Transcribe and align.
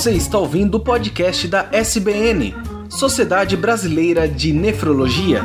Você 0.00 0.12
está 0.12 0.38
ouvindo 0.38 0.76
o 0.76 0.80
podcast 0.80 1.46
da 1.46 1.68
SBN, 1.70 2.54
Sociedade 2.88 3.54
Brasileira 3.54 4.26
de 4.26 4.50
Nefrologia. 4.50 5.42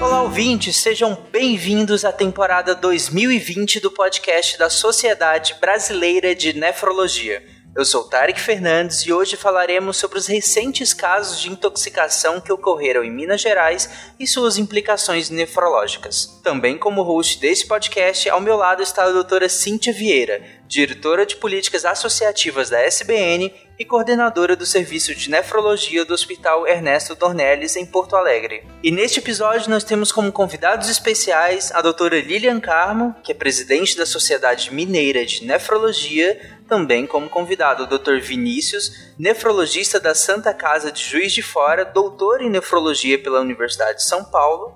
Olá, 0.00 0.22
ouvintes, 0.22 0.76
sejam 0.76 1.14
bem-vindos 1.30 2.02
à 2.06 2.10
temporada 2.10 2.74
2020 2.74 3.80
do 3.80 3.90
podcast 3.90 4.58
da 4.58 4.70
Sociedade 4.70 5.56
Brasileira 5.60 6.34
de 6.34 6.54
Nefrologia. 6.54 7.59
Eu 7.72 7.84
sou 7.84 8.02
Tarek 8.02 8.40
Fernandes 8.40 9.06
e 9.06 9.12
hoje 9.12 9.36
falaremos 9.36 9.96
sobre 9.96 10.18
os 10.18 10.26
recentes 10.26 10.92
casos 10.92 11.40
de 11.40 11.48
intoxicação 11.48 12.40
que 12.40 12.52
ocorreram 12.52 13.04
em 13.04 13.12
Minas 13.12 13.40
Gerais 13.40 13.88
e 14.18 14.26
suas 14.26 14.58
implicações 14.58 15.30
nefrológicas. 15.30 16.40
Também 16.42 16.76
como 16.76 17.02
host 17.02 17.38
desse 17.38 17.68
podcast, 17.68 18.28
ao 18.28 18.40
meu 18.40 18.56
lado 18.56 18.82
está 18.82 19.04
a 19.04 19.12
doutora 19.12 19.48
Cíntia 19.48 19.92
Vieira, 19.92 20.42
diretora 20.66 21.24
de 21.24 21.36
políticas 21.36 21.84
associativas 21.84 22.70
da 22.70 22.80
SBN 22.80 23.52
e 23.80 23.84
coordenadora 23.86 24.54
do 24.54 24.66
serviço 24.66 25.14
de 25.14 25.30
nefrologia 25.30 26.04
do 26.04 26.12
Hospital 26.12 26.66
Ernesto 26.66 27.14
Dornelles 27.14 27.76
em 27.76 27.86
Porto 27.86 28.14
Alegre. 28.14 28.62
E 28.82 28.90
neste 28.90 29.20
episódio 29.20 29.70
nós 29.70 29.82
temos 29.82 30.12
como 30.12 30.30
convidados 30.30 30.90
especiais 30.90 31.72
a 31.72 31.80
doutora 31.80 32.20
Lilian 32.20 32.60
Carmo, 32.60 33.14
que 33.24 33.32
é 33.32 33.34
presidente 33.34 33.96
da 33.96 34.04
Sociedade 34.04 34.74
Mineira 34.74 35.24
de 35.24 35.46
Nefrologia, 35.46 36.58
também 36.68 37.06
como 37.06 37.30
convidado 37.30 37.84
o 37.84 37.86
Dr. 37.86 38.20
Vinícius, 38.20 39.14
nefrologista 39.18 39.98
da 39.98 40.14
Santa 40.14 40.52
Casa 40.52 40.92
de 40.92 41.02
Juiz 41.02 41.32
de 41.32 41.40
Fora, 41.40 41.82
doutor 41.82 42.42
em 42.42 42.50
nefrologia 42.50 43.18
pela 43.18 43.40
Universidade 43.40 43.96
de 43.96 44.04
São 44.04 44.22
Paulo, 44.24 44.74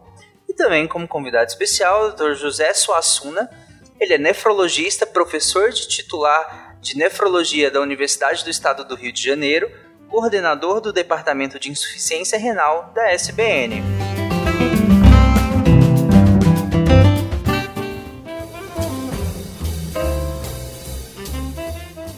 e 0.48 0.54
também 0.54 0.88
como 0.88 1.06
convidado 1.06 1.50
especial 1.50 2.06
o 2.06 2.12
Dr. 2.12 2.32
José 2.32 2.72
Suassuna. 2.72 3.50
Ele 4.00 4.14
é 4.14 4.18
nefrologista, 4.18 5.04
professor 5.04 5.68
de 5.70 5.86
titular 5.88 6.73
de 6.84 6.98
nefrologia 6.98 7.70
da 7.70 7.80
Universidade 7.80 8.44
do 8.44 8.50
Estado 8.50 8.84
do 8.84 8.94
Rio 8.94 9.10
de 9.10 9.22
Janeiro, 9.22 9.72
coordenador 10.06 10.82
do 10.82 10.92
Departamento 10.92 11.58
de 11.58 11.70
Insuficiência 11.70 12.38
Renal 12.38 12.92
da 12.94 13.10
SBN. 13.10 13.82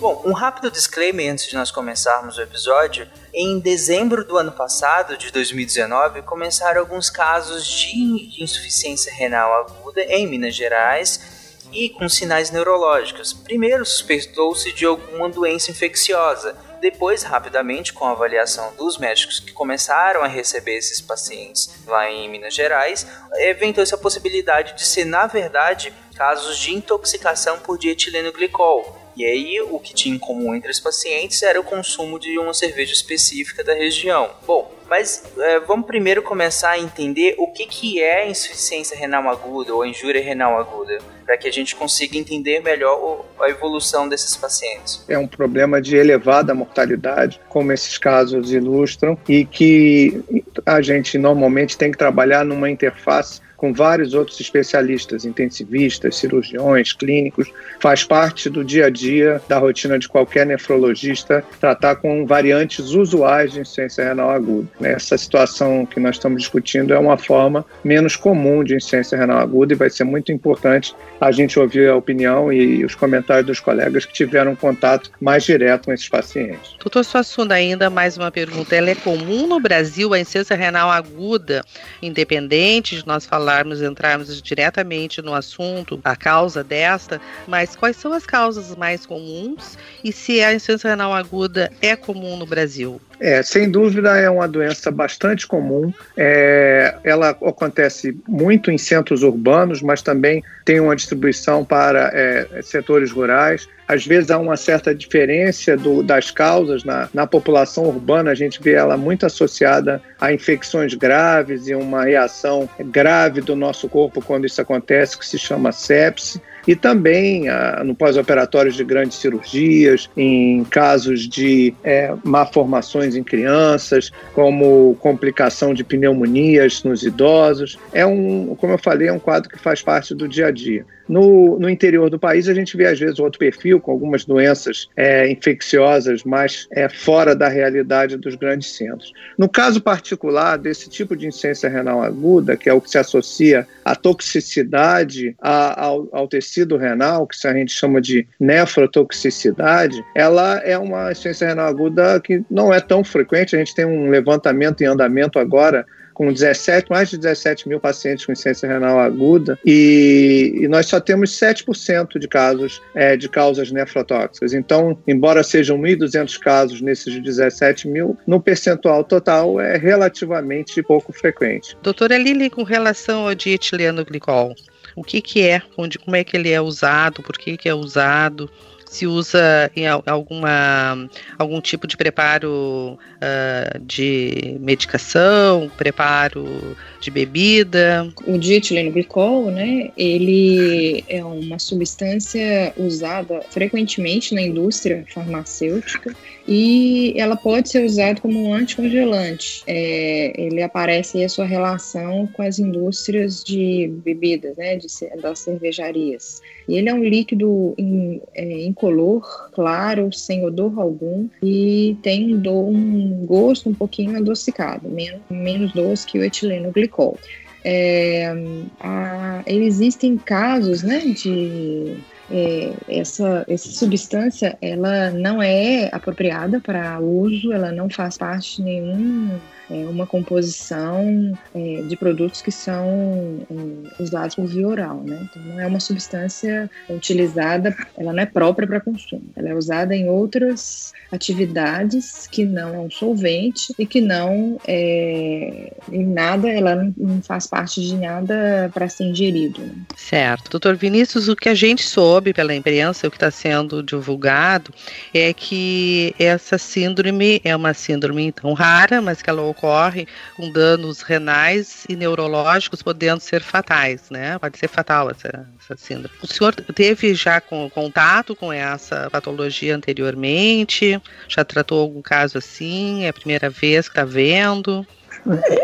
Bom, 0.01 0.23
um 0.27 0.33
rápido 0.33 0.69
disclaimer 0.69 1.33
antes 1.33 1.47
de 1.47 1.55
nós 1.55 1.71
começarmos 1.71 2.37
o 2.37 2.43
episódio. 2.43 3.09
Em 3.33 3.61
dezembro 3.61 4.25
do 4.25 4.37
ano 4.37 4.51
passado, 4.51 5.17
de 5.17 5.31
2019, 5.31 6.23
começaram 6.23 6.81
alguns 6.81 7.09
casos 7.09 7.65
de 7.65 8.43
insuficiência 8.43 9.15
renal 9.15 9.61
aguda 9.61 10.03
em 10.03 10.27
Minas 10.27 10.57
Gerais 10.57 11.36
e 11.77 11.91
com 11.91 12.09
sinais 12.09 12.51
neurológicos. 12.51 13.33
Primeiro 13.33 13.85
suspeitou-se 13.85 14.73
de 14.73 14.87
alguma 14.87 15.29
doença 15.29 15.71
infecciosa. 15.71 16.57
Depois, 16.81 17.23
rapidamente, 17.23 17.93
com 17.93 18.05
a 18.07 18.13
avaliação 18.13 18.75
dos 18.77 18.99
médicos 18.99 19.41
que 19.41 19.53
começaram 19.53 20.23
a 20.23 20.27
receber 20.27 20.77
esses 20.77 21.01
pacientes 21.01 21.71
lá 21.87 22.11
em 22.11 22.29
Minas 22.29 22.55
Gerais, 22.55 23.07
inventou-se 23.39 23.95
a 23.95 23.99
possibilidade 23.99 24.75
de 24.75 24.85
ser, 24.85 25.05
na 25.05 25.27
verdade, 25.27 25.93
casos 26.15 26.59
de 26.59 26.75
intoxicação 26.75 27.59
por 27.59 27.79
dietileno 27.79 28.33
glicol 28.33 29.06
e 29.17 29.25
aí, 29.25 29.61
o 29.63 29.81
que 29.81 29.95
tinha 29.95 30.15
em 30.15 30.19
comum 30.19 30.55
entre 30.55 30.71
os 30.71 30.79
pacientes 30.79 31.43
era 31.43 31.59
o 31.59 31.65
consumo 31.65 32.21
de 32.21 32.39
uma 32.39 32.53
cerveja 32.53 32.93
específica 32.93 33.65
da 33.65 33.73
região. 33.73 34.31
Bom, 34.47 34.71
mas 34.91 35.25
é, 35.39 35.59
vamos 35.61 35.87
primeiro 35.87 36.23
começar 36.23 36.73
a 36.73 36.79
entender 36.79 37.35
o 37.39 37.51
que, 37.51 37.67
que 37.67 38.03
é 38.03 38.29
insuficiência 38.29 38.95
renal 38.95 39.27
aguda 39.31 39.75
ou 39.75 39.87
injúria 39.87 40.23
renal 40.23 40.61
aguda, 40.61 40.99
para 41.25 41.39
que 41.39 41.49
a 41.49 41.51
gente 41.51 41.75
consiga 41.75 42.19
entender 42.19 42.61
melhor 42.61 43.25
a 43.41 43.49
evolução 43.49 44.07
desses 44.07 44.37
pacientes. 44.37 45.03
É 45.09 45.19
um 45.19 45.27
problema 45.27 45.81
de 45.81 45.97
elevada 45.97 46.55
mortalidade, 46.55 47.41
como 47.49 47.73
esses 47.73 47.97
casos 47.97 48.53
ilustram, 48.53 49.19
e 49.27 49.47
que 49.47 50.23
a 50.67 50.83
gente 50.83 51.17
normalmente 51.17 51.79
tem 51.79 51.91
que 51.91 51.97
trabalhar 51.97 52.45
numa 52.45 52.71
interface 52.71 53.41
com 53.57 53.73
vários 53.73 54.15
outros 54.15 54.39
especialistas, 54.41 55.25
intensivistas, 55.25 56.17
cirurgiões, 56.17 56.93
clínicos. 56.93 57.51
Faz 57.81 58.05
parte 58.05 58.51
do 58.51 58.65
dia 58.65 58.87
a 58.87 58.91
dia, 58.91 59.41
da 59.49 59.59
rotina 59.59 59.99
de 59.99 60.09
qualquer 60.09 60.47
nefrologista, 60.47 61.45
tratar 61.61 61.97
com 61.97 62.27
variantes 62.27 62.91
usuais 62.91 63.53
de 63.53 63.61
insuficiência 63.61 64.05
renal 64.05 64.31
aguda. 64.31 64.69
Essa 64.81 65.17
situação 65.17 65.87
que 65.87 65.99
nós 65.99 66.17
estamos 66.17 66.43
discutindo 66.43 66.93
é 66.93 66.99
uma 66.99 67.17
forma 67.17 67.65
menos 67.83 68.17
comum 68.17 68.63
de 68.63 68.75
insuficiência 68.75 69.17
renal 69.17 69.39
aguda 69.39 69.73
e 69.73 69.77
vai 69.77 69.91
ser 69.91 70.05
muito 70.05 70.31
importante 70.31 70.95
a 71.21 71.33
gente 71.33 71.59
ouvir 71.59 71.89
a 71.89 71.97
opinião 71.97 72.53
e 72.53 72.85
os 72.85 72.95
comentários 72.95 73.47
dos 73.47 73.61
colegas 73.61 74.05
que 74.05 74.13
tiveram 74.13 74.55
contato 74.55 75.11
mais 75.21 75.45
direto 75.45 75.87
com 75.87 75.93
esses 75.93 76.09
pacientes. 76.09 76.75
Doutor 76.79 77.05
Suassuna, 77.05 77.55
ainda 77.55 77.89
mais 77.89 78.17
uma 78.17 78.31
pergunta. 78.31 78.77
Ela 78.77 78.91
é 78.91 78.95
comum 78.95 79.47
no 79.47 79.61
Brasil 79.61 80.13
a 80.13 80.19
insuficiência 80.19 80.57
renal 80.57 80.91
aguda, 80.91 81.65
independente 82.03 82.97
de 82.97 83.07
nós 83.07 83.25
falarmos 83.25 83.46
falarmos, 83.47 83.81
entrarmos 83.81 84.43
diretamente 84.43 85.23
no 85.23 85.33
assunto, 85.33 86.01
a 86.03 86.17
causa 86.17 86.65
desta, 86.65 87.21
mas 87.47 87.77
quais 87.77 87.97
são 87.97 88.13
as 88.13 88.27
causas 88.27 88.75
mais 88.75 89.07
comuns 89.07 89.79
e 90.03 90.13
se 90.13 90.43
a 90.43 90.53
insuficiência 90.53 90.91
renal 90.91 91.15
aguda 91.15 91.73
é 91.81 91.95
comum 91.95 92.37
no 92.37 92.45
Brasil? 92.45 93.01
É, 93.19 93.43
sem 93.43 93.71
dúvida 93.71 94.17
é 94.17 94.29
uma 94.29 94.47
doença 94.47 94.91
bastante 94.91 95.47
comum. 95.47 95.93
É, 96.17 96.95
ela 97.03 97.31
acontece 97.31 98.17
muito 98.29 98.71
em 98.71 98.79
centros 98.79 99.23
urbanos, 99.23 99.81
mas 99.81 100.03
também 100.03 100.43
tem 100.65 100.81
uma 100.81 100.95
distribuição 100.95 101.65
para 101.65 102.11
é, 102.13 102.61
setores 102.63 103.11
rurais. 103.11 103.69
Às 103.89 104.05
vezes 104.05 104.31
há 104.31 104.39
uma 104.39 104.57
certa 104.57 104.95
diferença 104.95 105.77
do, 105.77 106.03
das 106.03 106.31
causas 106.31 106.85
na, 106.85 107.09
na 107.15 107.27
população 107.27 107.85
urbana. 107.85 108.33
A 108.33 108.35
gente 108.35 108.61
vê 108.63 108.73
ela 108.73 108.97
muito 108.97 109.25
associada 109.25 110.03
a 110.21 110.33
infecções 110.33 110.93
graves 110.95 111.69
e 111.69 111.75
uma 111.75 112.05
reação 112.05 112.69
grave 112.87 113.41
do 113.41 113.55
nosso 113.55 113.89
corpo 113.89 114.21
quando 114.21 114.45
isso 114.45 114.61
acontece, 114.61 115.17
que 115.17 115.27
se 115.27 115.39
chama 115.39 115.73
sepse 115.73 116.41
e 116.67 116.75
também 116.75 117.49
ah, 117.49 117.83
no 117.85 117.95
pós-operatório 117.95 118.73
de 118.73 118.83
grandes 118.85 119.19
cirurgias, 119.19 120.11
em 120.17 120.65
casos 120.65 121.29
de 121.29 121.73
é, 121.85 122.15
malformações 122.25 123.15
em 123.15 123.23
crianças, 123.23 124.11
como 124.33 124.97
complicação 125.01 125.73
de 125.73 125.85
pneumonias 125.85 126.83
nos 126.83 127.03
idosos. 127.03 127.79
É 127.93 128.05
um, 128.05 128.55
como 128.57 128.73
eu 128.73 128.79
falei, 128.79 129.09
é 129.09 129.13
um 129.13 129.19
quadro 129.19 129.49
que 129.49 129.59
faz 129.59 129.83
parte 129.83 130.15
do 130.15 130.29
dia 130.29 130.49
a 130.49 130.51
dia. 130.51 130.85
No, 131.09 131.59
no 131.59 131.71
interior 131.71 132.11
do 132.11 132.19
país, 132.19 132.49
a 132.49 132.55
gente 132.55 132.77
vê 132.77 132.87
às 132.87 132.99
vezes 132.99 133.19
outro 133.19 133.39
perfil, 133.39 133.81
com 133.81 133.91
algumas 133.91 134.25
doenças 134.25 134.89
é, 134.97 135.31
infecciosas 135.31 136.25
mais 136.25 136.67
é, 136.73 136.89
fora 136.89 137.35
da 137.35 137.49
realidade 137.49 138.17
dos 138.17 138.35
grandes 138.35 138.77
centros. 138.77 139.13
No 139.39 139.49
caso 139.49 139.81
particular 139.81 140.57
desse 140.57 140.89
tipo 140.89 141.17
de 141.17 141.27
insuficiência 141.27 141.69
renal 141.69 142.03
aguda, 142.03 142.57
que 142.57 142.69
é 142.69 142.73
o 142.73 142.81
que 142.81 142.91
se 142.91 142.99
associa 142.99 143.67
à 143.85 143.95
toxicidade 143.95 145.35
a, 145.41 145.85
ao, 145.85 146.09
ao 146.13 146.29
tecido 146.29 146.77
renal, 146.77 147.27
que 147.27 147.47
a 147.47 147.53
gente 147.53 147.73
chama 147.73 148.01
de 148.01 148.27
nefrotoxicidade, 148.41 150.05
ela 150.15 150.59
é 150.65 150.77
uma 150.77 151.13
insuficiência 151.13 151.49
renal 151.49 151.69
aguda 151.69 152.21
que 152.21 152.43
não 152.51 152.73
é 152.73 152.81
tão 152.81 153.05
frequente. 153.05 153.55
A 153.55 153.59
gente 153.59 153.75
tem 153.75 153.85
um 153.85 154.11
levantamento 154.11 154.81
em 154.81 154.87
andamento 154.87 155.39
agora 155.39 155.87
com 156.17 156.33
17, 156.33 156.89
mais 156.89 157.11
de 157.11 157.19
17 157.19 157.69
mil 157.69 157.79
pacientes 157.79 158.25
com 158.25 158.33
insuficiência 158.33 158.67
renal 158.67 158.99
aguda 158.99 159.59
e, 159.63 160.61
e 160.63 160.67
nós 160.67 160.87
só 160.87 160.99
temos 160.99 161.31
7% 161.33 162.19
de 162.19 162.27
casos 162.27 162.81
é, 162.95 163.19
de 163.19 163.29
causas 163.29 163.71
nefrotóxicas. 163.71 164.55
Então, 164.55 164.99
embora 165.07 165.43
sejam 165.43 165.79
1.200 165.79 166.39
casos 166.39 166.81
nesses 166.81 167.23
17 167.23 167.87
mil, 167.87 168.17
no 168.27 168.41
percentual 168.41 169.05
total 169.05 169.61
é 169.61 169.77
relativamente 169.77 170.83
pouco 170.83 171.13
frequente. 171.13 171.77
Doutora 171.83 172.17
Lili, 172.17 172.49
com 172.49 172.63
relação 172.63 173.29
ao 173.29 173.35
dietileno 173.35 174.03
glicol, 174.03 174.55
o 174.97 175.05
que, 175.05 175.21
que 175.21 175.43
é, 175.43 175.61
onde, 175.77 175.99
como 175.99 176.17
é 176.17 176.25
que 176.25 176.35
ele 176.35 176.51
é 176.51 176.61
usado, 176.63 177.23
por 177.23 177.37
que, 177.37 177.59
que 177.59 177.69
é 177.69 177.75
usado? 177.75 178.51
Se 178.97 179.07
usa 179.07 179.71
em 179.77 179.87
alguma, 179.87 181.09
algum 181.39 181.61
tipo 181.61 181.87
de 181.87 181.97
preparo 181.97 182.99
uh, 182.99 183.79
de 183.81 184.57
medicação, 184.59 185.71
preparo 185.77 186.77
de 187.01 187.11
bebida. 187.11 188.11
O 188.27 188.39
dietileno 188.39 188.91
glicol, 188.91 189.51
né, 189.51 189.91
ele 189.97 191.05
é 191.09 191.23
uma 191.23 191.59
substância 191.59 192.73
usada 192.77 193.43
frequentemente 193.51 194.35
na 194.35 194.41
indústria 194.41 195.05
farmacêutica 195.13 196.17
e 196.47 197.15
ela 197.17 197.37
pode 197.37 197.69
ser 197.69 197.85
usada 197.85 198.21
como 198.21 198.41
um 198.41 198.55
anticongelante. 198.55 199.63
É, 199.67 200.33
ele 200.41 200.63
aparece 200.63 201.19
aí 201.19 201.25
a 201.25 201.29
sua 201.29 201.45
relação 201.45 202.29
com 202.33 202.43
as 202.43 202.59
indústrias 202.59 203.43
de 203.43 203.93
bebidas, 204.05 204.57
né, 204.57 204.77
de, 204.77 204.87
das 205.21 205.41
cervejarias. 205.41 206.41
E 206.69 206.77
ele 206.77 206.89
é 206.89 206.95
um 206.95 207.03
líquido 207.03 207.75
in, 207.77 208.21
é, 208.35 208.65
incolor, 208.65 209.51
claro, 209.53 210.13
sem 210.13 210.45
odor 210.45 210.79
algum 210.79 211.29
e 211.43 211.97
tem 212.03 212.35
um, 212.35 212.69
um 212.69 213.27
gosto 213.27 213.69
um 213.69 213.75
pouquinho 213.75 214.17
adocicado, 214.17 214.89
menos, 214.89 215.21
menos 215.29 215.73
doce 215.73 216.07
que 216.07 216.19
o 216.19 216.25
etileno 216.25 216.71
glicol. 216.71 217.19
é, 217.65 218.33
a, 218.79 219.43
existem 219.47 220.17
casos 220.17 220.85
né, 220.85 221.01
de 221.01 221.97
é, 222.31 222.73
essa, 222.89 223.45
essa 223.49 223.71
substância 223.71 224.57
ela 224.61 225.11
não 225.11 225.43
é 225.43 225.89
apropriada 225.93 226.61
para 226.61 226.99
uso, 227.01 227.53
ela 227.53 227.71
não 227.71 227.89
faz 227.89 228.17
parte 228.19 228.63
nenhum 228.63 229.39
é, 229.71 229.85
uma 229.87 230.07
composição 230.07 231.37
é, 231.55 231.83
de 231.83 231.97
produtos 231.97 232.41
que 232.41 232.53
são 232.53 233.47
é, 233.51 234.03
usados 234.03 234.35
por 234.35 234.47
via 234.47 234.67
oral, 234.67 235.03
né? 235.05 235.29
Então 235.31 235.43
não 235.43 235.61
é 235.61 235.67
uma 235.67 235.81
substância 235.81 236.71
utilizada, 236.89 237.77
ela 237.97 238.13
não 238.13 238.23
é 238.23 238.27
própria 238.27 238.67
para 238.67 238.81
consumo, 238.81 239.25
ela 239.35 239.49
é 239.49 239.55
usada 239.55 239.95
em 239.95 240.09
outras 240.09 240.93
atividades 241.11 242.27
que 242.27 242.45
não 242.45 242.75
é 242.75 242.79
um 242.79 242.91
solvente 242.91 243.73
e 243.79 243.87
que 243.87 244.01
não 244.01 244.59
é, 244.67 245.73
em 245.91 246.07
nada, 246.07 246.49
ela 246.49 246.93
não 246.97 247.23
faz 247.23 247.47
parte 247.47 247.81
de 247.81 247.97
nada 247.97 248.71
para 248.73 248.89
ser 248.89 249.05
ingerido. 249.05 249.61
Né? 249.61 249.73
Certo. 249.97 250.51
Doutor 250.51 250.77
Vinícius, 250.77 251.29
o 251.29 251.37
que 251.37 251.49
a 251.49 251.55
gente 251.55 251.83
soube 251.83 252.33
pela 252.33 252.55
imprensa, 252.55 253.07
o 253.07 253.11
que 253.11 253.17
está 253.17 253.31
sendo 253.31 253.83
divulgado, 253.83 254.73
é 255.13 255.33
que 255.33 256.15
essa 256.19 256.59
síndrome 256.59 257.41
é 257.45 257.55
uma 257.55 257.75
síndrome 257.75 258.33
tão 258.33 258.53
rara, 258.53 259.01
mas 259.01 259.23
que 259.23 259.31
ela 259.31 259.43
ocorre 259.57 260.07
com 260.37 260.51
danos 260.51 261.01
renais 261.01 261.85
e 261.89 261.97
neurológicos, 261.97 262.83
podendo 262.83 263.21
ser 263.21 263.43
fatais, 263.43 264.11
né? 264.11 264.39
Pode 264.39 264.59
ser 264.59 264.69
fatal 264.69 265.11
essa, 265.11 265.49
essa 265.59 265.77
síndrome. 265.77 266.15
O 266.23 266.27
senhor 266.27 266.55
teve 266.55 267.15
já 267.15 267.41
com, 267.41 267.69
contato 267.71 268.37
com 268.37 268.53
essa 268.53 269.09
patologia 269.11 269.75
anteriormente? 269.75 271.01
Já 271.29 271.45
tratou 271.45 271.81
algum 271.81 272.03
caso 272.03 272.39
assim? 272.39 273.05
É 273.05 273.09
a 273.09 273.13
primeira 273.13 273.49
vez 273.49 273.89
que 273.89 273.93
está 273.93 274.05
vendo? 274.05 274.87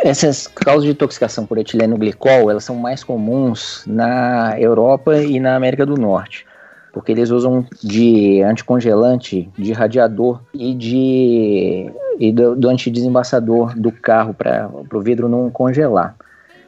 Essas 0.02 0.48
causas 0.48 0.84
de 0.84 0.90
intoxicação 0.90 1.46
por 1.46 1.58
etileno 1.58 1.96
glicol, 1.96 2.50
elas 2.50 2.64
são 2.64 2.74
mais 2.74 3.04
comuns 3.04 3.84
na 3.86 4.56
Europa 4.58 5.18
e 5.18 5.38
na 5.38 5.54
América 5.54 5.86
do 5.86 5.96
Norte 5.96 6.46
porque 6.92 7.12
eles 7.12 7.30
usam 7.30 7.64
de 7.82 8.42
anticongelante, 8.42 9.50
de 9.56 9.72
radiador 9.72 10.40
e 10.52 10.74
de 10.74 11.90
e 12.18 12.30
do, 12.30 12.54
do 12.54 12.68
antidesembaçador 12.68 13.74
do 13.74 13.90
carro 13.90 14.34
para 14.34 14.70
o 14.92 15.00
vidro 15.00 15.28
não 15.28 15.50
congelar. 15.50 16.14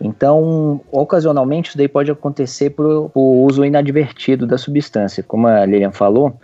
Então, 0.01 0.81
ocasionalmente, 0.91 1.69
isso 1.69 1.79
daí 1.79 1.87
pode 1.87 2.11
acontecer 2.11 2.71
por, 2.71 3.11
por 3.11 3.47
uso 3.47 3.65
inadvertido 3.65 4.47
da 4.47 4.59
substância. 4.59 5.23
Como 5.23 5.47
a 5.47 5.65
Lilian 5.65 5.93
falou, 5.93 6.39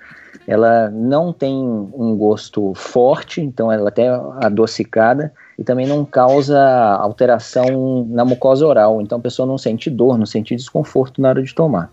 ela 0.46 0.88
não 0.90 1.32
tem 1.32 1.54
um 1.54 2.16
gosto 2.16 2.72
forte, 2.74 3.40
então 3.40 3.70
ela 3.70 3.86
é 3.86 3.88
até 3.88 4.08
adocicada, 4.40 5.32
e 5.58 5.64
também 5.64 5.86
não 5.86 6.04
causa 6.04 6.58
alteração 6.60 8.06
na 8.08 8.24
mucosa 8.24 8.66
oral, 8.66 9.00
então 9.00 9.18
a 9.18 9.20
pessoa 9.20 9.46
não 9.46 9.58
sente 9.58 9.90
dor, 9.90 10.16
não 10.16 10.26
sente 10.26 10.56
desconforto 10.56 11.20
na 11.20 11.28
hora 11.28 11.42
de 11.42 11.54
tomar. 11.54 11.90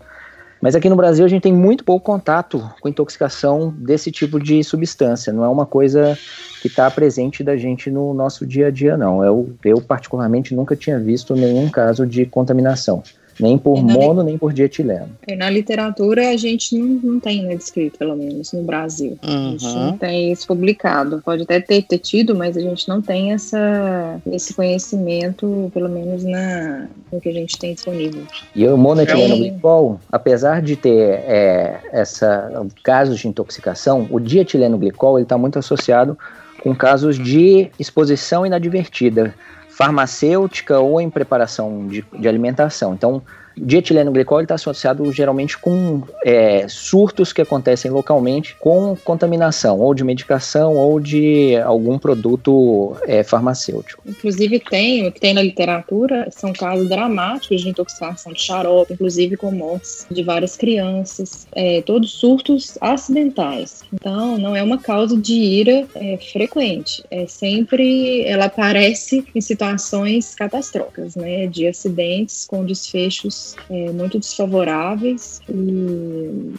Mas 0.60 0.74
aqui 0.74 0.88
no 0.88 0.96
Brasil 0.96 1.24
a 1.24 1.28
gente 1.28 1.42
tem 1.42 1.52
muito 1.52 1.84
pouco 1.84 2.04
contato 2.04 2.68
com 2.80 2.88
intoxicação 2.88 3.72
desse 3.78 4.10
tipo 4.10 4.40
de 4.40 4.62
substância. 4.64 5.32
Não 5.32 5.44
é 5.44 5.48
uma 5.48 5.64
coisa 5.66 6.18
que 6.60 6.68
está 6.68 6.90
presente 6.90 7.44
da 7.44 7.56
gente 7.56 7.90
no 7.90 8.12
nosso 8.12 8.46
dia 8.46 8.66
a 8.66 8.70
dia, 8.70 8.96
não. 8.96 9.22
Eu, 9.22 9.54
eu, 9.64 9.80
particularmente, 9.80 10.54
nunca 10.54 10.74
tinha 10.74 10.98
visto 10.98 11.34
nenhum 11.34 11.68
caso 11.68 12.06
de 12.06 12.26
contaminação. 12.26 13.02
Nem 13.40 13.56
por 13.56 13.82
mono, 13.82 14.22
nem 14.22 14.36
por 14.36 14.52
dietileno. 14.52 15.08
E 15.26 15.36
na 15.36 15.48
literatura 15.48 16.30
a 16.30 16.36
gente 16.36 16.76
não, 16.76 17.12
não 17.12 17.20
tem 17.20 17.42
né, 17.42 17.54
descrito, 17.54 17.98
pelo 17.98 18.16
menos 18.16 18.52
no 18.52 18.62
Brasil. 18.62 19.18
Uhum. 19.22 19.48
A 19.48 19.50
gente 19.50 19.74
não 19.74 19.96
tem 19.96 20.32
isso 20.32 20.46
publicado. 20.46 21.22
Pode 21.24 21.42
até 21.42 21.60
ter, 21.60 21.82
ter 21.82 21.98
tido, 21.98 22.34
mas 22.34 22.56
a 22.56 22.60
gente 22.60 22.88
não 22.88 23.00
tem 23.00 23.32
essa, 23.32 24.20
esse 24.26 24.54
conhecimento, 24.54 25.70
pelo 25.72 25.88
menos 25.88 26.24
na, 26.24 26.88
no 27.12 27.20
que 27.20 27.28
a 27.28 27.32
gente 27.32 27.58
tem 27.58 27.74
disponível. 27.74 28.22
E 28.54 28.66
o 28.66 28.76
monoetileno 28.76 29.34
é 29.34 29.38
glicol, 29.38 30.00
apesar 30.10 30.60
de 30.62 30.76
ter 30.76 31.20
é, 31.26 31.80
essa, 31.92 32.50
casos 32.82 33.18
de 33.18 33.28
intoxicação, 33.28 34.06
o 34.10 34.18
dietileno 34.18 34.78
glicol 34.78 35.18
está 35.18 35.38
muito 35.38 35.58
associado 35.58 36.18
com 36.62 36.74
casos 36.74 37.16
de 37.18 37.70
exposição 37.78 38.44
inadvertida 38.44 39.34
farmacêutica 39.78 40.80
ou 40.80 41.00
em 41.00 41.08
preparação 41.08 41.86
de, 41.86 42.04
de 42.18 42.26
alimentação. 42.26 42.94
Então, 42.94 43.22
dietileno 43.58 44.12
glicol 44.12 44.40
está 44.40 44.54
associado 44.54 45.10
geralmente 45.12 45.58
com 45.58 46.02
é, 46.24 46.66
surtos 46.68 47.32
que 47.32 47.42
acontecem 47.42 47.90
localmente 47.90 48.56
com 48.58 48.96
contaminação, 49.04 49.80
ou 49.80 49.94
de 49.94 50.04
medicação 50.04 50.76
ou 50.76 51.00
de 51.00 51.56
algum 51.56 51.98
produto 51.98 52.96
é, 53.06 53.22
farmacêutico. 53.22 54.02
Inclusive 54.06 54.60
tem, 54.60 55.06
o 55.06 55.12
que 55.12 55.20
tem 55.20 55.34
na 55.34 55.42
literatura 55.42 56.28
são 56.30 56.52
casos 56.52 56.88
dramáticos 56.88 57.60
de 57.60 57.68
intoxicação 57.68 58.32
de 58.32 58.40
xarope, 58.40 58.92
inclusive 58.92 59.36
com 59.36 59.50
mortes 59.50 60.06
de 60.10 60.22
várias 60.22 60.56
crianças, 60.56 61.46
é, 61.52 61.82
todos 61.82 62.12
surtos 62.12 62.78
acidentais. 62.80 63.82
Então 63.92 64.38
não 64.38 64.54
é 64.54 64.62
uma 64.62 64.78
causa 64.78 65.16
de 65.16 65.34
ira 65.34 65.86
é, 65.94 66.16
frequente, 66.16 67.02
é 67.10 67.26
sempre 67.26 68.24
ela 68.24 68.46
aparece 68.46 69.24
em 69.34 69.40
situações 69.40 70.34
catastróficas, 70.34 71.14
né, 71.16 71.46
de 71.46 71.66
acidentes 71.66 72.46
com 72.46 72.64
desfechos 72.64 73.47
é, 73.70 73.90
muito 73.90 74.18
desfavoráveis 74.18 75.40
e 75.48 75.52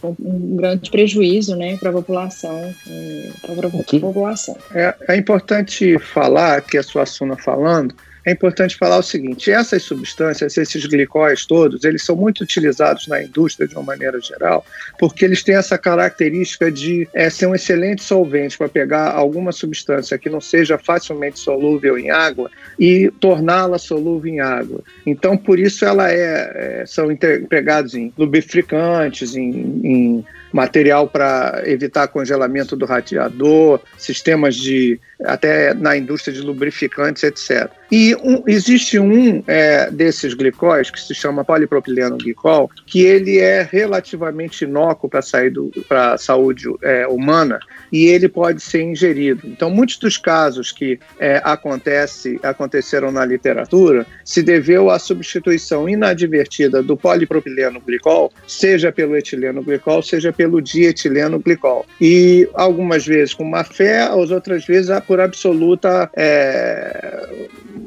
um 0.03 0.56
grande 0.56 0.89
prejuízo 0.89 1.56
né, 1.56 1.77
para 1.77 1.89
a 1.89 1.94
população. 1.94 2.74
É, 2.88 3.30
para 3.56 3.68
a 3.68 4.00
população. 4.00 4.57
É, 4.74 4.95
é 5.07 5.18
importante 5.18 5.97
falar 6.00 6.62
que 6.62 6.77
a 6.77 6.83
sua 6.83 7.06
Suassuna 7.06 7.38
falando 7.38 7.95
é 8.29 8.31
importante 8.31 8.77
falar 8.77 8.97
o 8.97 9.03
seguinte: 9.03 9.51
essas 9.51 9.83
substâncias, 9.83 10.55
esses 10.57 10.85
glicóis 10.85 11.45
todos, 11.45 11.83
eles 11.83 12.03
são 12.03 12.15
muito 12.15 12.41
utilizados 12.41 13.07
na 13.07 13.21
indústria 13.23 13.67
de 13.67 13.75
uma 13.75 13.83
maneira 13.83 14.19
geral, 14.21 14.63
porque 14.99 15.25
eles 15.25 15.43
têm 15.43 15.55
essa 15.55 15.77
característica 15.77 16.71
de 16.71 17.07
é, 17.13 17.29
ser 17.29 17.47
um 17.47 17.55
excelente 17.55 18.03
solvente 18.03 18.57
para 18.57 18.69
pegar 18.69 19.11
alguma 19.11 19.51
substância 19.51 20.17
que 20.17 20.29
não 20.29 20.39
seja 20.39 20.77
facilmente 20.77 21.39
solúvel 21.39 21.97
em 21.97 22.11
água 22.11 22.51
e 22.77 23.11
torná-la 23.19 23.79
solúvel 23.79 24.31
em 24.31 24.39
água. 24.39 24.81
Então, 25.05 25.35
por 25.35 25.57
isso 25.57 25.83
ela 25.83 26.11
é, 26.11 26.81
é 26.81 26.85
são 26.85 27.11
empregados 27.11 27.95
em 27.95 28.13
lubrificantes, 28.17 29.35
em, 29.35 29.81
em 29.83 30.25
material 30.51 31.07
para 31.07 31.61
evitar 31.65 32.07
congelamento 32.07 32.75
do 32.75 32.85
radiador, 32.85 33.79
sistemas 33.97 34.55
de 34.55 34.99
até 35.23 35.73
na 35.73 35.97
indústria 35.97 36.33
de 36.33 36.41
lubrificantes, 36.41 37.23
etc. 37.23 37.78
E 37.91 38.15
um, 38.15 38.44
existe 38.47 39.00
um 39.00 39.44
é, 39.47 39.89
desses 39.89 40.33
glicóis 40.33 40.92
que 40.92 40.99
se 40.99 41.16
chama 41.16 41.44
polipropileno 41.44 42.18
glicol, 42.18 42.69
que 42.85 43.02
ele 43.02 43.40
é 43.40 43.68
relativamente 43.69 44.63
inócuo 44.63 45.09
para 45.09 46.13
a 46.13 46.18
saúde 46.18 46.66
é, 46.83 47.07
humana 47.07 47.59
e 47.92 48.06
ele 48.06 48.30
pode 48.30 48.61
ser 48.61 48.81
ingerido. 48.81 49.42
Então, 49.47 49.69
muitos 49.69 49.97
dos 49.97 50.18
casos 50.18 50.71
que 50.71 50.99
é, 51.19 51.42
acontece, 51.44 52.40
aconteceram 52.44 53.11
na 53.11 53.25
literatura 53.25 54.06
se 54.23 54.44
deveu 54.44 54.90
à 54.90 54.99
substituição 54.99 55.90
inadvertida 55.90 56.83
do 56.83 56.95
polipropileno 56.95 57.80
glicol, 57.80 58.31
seja 58.47 58.92
pelo 58.92 59.16
etileno 59.16 59.63
glicol, 59.63 60.04
seja 60.04 60.31
pelo 60.31 60.61
dietileno 60.61 61.40
glicol. 61.40 61.85
E 61.99 62.47
algumas 62.54 63.06
vezes 63.06 63.33
com 63.33 63.44
má 63.44 63.63
fé, 63.63 64.04
as 64.04 64.30
outras 64.31 64.66
vezes 64.66 64.90
por 65.07 65.19
absoluta 65.19 66.09
é, 66.16 67.28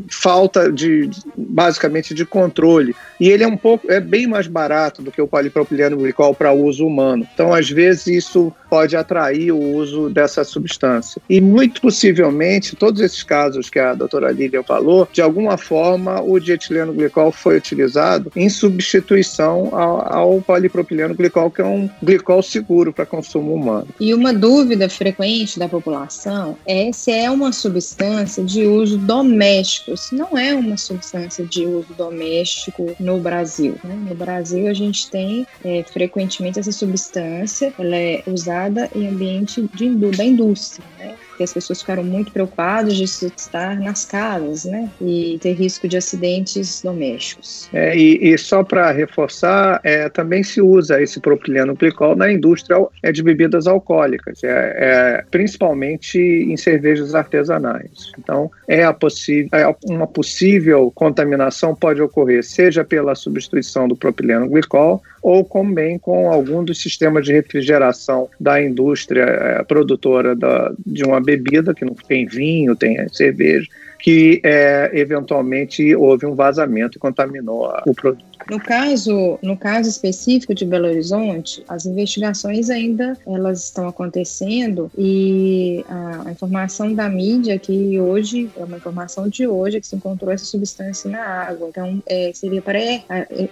falta 0.08 0.70
de, 0.70 1.10
basicamente, 1.36 2.14
de 2.14 2.24
controle. 2.24 2.94
E 3.20 3.28
ele 3.28 3.44
é 3.44 3.46
um 3.46 3.56
pouco, 3.56 3.90
é 3.90 4.00
bem 4.00 4.26
mais 4.26 4.46
barato 4.46 5.02
do 5.02 5.10
que 5.10 5.20
o 5.20 5.28
polipropileno 5.28 5.96
glicol 5.96 6.34
para 6.34 6.52
uso 6.52 6.86
humano. 6.86 7.26
Então, 7.32 7.52
às 7.52 7.68
vezes, 7.70 8.06
isso 8.06 8.52
pode 8.72 8.96
atrair 8.96 9.52
o 9.52 9.60
uso 9.60 10.08
dessa 10.08 10.44
substância. 10.44 11.20
E 11.28 11.40
muito 11.42 11.82
possivelmente, 11.82 12.74
todos 12.74 13.02
esses 13.02 13.22
casos 13.22 13.68
que 13.68 13.78
a 13.78 13.92
doutora 13.92 14.30
Lilian 14.30 14.62
falou, 14.62 15.06
de 15.12 15.20
alguma 15.20 15.58
forma 15.58 16.22
o 16.22 16.40
dietileno 16.40 16.92
glicol 16.92 17.30
foi 17.30 17.58
utilizado 17.58 18.32
em 18.34 18.48
substituição 18.48 19.68
ao, 19.72 20.14
ao 20.14 20.40
polipropileno 20.40 21.14
glicol, 21.14 21.50
que 21.50 21.60
é 21.60 21.64
um 21.64 21.88
glicol 22.02 22.42
seguro 22.42 22.92
para 22.92 23.04
consumo 23.04 23.54
humano. 23.54 23.88
E 24.00 24.14
uma 24.14 24.32
dúvida 24.32 24.88
frequente 24.88 25.58
da 25.58 25.68
população 25.68 26.56
é 26.66 26.90
se 26.92 27.10
é 27.10 27.30
uma 27.30 27.52
substância 27.52 28.42
de 28.42 28.64
uso 28.64 28.96
doméstico. 28.96 29.81
Se 29.96 30.14
não 30.14 30.36
é 30.36 30.54
uma 30.54 30.76
substância 30.76 31.44
de 31.44 31.66
uso 31.66 31.92
doméstico 31.94 32.94
no 32.98 33.18
Brasil. 33.18 33.76
Né? 33.82 33.94
No 34.08 34.14
Brasil, 34.14 34.68
a 34.68 34.74
gente 34.74 35.10
tem 35.10 35.46
é, 35.64 35.82
frequentemente 35.82 36.58
essa 36.58 36.72
substância, 36.72 37.72
ela 37.78 37.96
é 37.96 38.22
usada 38.26 38.90
em 38.94 39.08
ambiente 39.08 39.68
de, 39.74 39.88
da 40.16 40.24
indústria, 40.24 40.84
né? 40.98 41.16
Porque 41.42 41.44
as 41.44 41.52
pessoas 41.52 41.80
ficaram 41.80 42.04
muito 42.04 42.32
preocupadas 42.32 42.94
de 42.96 43.04
estar 43.04 43.78
nas 43.80 44.04
casas, 44.04 44.64
né? 44.64 44.88
E 45.00 45.38
ter 45.40 45.52
risco 45.52 45.88
de 45.88 45.96
acidentes 45.96 46.82
domésticos. 46.82 47.68
É, 47.72 47.96
e, 47.96 48.32
e, 48.32 48.38
só 48.38 48.62
para 48.62 48.90
reforçar, 48.92 49.80
é, 49.82 50.08
também 50.08 50.42
se 50.42 50.60
usa 50.60 51.02
esse 51.02 51.20
propileno 51.20 51.74
glicol 51.74 52.14
na 52.14 52.30
indústria 52.30 52.76
é, 53.02 53.10
de 53.10 53.22
bebidas 53.22 53.66
alcoólicas, 53.66 54.42
é, 54.44 54.48
é, 54.48 55.24
principalmente 55.30 56.18
em 56.18 56.56
cervejas 56.56 57.14
artesanais. 57.14 58.12
Então, 58.18 58.50
é, 58.68 58.82
é 58.82 59.76
uma 59.86 60.06
possível 60.06 60.90
contaminação 60.94 61.74
pode 61.74 62.00
ocorrer 62.00 62.42
seja 62.44 62.84
pela 62.84 63.14
substituição 63.14 63.88
do 63.88 63.96
propileno 63.96 64.48
glicol 64.48 65.02
ou 65.22 65.44
também 65.44 65.98
com 65.98 66.30
algum 66.30 66.64
dos 66.64 66.82
sistemas 66.82 67.24
de 67.24 67.32
refrigeração 67.32 68.28
da 68.38 68.60
indústria 68.60 69.64
produtora 69.68 70.34
da, 70.34 70.72
de 70.84 71.04
uma 71.04 71.20
bebida, 71.20 71.31
que 71.74 71.84
não 71.84 71.94
tem 71.94 72.26
vinho, 72.26 72.76
tem 72.76 73.08
cerveja, 73.08 73.68
que 73.98 74.40
é, 74.44 74.90
eventualmente 74.94 75.94
houve 75.94 76.26
um 76.26 76.34
vazamento 76.34 76.98
e 76.98 77.00
contaminou 77.00 77.72
o 77.86 77.94
produto. 77.94 78.31
No 78.50 78.60
caso, 78.60 79.38
no 79.42 79.56
caso 79.56 79.88
específico 79.88 80.54
de 80.54 80.64
Belo 80.64 80.86
Horizonte, 80.86 81.64
as 81.68 81.86
investigações 81.86 82.70
ainda 82.70 83.16
elas 83.26 83.64
estão 83.64 83.88
acontecendo 83.88 84.90
e 84.96 85.84
a, 85.88 86.28
a 86.28 86.32
informação 86.32 86.92
da 86.94 87.08
mídia 87.08 87.58
que 87.58 88.00
hoje 88.00 88.50
é 88.56 88.64
uma 88.64 88.76
informação 88.76 89.28
de 89.28 89.46
hoje 89.46 89.80
que 89.80 89.86
se 89.86 89.96
encontrou 89.96 90.30
essa 90.32 90.44
substância 90.44 91.10
na 91.10 91.22
água. 91.22 91.68
Então 91.68 92.02
é, 92.06 92.32
seria 92.34 92.60
para 92.60 92.78
é, 92.78 93.04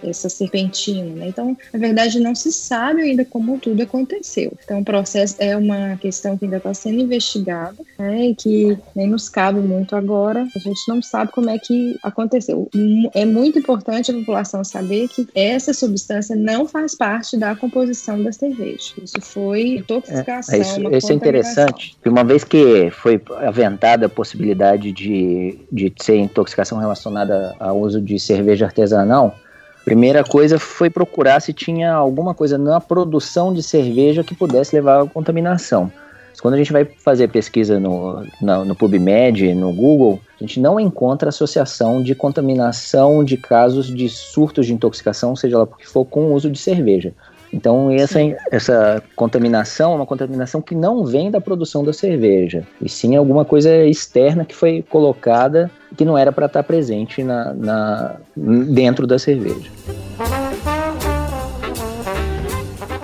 essa 0.02 0.28
serpentina. 0.28 1.14
Né? 1.14 1.28
Então, 1.28 1.56
na 1.72 1.78
verdade, 1.78 2.20
não 2.20 2.34
se 2.34 2.52
sabe 2.52 3.02
ainda 3.02 3.24
como 3.24 3.58
tudo 3.58 3.82
aconteceu. 3.82 4.52
Então, 4.64 4.80
o 4.80 4.84
processo 4.84 5.36
é 5.38 5.56
uma 5.56 5.96
questão 5.96 6.36
que 6.36 6.44
ainda 6.44 6.56
está 6.56 6.74
sendo 6.74 7.00
investigada 7.00 7.76
né, 7.98 8.26
e 8.28 8.34
que 8.34 8.78
nem 8.94 9.08
nos 9.08 9.28
cabe 9.28 9.60
muito 9.60 9.94
agora. 9.94 10.46
A 10.54 10.58
gente 10.58 10.80
não 10.88 11.00
sabe 11.02 11.32
como 11.32 11.50
é 11.50 11.58
que 11.58 11.96
aconteceu. 12.02 12.68
É 13.14 13.24
muito 13.24 13.58
importante 13.58 14.10
a 14.10 14.14
população 14.14 14.64
saber 14.64 14.79
saber 14.80 15.08
que 15.08 15.28
essa 15.34 15.72
substância 15.74 16.34
não 16.34 16.66
faz 16.66 16.94
parte 16.94 17.36
da 17.36 17.54
composição 17.54 18.22
da 18.22 18.32
cerveja. 18.32 18.94
Isso 19.02 19.20
foi 19.20 19.76
intoxicação. 19.76 20.54
É, 20.54 20.58
isso, 20.58 20.94
isso 20.94 21.12
é 21.12 21.14
interessante, 21.14 21.96
uma 22.04 22.24
vez 22.24 22.42
que 22.42 22.90
foi 22.90 23.20
aventada 23.46 24.06
a 24.06 24.08
possibilidade 24.08 24.90
de, 24.92 25.58
de 25.70 25.92
ser 26.00 26.16
intoxicação 26.16 26.78
relacionada 26.78 27.54
ao 27.60 27.78
uso 27.78 28.00
de 28.00 28.18
cerveja 28.18 28.64
artesanal, 28.66 29.36
primeira 29.84 30.24
coisa 30.24 30.58
foi 30.58 30.88
procurar 30.88 31.40
se 31.40 31.52
tinha 31.52 31.92
alguma 31.92 32.34
coisa 32.34 32.56
na 32.56 32.80
produção 32.80 33.52
de 33.52 33.62
cerveja 33.62 34.24
que 34.24 34.34
pudesse 34.34 34.74
levar 34.74 35.02
à 35.02 35.06
contaminação. 35.06 35.92
Quando 36.40 36.54
a 36.54 36.56
gente 36.56 36.72
vai 36.72 36.84
fazer 36.84 37.28
pesquisa 37.28 37.78
no, 37.78 38.24
no, 38.40 38.64
no 38.64 38.74
PubMed, 38.74 39.54
no 39.54 39.72
Google, 39.72 40.20
a 40.40 40.44
gente 40.44 40.60
não 40.60 40.80
encontra 40.80 41.28
associação 41.28 42.02
de 42.02 42.14
contaminação 42.14 43.22
de 43.22 43.36
casos 43.36 43.86
de 43.94 44.08
surtos 44.08 44.66
de 44.66 44.72
intoxicação, 44.72 45.36
seja 45.36 45.58
lá 45.58 45.66
porque 45.66 45.86
for 45.86 46.04
com 46.04 46.26
o 46.26 46.34
uso 46.34 46.50
de 46.50 46.58
cerveja. 46.58 47.12
Então, 47.52 47.90
essa, 47.90 48.20
essa 48.50 49.02
contaminação 49.16 49.92
é 49.92 49.96
uma 49.96 50.06
contaminação 50.06 50.62
que 50.62 50.74
não 50.74 51.04
vem 51.04 51.30
da 51.30 51.40
produção 51.40 51.82
da 51.82 51.92
cerveja, 51.92 52.62
e 52.80 52.88
sim 52.88 53.16
alguma 53.16 53.44
coisa 53.44 53.84
externa 53.84 54.44
que 54.44 54.54
foi 54.54 54.84
colocada 54.88 55.70
que 55.96 56.04
não 56.04 56.16
era 56.16 56.30
para 56.30 56.46
estar 56.46 56.62
presente 56.62 57.24
na, 57.24 57.52
na, 57.52 58.16
dentro 58.36 59.04
da 59.04 59.18
cerveja 59.18 59.68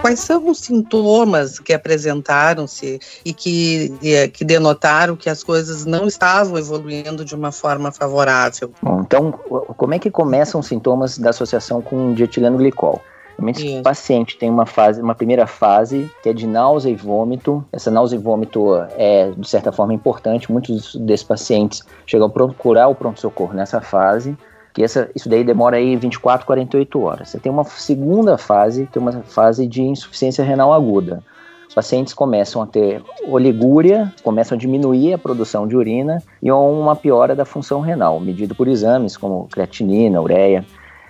quais 0.06 0.20
são 0.20 0.48
os 0.48 0.58
sintomas 0.58 1.58
que 1.58 1.72
apresentaram-se 1.72 3.00
e 3.24 3.34
que, 3.34 3.92
que 4.32 4.44
denotaram 4.44 5.16
que 5.16 5.28
as 5.28 5.42
coisas 5.42 5.84
não 5.84 6.06
estavam 6.06 6.56
evoluindo 6.56 7.24
de 7.24 7.34
uma 7.34 7.50
forma 7.50 7.90
favorável? 7.90 8.70
Bom, 8.80 9.00
então, 9.00 9.32
como 9.32 9.94
é 9.94 9.98
que 9.98 10.08
começam 10.08 10.60
os 10.60 10.68
sintomas 10.68 11.18
da 11.18 11.30
associação 11.30 11.82
com 11.82 12.14
dietileno 12.14 12.56
glicol? 12.56 13.02
Realmente, 13.36 13.80
o 13.80 13.82
paciente 13.82 14.38
tem 14.38 14.48
uma 14.48 14.64
fase, 14.64 15.02
uma 15.02 15.14
primeira 15.14 15.46
fase 15.46 16.08
que 16.22 16.28
é 16.28 16.32
de 16.32 16.46
náusea 16.46 16.90
e 16.90 16.94
vômito. 16.94 17.64
Essa 17.72 17.90
náusea 17.90 18.16
e 18.16 18.20
vômito 18.20 18.76
é, 18.96 19.32
de 19.36 19.48
certa 19.48 19.72
forma, 19.72 19.92
importante. 19.92 20.50
Muitos 20.50 20.94
desses 20.94 21.26
pacientes 21.26 21.82
chegam 22.06 22.28
a 22.28 22.30
procurar 22.30 22.86
o 22.86 22.94
pronto-socorro 22.94 23.54
nessa 23.54 23.80
fase 23.80 24.38
que 24.76 24.84
essa, 24.84 25.08
isso 25.16 25.26
daí 25.26 25.42
demora 25.42 25.78
aí 25.78 25.96
24, 25.96 26.46
48 26.46 27.00
horas. 27.00 27.30
Você 27.30 27.40
tem 27.40 27.50
uma 27.50 27.64
segunda 27.64 28.36
fase, 28.36 28.86
que 28.92 28.98
é 28.98 29.00
uma 29.00 29.22
fase 29.22 29.66
de 29.66 29.80
insuficiência 29.80 30.44
renal 30.44 30.70
aguda. 30.70 31.22
Os 31.66 31.74
pacientes 31.74 32.12
começam 32.12 32.60
a 32.60 32.66
ter 32.66 33.02
oligúria, 33.26 34.12
começam 34.22 34.54
a 34.54 34.58
diminuir 34.58 35.14
a 35.14 35.18
produção 35.18 35.66
de 35.66 35.74
urina 35.74 36.22
e 36.42 36.52
uma 36.52 36.94
piora 36.94 37.34
da 37.34 37.46
função 37.46 37.80
renal, 37.80 38.20
medido 38.20 38.54
por 38.54 38.68
exames 38.68 39.16
como 39.16 39.48
creatinina, 39.50 40.20
ureia. 40.20 40.62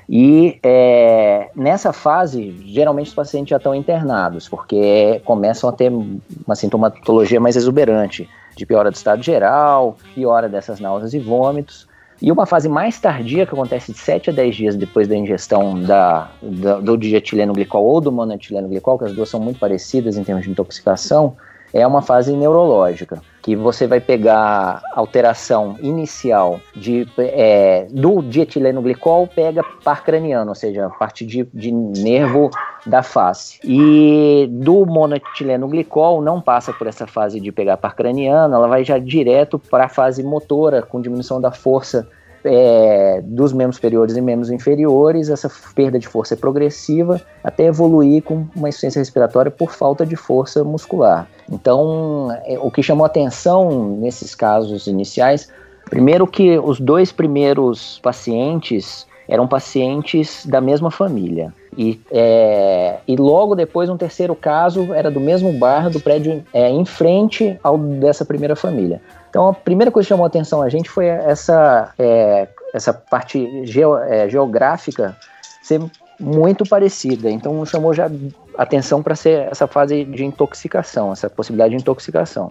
E 0.08 0.60
é, 0.62 1.50
nessa 1.52 1.92
fase, 1.92 2.52
geralmente 2.66 3.08
os 3.08 3.14
pacientes 3.14 3.50
já 3.50 3.56
estão 3.56 3.74
internados, 3.74 4.48
porque 4.48 5.20
começam 5.24 5.68
a 5.68 5.72
ter 5.72 5.90
uma 5.90 6.54
sintomatologia 6.54 7.40
mais 7.40 7.56
exuberante, 7.56 8.30
de 8.54 8.64
piora 8.64 8.92
do 8.92 8.94
estado 8.94 9.24
geral, 9.24 9.96
piora 10.14 10.48
dessas 10.48 10.78
náuseas 10.78 11.14
e 11.14 11.18
vômitos. 11.18 11.85
E 12.20 12.32
uma 12.32 12.46
fase 12.46 12.68
mais 12.68 12.98
tardia, 12.98 13.44
que 13.44 13.52
acontece 13.52 13.92
de 13.92 13.98
7 13.98 14.30
a 14.30 14.32
10 14.32 14.56
dias 14.56 14.76
depois 14.76 15.06
da 15.06 15.14
ingestão 15.14 15.80
da, 15.82 16.30
da, 16.40 16.80
do 16.80 16.96
dietileno 16.96 17.52
glicol 17.52 17.84
ou 17.84 18.00
do 18.00 18.10
monoetileno 18.10 18.68
glicol, 18.68 18.98
que 18.98 19.04
as 19.04 19.12
duas 19.12 19.28
são 19.28 19.38
muito 19.38 19.60
parecidas 19.60 20.16
em 20.16 20.24
termos 20.24 20.44
de 20.44 20.50
intoxicação, 20.50 21.36
é 21.72 21.86
uma 21.86 22.02
fase 22.02 22.32
neurológica, 22.32 23.20
que 23.42 23.54
você 23.54 23.86
vai 23.86 24.00
pegar 24.00 24.82
alteração 24.92 25.76
inicial 25.80 26.60
de, 26.74 27.06
é, 27.18 27.86
do 27.90 28.22
dietileno 28.22 28.82
glicol, 28.82 29.26
pega 29.26 29.62
par 29.84 30.02
craniano, 30.02 30.48
ou 30.48 30.54
seja, 30.54 30.86
a 30.86 30.90
parte 30.90 31.24
de, 31.24 31.46
de 31.54 31.70
nervo 31.70 32.50
da 32.84 33.02
face. 33.02 33.60
E 33.62 34.48
do 34.50 34.84
monoetileno 34.86 35.68
glicol 35.68 36.22
não 36.22 36.40
passa 36.40 36.72
por 36.72 36.86
essa 36.86 37.06
fase 37.06 37.40
de 37.40 37.52
pegar 37.52 37.76
par 37.76 37.94
craniano, 37.94 38.54
ela 38.54 38.68
vai 38.68 38.84
já 38.84 38.98
direto 38.98 39.58
para 39.58 39.84
a 39.84 39.88
fase 39.88 40.22
motora, 40.22 40.82
com 40.82 41.00
diminuição 41.00 41.40
da 41.40 41.52
força 41.52 42.08
é, 42.46 43.20
dos 43.24 43.52
membros 43.52 43.76
superiores 43.76 44.16
e 44.16 44.20
membros 44.20 44.50
inferiores, 44.50 45.28
essa 45.28 45.50
perda 45.74 45.98
de 45.98 46.06
força 46.06 46.34
é 46.34 46.36
progressiva 46.36 47.20
até 47.42 47.66
evoluir 47.66 48.22
com 48.22 48.46
uma 48.54 48.68
insuficiência 48.68 49.00
respiratória 49.00 49.50
por 49.50 49.72
falta 49.72 50.06
de 50.06 50.16
força 50.16 50.64
muscular. 50.64 51.28
Então, 51.50 52.28
é, 52.44 52.58
o 52.58 52.70
que 52.70 52.82
chamou 52.82 53.04
atenção 53.04 53.96
nesses 53.98 54.34
casos 54.34 54.86
iniciais, 54.86 55.50
primeiro 55.90 56.26
que 56.26 56.58
os 56.58 56.80
dois 56.80 57.12
primeiros 57.12 57.98
pacientes 58.02 59.06
eram 59.28 59.46
pacientes 59.46 60.46
da 60.46 60.60
mesma 60.60 60.90
família. 60.90 61.52
E, 61.76 62.00
é, 62.10 62.98
e 63.06 63.16
logo 63.16 63.54
depois, 63.54 63.90
um 63.90 63.96
terceiro 63.96 64.34
caso 64.34 64.94
era 64.94 65.10
do 65.10 65.20
mesmo 65.20 65.52
bairro, 65.52 65.90
do 65.90 66.00
prédio 66.00 66.44
é, 66.52 66.70
em 66.70 66.84
frente 66.84 67.58
ao 67.62 67.76
dessa 67.76 68.24
primeira 68.24 68.56
família. 68.56 69.00
Então, 69.36 69.48
a 69.48 69.52
primeira 69.52 69.90
coisa 69.90 70.06
que 70.06 70.08
chamou 70.08 70.24
a 70.24 70.28
atenção 70.28 70.62
a 70.62 70.68
gente 70.70 70.88
foi 70.88 71.04
essa, 71.04 71.92
é, 71.98 72.48
essa 72.72 72.90
parte 72.94 73.66
geo, 73.66 73.94
é, 73.98 74.26
geográfica 74.30 75.14
ser 75.62 75.78
muito 76.18 76.64
parecida. 76.64 77.30
Então, 77.30 77.66
chamou 77.66 77.92
já 77.92 78.10
atenção 78.56 79.02
para 79.02 79.14
ser 79.14 79.46
essa 79.50 79.66
fase 79.66 80.06
de 80.06 80.24
intoxicação, 80.24 81.12
essa 81.12 81.28
possibilidade 81.28 81.76
de 81.76 81.82
intoxicação. 81.82 82.50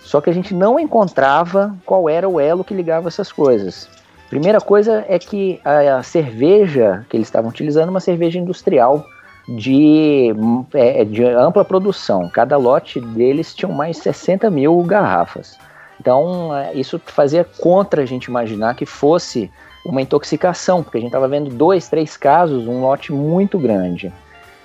Só 0.00 0.20
que 0.20 0.28
a 0.28 0.34
gente 0.34 0.52
não 0.52 0.78
encontrava 0.78 1.74
qual 1.86 2.06
era 2.06 2.28
o 2.28 2.38
elo 2.38 2.62
que 2.62 2.74
ligava 2.74 3.08
essas 3.08 3.32
coisas. 3.32 3.88
Primeira 4.28 4.60
coisa 4.60 5.06
é 5.08 5.18
que 5.18 5.58
a, 5.64 6.02
cerveja 6.02 7.06
que 7.08 7.16
eles 7.16 7.28
estavam 7.28 7.48
utilizando 7.48 7.88
é 7.88 7.90
uma 7.90 8.00
cerveja 8.00 8.38
industrial 8.38 9.06
de, 9.48 10.34
é, 10.74 11.02
de 11.02 11.24
ampla 11.24 11.64
produção. 11.64 12.28
Cada 12.28 12.58
lote 12.58 13.00
deles 13.00 13.54
tinha 13.54 13.72
mais 13.72 13.96
60 13.96 14.50
mil 14.50 14.82
garrafas. 14.82 15.56
Então, 16.00 16.54
é, 16.54 16.74
isso 16.74 17.00
fazia 17.06 17.44
contra 17.44 18.02
a 18.02 18.06
gente 18.06 18.26
imaginar 18.26 18.74
que 18.74 18.86
fosse 18.86 19.50
uma 19.84 20.00
intoxicação, 20.00 20.82
porque 20.82 20.98
a 20.98 21.00
gente 21.00 21.10
estava 21.10 21.28
vendo 21.28 21.50
dois, 21.50 21.88
três 21.88 22.16
casos, 22.16 22.66
um 22.66 22.80
lote 22.80 23.12
muito 23.12 23.58
grande. 23.58 24.12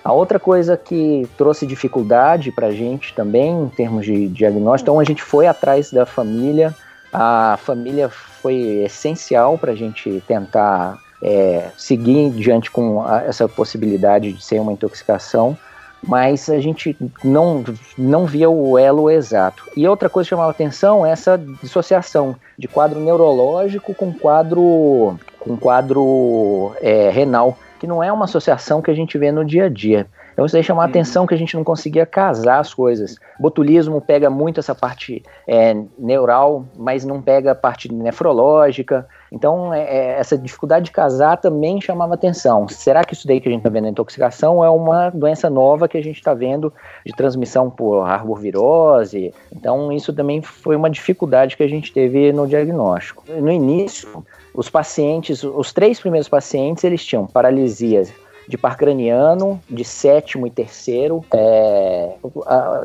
A 0.04 0.14
outra 0.14 0.40
coisa 0.40 0.78
que 0.78 1.28
trouxe 1.38 1.68
dificuldade 1.68 2.52
para 2.52 2.68
a 2.68 2.72
gente 2.72 3.14
também, 3.14 3.64
em 3.64 3.70
termos 3.70 4.06
de 4.06 4.28
diagnóstico, 4.30 4.90
então 4.90 5.00
a 5.00 5.04
gente 5.04 5.22
foi 5.22 5.46
atrás 5.46 5.92
da 5.92 6.06
família, 6.06 6.74
a 7.12 7.60
família 7.62 8.10
foi 8.10 8.56
essencial 8.86 9.58
para 9.58 9.74
a 9.74 9.76
gente 9.76 10.24
tentar 10.26 10.98
é, 11.22 11.70
seguir 11.78 12.30
diante 12.32 12.72
com 12.72 13.04
a, 13.04 13.24
essa 13.24 13.48
possibilidade 13.48 14.32
de 14.32 14.44
ser 14.44 14.60
uma 14.62 14.72
intoxicação 14.72 15.58
mas 16.02 16.50
a 16.50 16.60
gente 16.60 16.96
não, 17.24 17.64
não 17.98 18.26
via 18.26 18.50
o 18.50 18.78
elo 18.78 19.10
exato. 19.10 19.64
E 19.76 19.88
outra 19.88 20.10
coisa 20.10 20.28
que 20.28 20.30
chamava 20.30 20.52
atenção 20.52 21.06
é 21.06 21.12
essa 21.12 21.38
dissociação 21.38 22.36
de 22.58 22.68
quadro 22.68 23.00
neurológico 23.00 23.94
com 23.94 24.14
quadro, 24.14 25.20
com 25.40 25.58
quadro 25.58 26.74
é, 26.82 27.10
renal, 27.10 27.58
que 27.80 27.88
não 27.88 28.04
é 28.04 28.12
uma 28.12 28.26
associação 28.26 28.82
que 28.82 28.92
a 28.92 28.96
gente 28.96 29.18
vê 29.18 29.32
no 29.32 29.46
dia 29.46 29.66
a 29.66 29.70
dia. 29.70 30.08
Então 30.40 30.46
isso 30.46 30.56
aí 30.56 30.64
chamou 30.64 30.82
a 30.82 30.86
uhum. 30.86 30.90
atenção 30.90 31.28
que 31.28 31.34
a 31.34 31.38
gente 31.38 31.54
não 31.54 31.66
conseguia 31.66 32.06
casar 32.06 32.60
as 32.60 32.74
coisas. 32.74 33.18
Botulismo 33.38 34.00
pega 34.00 34.30
muito 34.30 34.62
essa 34.62 34.74
parte 34.74 35.22
é, 35.46 35.76
neural, 35.98 36.66
mas 36.78 37.04
não 37.04 37.22
pega 37.22 37.52
a 37.52 37.56
parte 37.56 37.94
nefrológica. 37.94 39.06
Então, 39.32 39.74
é, 39.74 39.82
é, 39.82 40.20
essa 40.20 40.38
dificuldade 40.38 40.86
de 40.86 40.92
casar 40.92 41.38
também 41.38 41.80
chamava 41.80 42.14
atenção. 42.14 42.68
Será 42.68 43.04
que 43.04 43.14
isso 43.14 43.28
daí 43.28 43.40
que 43.40 43.48
a 43.48 43.52
gente 43.52 43.60
está 43.60 43.70
vendo 43.70 43.84
na 43.84 43.90
intoxicação 43.90 44.64
é 44.64 44.70
uma 44.70 45.10
doença 45.10 45.50
nova 45.50 45.88
que 45.88 45.98
a 45.98 46.04
gente 46.04 46.18
está 46.18 46.34
vendo 46.34 46.74
de 47.06 47.14
transmissão 47.14 47.70
por 47.70 48.02
arbovirose? 48.02 49.34
Então, 49.56 49.92
isso 49.92 50.14
também 50.14 50.42
foi 50.42 50.76
uma 50.76 50.90
dificuldade 50.90 51.56
que 51.56 51.64
a 51.64 51.68
gente 51.68 51.94
teve 51.94 52.32
no 52.34 52.48
diagnóstico. 52.48 53.24
No 53.28 53.52
início, 53.52 54.24
os 54.54 54.70
pacientes, 54.70 55.44
os 55.44 55.72
três 55.72 56.00
primeiros 56.00 56.28
pacientes, 56.28 56.84
eles 56.84 57.06
tinham 57.06 57.28
paralisias 57.28 58.12
de 58.48 58.58
par 58.58 58.76
craniano, 58.76 59.62
de 59.70 59.84
sétimo 59.84 60.48
e 60.48 60.50
terceiro. 60.50 61.24
É, 61.32 62.16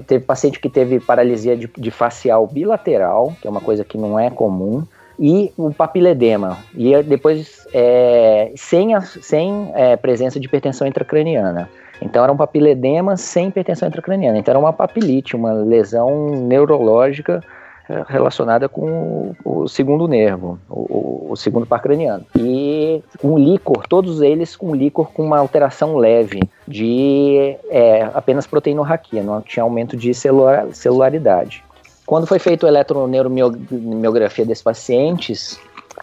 teve 0.06 0.22
paciente 0.22 0.60
que 0.60 0.68
teve 0.68 1.00
paralisia 1.00 1.56
de, 1.56 1.66
de 1.66 1.90
facial 1.90 2.46
bilateral, 2.46 3.32
que 3.40 3.48
é 3.48 3.50
uma 3.50 3.62
coisa 3.62 3.82
que 3.82 3.96
não 3.96 4.18
é 4.18 4.28
comum 4.28 4.86
e 5.18 5.52
o 5.56 5.72
papiledema. 5.72 6.58
E 6.74 7.02
depois, 7.02 7.66
é, 7.72 8.52
sem, 8.56 8.94
a, 8.94 9.00
sem 9.00 9.70
é, 9.74 9.96
presença 9.96 10.38
de 10.38 10.46
hipertensão 10.46 10.86
intracraniana. 10.86 11.68
Então, 12.00 12.22
era 12.22 12.32
um 12.32 12.36
papiledema 12.36 13.16
sem 13.16 13.48
hipertensão 13.48 13.88
intracraniana. 13.88 14.38
Então, 14.38 14.52
era 14.52 14.58
uma 14.58 14.72
papilite, 14.72 15.36
uma 15.36 15.52
lesão 15.52 16.30
neurológica 16.30 17.40
é, 17.88 18.02
relacionada 18.08 18.68
com 18.68 19.34
o, 19.44 19.68
segundo 19.68 20.08
nervo, 20.08 20.58
o, 20.70 21.28
o, 21.30 21.36
segundo 21.36 21.66
par 21.66 21.82
craniano. 21.82 22.24
E 22.34 23.02
um 23.22 23.36
líquor, 23.38 23.86
todos 23.86 24.22
eles 24.22 24.56
com 24.56 24.74
líquor 24.74 25.12
com 25.12 25.22
uma 25.22 25.38
alteração 25.38 25.96
leve 25.96 26.40
de 26.66 27.56
é, 27.68 28.08
apenas 28.14 28.46
proteinorraquia, 28.46 29.22
não 29.22 29.40
tinha 29.42 29.62
aumento 29.62 29.96
de 29.96 30.14
celular, 30.14 30.66
celularidade. 30.72 31.62
Quando 32.06 32.26
foi 32.26 32.38
feito 32.38 32.66
a 32.66 32.68
eletroneuromiografia 32.68 34.44
desses 34.44 34.62
pacientes, 34.62 35.58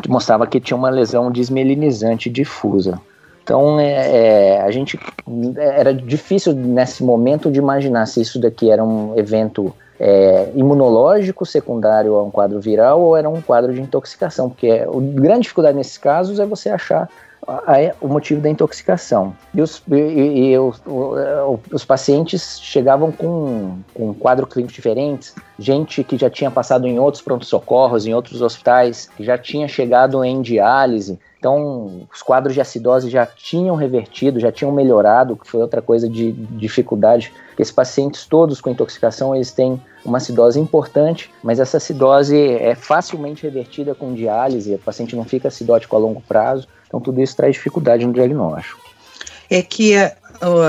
mostrava 0.07 0.47
que 0.47 0.59
tinha 0.59 0.77
uma 0.77 0.89
lesão 0.89 1.31
desmelinizante 1.31 2.29
difusa. 2.29 2.99
Então, 3.43 3.79
é, 3.79 3.91
é, 3.91 4.61
a 4.61 4.71
gente 4.71 4.99
era 5.57 5.93
difícil 5.93 6.53
nesse 6.53 7.03
momento 7.03 7.51
de 7.51 7.59
imaginar 7.59 8.05
se 8.05 8.21
isso 8.21 8.39
daqui 8.39 8.69
era 8.69 8.83
um 8.83 9.17
evento 9.17 9.73
é, 9.99 10.49
imunológico 10.55 11.45
secundário 11.45 12.15
a 12.15 12.23
um 12.23 12.31
quadro 12.31 12.59
viral 12.59 13.01
ou 13.01 13.17
era 13.17 13.29
um 13.29 13.41
quadro 13.41 13.73
de 13.73 13.81
intoxicação, 13.81 14.49
porque 14.49 14.69
a 14.69 14.85
grande 15.19 15.41
dificuldade 15.41 15.77
nesses 15.77 15.97
casos 15.97 16.39
é 16.39 16.45
você 16.45 16.69
achar 16.69 17.09
o 17.99 18.07
motivo 18.07 18.39
da 18.39 18.49
intoxicação. 18.49 19.35
E 19.53 19.61
os, 19.61 19.81
e, 19.91 20.51
e 20.51 20.57
os, 20.59 20.81
os 21.71 21.83
pacientes 21.83 22.59
chegavam 22.61 23.11
com, 23.11 23.79
com 23.93 24.13
quadro 24.13 24.45
clínico 24.45 24.73
diferentes, 24.73 25.35
gente 25.57 26.03
que 26.03 26.17
já 26.17 26.29
tinha 26.29 26.51
passado 26.51 26.87
em 26.87 26.99
outros 26.99 27.23
pronto-socorros, 27.23 28.05
em 28.05 28.13
outros 28.13 28.41
hospitais, 28.41 29.09
que 29.17 29.23
já 29.23 29.37
tinha 29.37 29.67
chegado 29.67 30.23
em 30.23 30.41
diálise, 30.41 31.19
então, 31.41 32.07
os 32.13 32.21
quadros 32.21 32.53
de 32.53 32.61
acidose 32.61 33.09
já 33.09 33.25
tinham 33.25 33.75
revertido, 33.75 34.39
já 34.39 34.51
tinham 34.51 34.71
melhorado, 34.71 35.35
que 35.35 35.47
foi 35.47 35.59
outra 35.59 35.81
coisa 35.81 36.07
de 36.07 36.33
dificuldade, 36.33 37.33
esses 37.57 37.73
pacientes 37.73 38.27
todos 38.27 38.61
com 38.61 38.69
intoxicação, 38.69 39.33
eles 39.33 39.51
têm 39.51 39.81
uma 40.05 40.19
acidose 40.19 40.59
importante, 40.59 41.31
mas 41.41 41.59
essa 41.59 41.77
acidose 41.77 42.37
é 42.39 42.75
facilmente 42.75 43.41
revertida 43.41 43.95
com 43.95 44.13
diálise, 44.13 44.75
o 44.75 44.77
paciente 44.77 45.15
não 45.15 45.25
fica 45.25 45.47
acidótico 45.47 45.95
a 45.95 45.99
longo 45.99 46.21
prazo, 46.21 46.67
então 46.91 46.99
tudo 46.99 47.21
isso 47.21 47.37
traz 47.37 47.53
dificuldade 47.53 48.05
no 48.05 48.11
diagnóstico. 48.11 48.81
É 49.49 49.61
que 49.61 49.95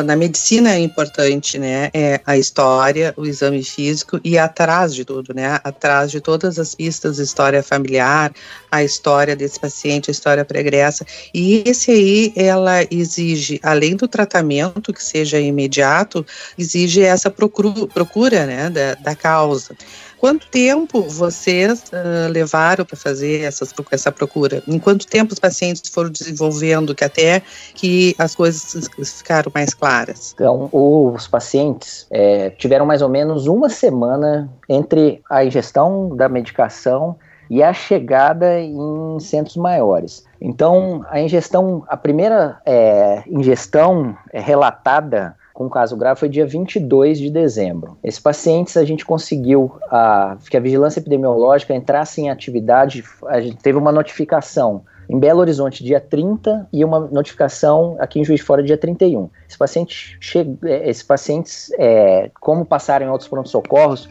na 0.05 0.14
medicina 0.14 0.75
é 0.75 0.79
importante, 0.79 1.59
né? 1.59 1.91
É 1.95 2.21
a 2.26 2.37
história, 2.37 3.14
o 3.17 3.25
exame 3.25 3.62
físico 3.64 4.21
e 4.23 4.37
atrás 4.37 4.95
de 4.95 5.05
tudo, 5.05 5.33
né? 5.35 5.59
Atrás 5.64 6.11
de 6.11 6.21
todas 6.21 6.59
as 6.59 6.75
pistas, 6.75 7.19
história 7.19 7.62
familiar, 7.62 8.33
a 8.71 8.85
história 8.85 9.35
desse 9.35 9.59
paciente, 9.59 10.11
a 10.11 10.12
história 10.12 10.45
pregressa. 10.45 11.07
E 11.33 11.62
esse 11.67 11.91
aí, 11.91 12.33
ela 12.37 12.83
exige, 12.91 13.59
além 13.62 13.97
do 13.97 14.07
tratamento 14.07 14.93
que 14.93 15.02
seja 15.02 15.41
imediato, 15.41 16.25
exige 16.59 17.02
essa 17.02 17.31
procura, 17.31 17.87
procura 17.95 18.47
né, 18.47 18.69
da, 18.69 18.95
da 18.95 19.17
causa. 19.17 19.75
Quanto 20.23 20.47
tempo 20.47 21.02
vocês 21.02 21.83
uh, 21.93 22.31
levaram 22.31 22.85
para 22.85 22.97
fazer 22.97 23.43
essas, 23.43 23.75
essa 23.91 24.12
procura? 24.12 24.62
Em 24.69 24.79
quanto 24.79 25.05
tempo 25.05 25.33
os 25.33 25.41
pacientes 25.41 25.91
foram 25.93 26.11
desenvolvendo 26.11 26.95
que 26.95 27.02
até 27.02 27.43
que 27.75 28.14
as 28.17 28.33
coisas 28.33 28.88
ficaram 29.19 29.50
mais 29.52 29.75
claras? 29.75 30.30
Então, 30.32 30.69
os 30.71 31.26
pacientes 31.26 32.06
é, 32.08 32.50
tiveram 32.50 32.87
mais 32.87 33.02
ou 33.02 33.08
menos 33.08 33.49
uma 33.49 33.69
semana 33.69 34.49
entre 34.69 35.21
a 35.28 35.45
ingestão 35.45 36.15
da 36.15 36.28
medicação 36.28 37.17
e 37.50 37.61
a 37.61 37.73
chegada 37.73 38.61
em 38.61 39.19
centros 39.19 39.56
maiores. 39.56 40.25
Então, 40.41 41.04
a 41.11 41.21
ingestão, 41.21 41.82
a 41.89 41.97
primeira 41.97 42.61
é, 42.65 43.25
ingestão 43.26 44.17
relatada 44.32 45.35
com 45.52 45.69
caso 45.69 45.97
grave 45.97 46.19
foi 46.19 46.28
dia 46.28 46.47
22 46.47 47.19
de 47.19 47.30
dezembro. 47.30 47.97
Esses 48.02 48.21
pacientes 48.21 48.76
a 48.76 48.84
gente 48.84 49.04
conseguiu 49.04 49.73
a, 49.91 50.36
que 50.49 50.56
a 50.56 50.60
vigilância 50.60 51.00
epidemiológica 51.00 51.75
entrasse 51.75 52.21
em 52.21 52.30
atividade, 52.30 53.04
a 53.26 53.41
gente 53.41 53.56
teve 53.56 53.78
uma 53.78 53.93
notificação 53.93 54.82
em 55.08 55.19
Belo 55.19 55.41
Horizonte 55.41 55.84
dia 55.84 56.00
30 56.00 56.69
e 56.73 56.84
uma 56.84 57.00
notificação 57.00 57.97
aqui 57.99 58.21
em 58.21 58.25
Juiz 58.25 58.41
de 58.41 58.47
Fora 58.47 58.62
dia 58.62 58.78
31. 58.78 59.28
Esses 59.47 59.58
pacientes, 59.58 60.17
é, 60.65 60.88
esses 60.88 61.02
pacientes 61.02 61.71
é, 61.78 62.30
como 62.41 62.65
passaram 62.65 63.06
em 63.06 63.10
outros 63.10 63.28
pronto-socorros, 63.28 64.08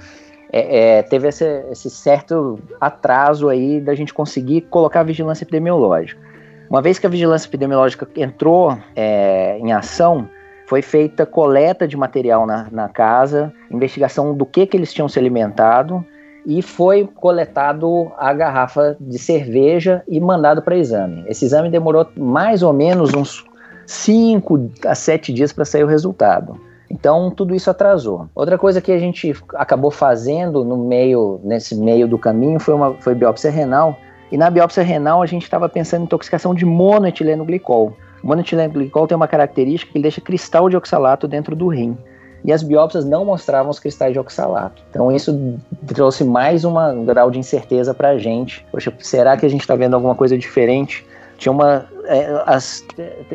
é, 0.53 0.97
é, 0.97 1.03
teve 1.03 1.29
esse, 1.29 1.45
esse, 1.71 1.89
certo 1.89 2.59
atraso 2.79 3.47
aí 3.47 3.79
da 3.79 3.95
gente 3.95 4.13
conseguir 4.13 4.61
colocar 4.61 4.99
a 4.99 5.03
vigilância 5.03 5.43
epidemiológica. 5.43 6.21
Uma 6.69 6.81
vez 6.81 6.99
que 6.99 7.07
a 7.07 7.09
vigilância 7.09 7.47
epidemiológica 7.47 8.07
entrou 8.15 8.77
é, 8.95 9.57
em 9.59 9.71
ação, 9.71 10.29
foi 10.71 10.81
feita 10.81 11.25
coleta 11.25 11.85
de 11.85 11.97
material 11.97 12.45
na, 12.47 12.69
na 12.71 12.87
casa, 12.87 13.51
investigação 13.69 14.33
do 14.33 14.45
que, 14.45 14.65
que 14.65 14.77
eles 14.77 14.93
tinham 14.93 15.09
se 15.09 15.19
alimentado 15.19 16.01
e 16.45 16.61
foi 16.61 17.05
coletado 17.13 18.09
a 18.17 18.31
garrafa 18.31 18.95
de 18.97 19.19
cerveja 19.19 20.01
e 20.07 20.17
mandado 20.21 20.61
para 20.61 20.77
exame. 20.77 21.25
Esse 21.27 21.43
exame 21.43 21.69
demorou 21.69 22.07
mais 22.15 22.63
ou 22.63 22.71
menos 22.71 23.13
uns 23.13 23.45
5 23.85 24.71
a 24.85 24.95
7 24.95 25.33
dias 25.33 25.51
para 25.51 25.65
sair 25.65 25.83
o 25.83 25.87
resultado. 25.87 26.57
Então 26.89 27.29
tudo 27.29 27.53
isso 27.53 27.69
atrasou. 27.69 28.29
Outra 28.33 28.57
coisa 28.57 28.79
que 28.79 28.93
a 28.93 28.97
gente 28.97 29.35
acabou 29.55 29.91
fazendo 29.91 30.63
no 30.63 30.77
meio, 30.77 31.41
nesse 31.43 31.75
meio 31.75 32.07
do 32.07 32.17
caminho 32.17 32.61
foi 32.61 32.73
uma 32.75 32.93
foi 32.93 33.13
biópsia 33.13 33.51
renal. 33.51 33.97
E 34.31 34.37
na 34.37 34.49
biópsia 34.49 34.83
renal 34.83 35.21
a 35.21 35.25
gente 35.25 35.43
estava 35.43 35.67
pensando 35.67 36.03
em 36.03 36.05
intoxicação 36.05 36.55
de 36.55 36.63
monoetileno 36.63 37.43
glicol. 37.43 37.93
O 38.23 38.27
monoetilenglicol 38.27 39.07
tem 39.07 39.15
uma 39.15 39.27
característica 39.27 39.91
que 39.91 39.99
deixa 39.99 40.21
cristal 40.21 40.69
de 40.69 40.77
oxalato 40.77 41.27
dentro 41.27 41.55
do 41.55 41.67
rim. 41.67 41.97
E 42.43 42.51
as 42.51 42.63
biópsias 42.63 43.05
não 43.05 43.23
mostravam 43.23 43.69
os 43.69 43.79
cristais 43.79 44.13
de 44.13 44.19
oxalato. 44.19 44.81
Então 44.89 45.11
isso 45.11 45.59
trouxe 45.85 46.23
mais 46.23 46.65
um 46.65 47.05
grau 47.05 47.29
de 47.29 47.37
incerteza 47.37 47.93
para 47.93 48.09
a 48.09 48.17
gente. 48.17 48.65
Poxa, 48.71 48.91
será 48.99 49.37
que 49.37 49.45
a 49.45 49.49
gente 49.49 49.61
está 49.61 49.75
vendo 49.75 49.93
alguma 49.93 50.15
coisa 50.15 50.37
diferente? 50.37 51.05
Tinha 51.37 51.51
uma. 51.51 51.85
É, 52.05 52.43
as, 52.45 52.83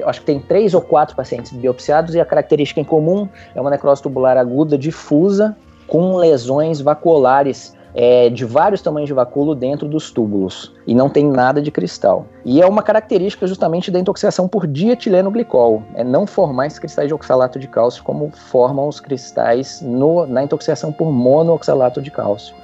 acho 0.05 0.21
que 0.21 0.27
tem 0.27 0.41
três 0.41 0.75
ou 0.75 0.81
quatro 0.81 1.15
pacientes 1.15 1.53
biopsiados 1.53 2.15
e 2.15 2.21
a 2.21 2.25
característica 2.25 2.81
em 2.81 2.85
comum 2.85 3.29
é 3.55 3.61
uma 3.61 3.71
necrose 3.71 4.03
tubular 4.03 4.37
aguda 4.37 4.77
difusa 4.77 5.57
com 5.87 6.17
lesões 6.17 6.81
vacuolares 6.81 7.75
é, 7.97 8.29
de 8.29 8.45
vários 8.45 8.83
tamanhos 8.83 9.09
de 9.09 9.15
vacúolo 9.15 9.55
dentro 9.55 9.89
dos 9.89 10.11
túbulos 10.11 10.73
e 10.87 10.95
não 10.95 11.09
tem 11.09 11.25
nada 11.25 11.63
de 11.63 11.71
cristal. 11.71 12.27
E 12.45 12.61
é 12.61 12.67
uma 12.67 12.83
característica 12.83 13.47
justamente 13.47 13.91
da 13.91 13.99
intoxicação 13.99 14.47
por 14.47 14.67
dietileno 14.67 15.31
glicol, 15.31 15.83
é 15.95 16.05
não 16.05 16.27
formar 16.27 16.67
esses 16.67 16.79
cristais 16.79 17.09
de 17.09 17.15
oxalato 17.15 17.59
de 17.59 17.67
cálcio 17.67 18.05
como 18.05 18.31
formam 18.31 18.87
os 18.87 19.01
cristais 19.01 19.81
no, 19.81 20.27
na 20.27 20.45
intoxicação 20.45 20.93
por 20.93 21.11
monooxalato 21.11 22.03
de 22.03 22.11
cálcio. 22.11 22.55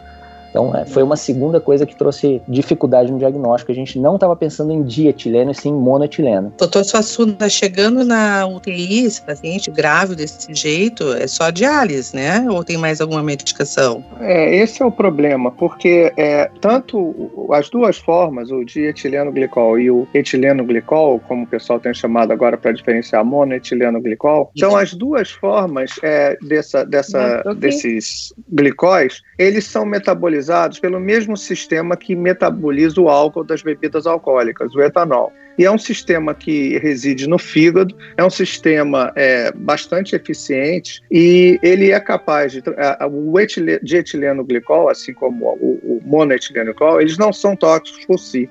Então, 0.52 0.76
é, 0.76 0.84
foi 0.84 1.02
uma 1.02 1.16
segunda 1.16 1.58
coisa 1.58 1.86
que 1.86 1.96
trouxe 1.96 2.42
dificuldade 2.46 3.10
no 3.10 3.18
diagnóstico. 3.18 3.72
A 3.72 3.74
gente 3.74 3.98
não 3.98 4.16
estava 4.16 4.36
pensando 4.36 4.70
em 4.70 4.82
dietileno, 4.82 5.50
e 5.50 5.54
sim 5.54 5.70
em 5.70 5.72
monoetileno. 5.72 6.52
Doutor 6.58 6.84
Suassuna, 6.84 7.48
chegando 7.48 8.04
na 8.04 8.46
UTI, 8.46 9.06
esse 9.06 9.22
paciente 9.22 9.70
grave 9.70 10.14
desse 10.14 10.54
jeito, 10.54 11.14
é 11.14 11.26
só 11.26 11.48
diálise, 11.48 12.14
né? 12.14 12.46
Ou 12.50 12.62
tem 12.62 12.76
mais 12.76 13.00
alguma 13.00 13.22
medicação? 13.22 14.04
É, 14.20 14.54
esse 14.56 14.82
é 14.82 14.84
o 14.84 14.92
problema, 14.92 15.50
porque 15.50 16.12
é, 16.18 16.50
tanto 16.60 17.48
as 17.50 17.70
duas 17.70 17.96
formas, 17.96 18.50
o 18.50 18.62
dietileno 18.62 19.32
glicol 19.32 19.78
e 19.78 19.90
o 19.90 20.06
etileno 20.12 20.64
glicol, 20.64 21.18
como 21.20 21.44
o 21.44 21.46
pessoal 21.46 21.80
tem 21.80 21.94
chamado 21.94 22.30
agora 22.30 22.58
para 22.58 22.72
diferenciar 22.72 23.24
monoetileno 23.24 24.00
glicol, 24.02 24.52
são 24.58 24.76
as 24.76 24.92
duas 24.92 25.30
formas 25.30 25.92
é, 26.02 26.36
dessa, 26.42 26.84
dessa, 26.84 27.42
desses 27.56 28.34
glicóis, 28.50 29.22
eles 29.38 29.64
são 29.64 29.86
metabolizados 29.86 30.41
metabolizados 30.42 30.80
pelo 30.80 31.00
mesmo 31.00 31.36
sistema 31.36 31.96
que 31.96 32.14
metaboliza 32.14 33.00
o 33.00 33.08
álcool 33.08 33.44
das 33.44 33.62
bebidas 33.62 34.06
alcoólicas, 34.06 34.74
o 34.74 34.80
etanol. 34.80 35.32
E 35.58 35.64
é 35.64 35.70
um 35.70 35.78
sistema 35.78 36.34
que 36.34 36.78
reside 36.78 37.28
no 37.28 37.38
fígado, 37.38 37.94
é 38.16 38.24
um 38.24 38.30
sistema 38.30 39.12
é, 39.14 39.52
bastante 39.52 40.16
eficiente 40.16 41.02
e 41.10 41.58
ele 41.62 41.90
é 41.90 42.00
capaz 42.00 42.52
de. 42.52 42.62
o 43.10 43.38
etileno 43.38 44.44
glicol, 44.44 44.88
assim 44.88 45.12
como 45.12 45.44
o, 45.60 45.78
o 45.84 46.00
monoetileno 46.04 46.72
glicol, 46.72 47.00
eles 47.00 47.18
não 47.18 47.32
são 47.32 47.54
tóxicos 47.54 48.04
por 48.06 48.18
si 48.18 48.48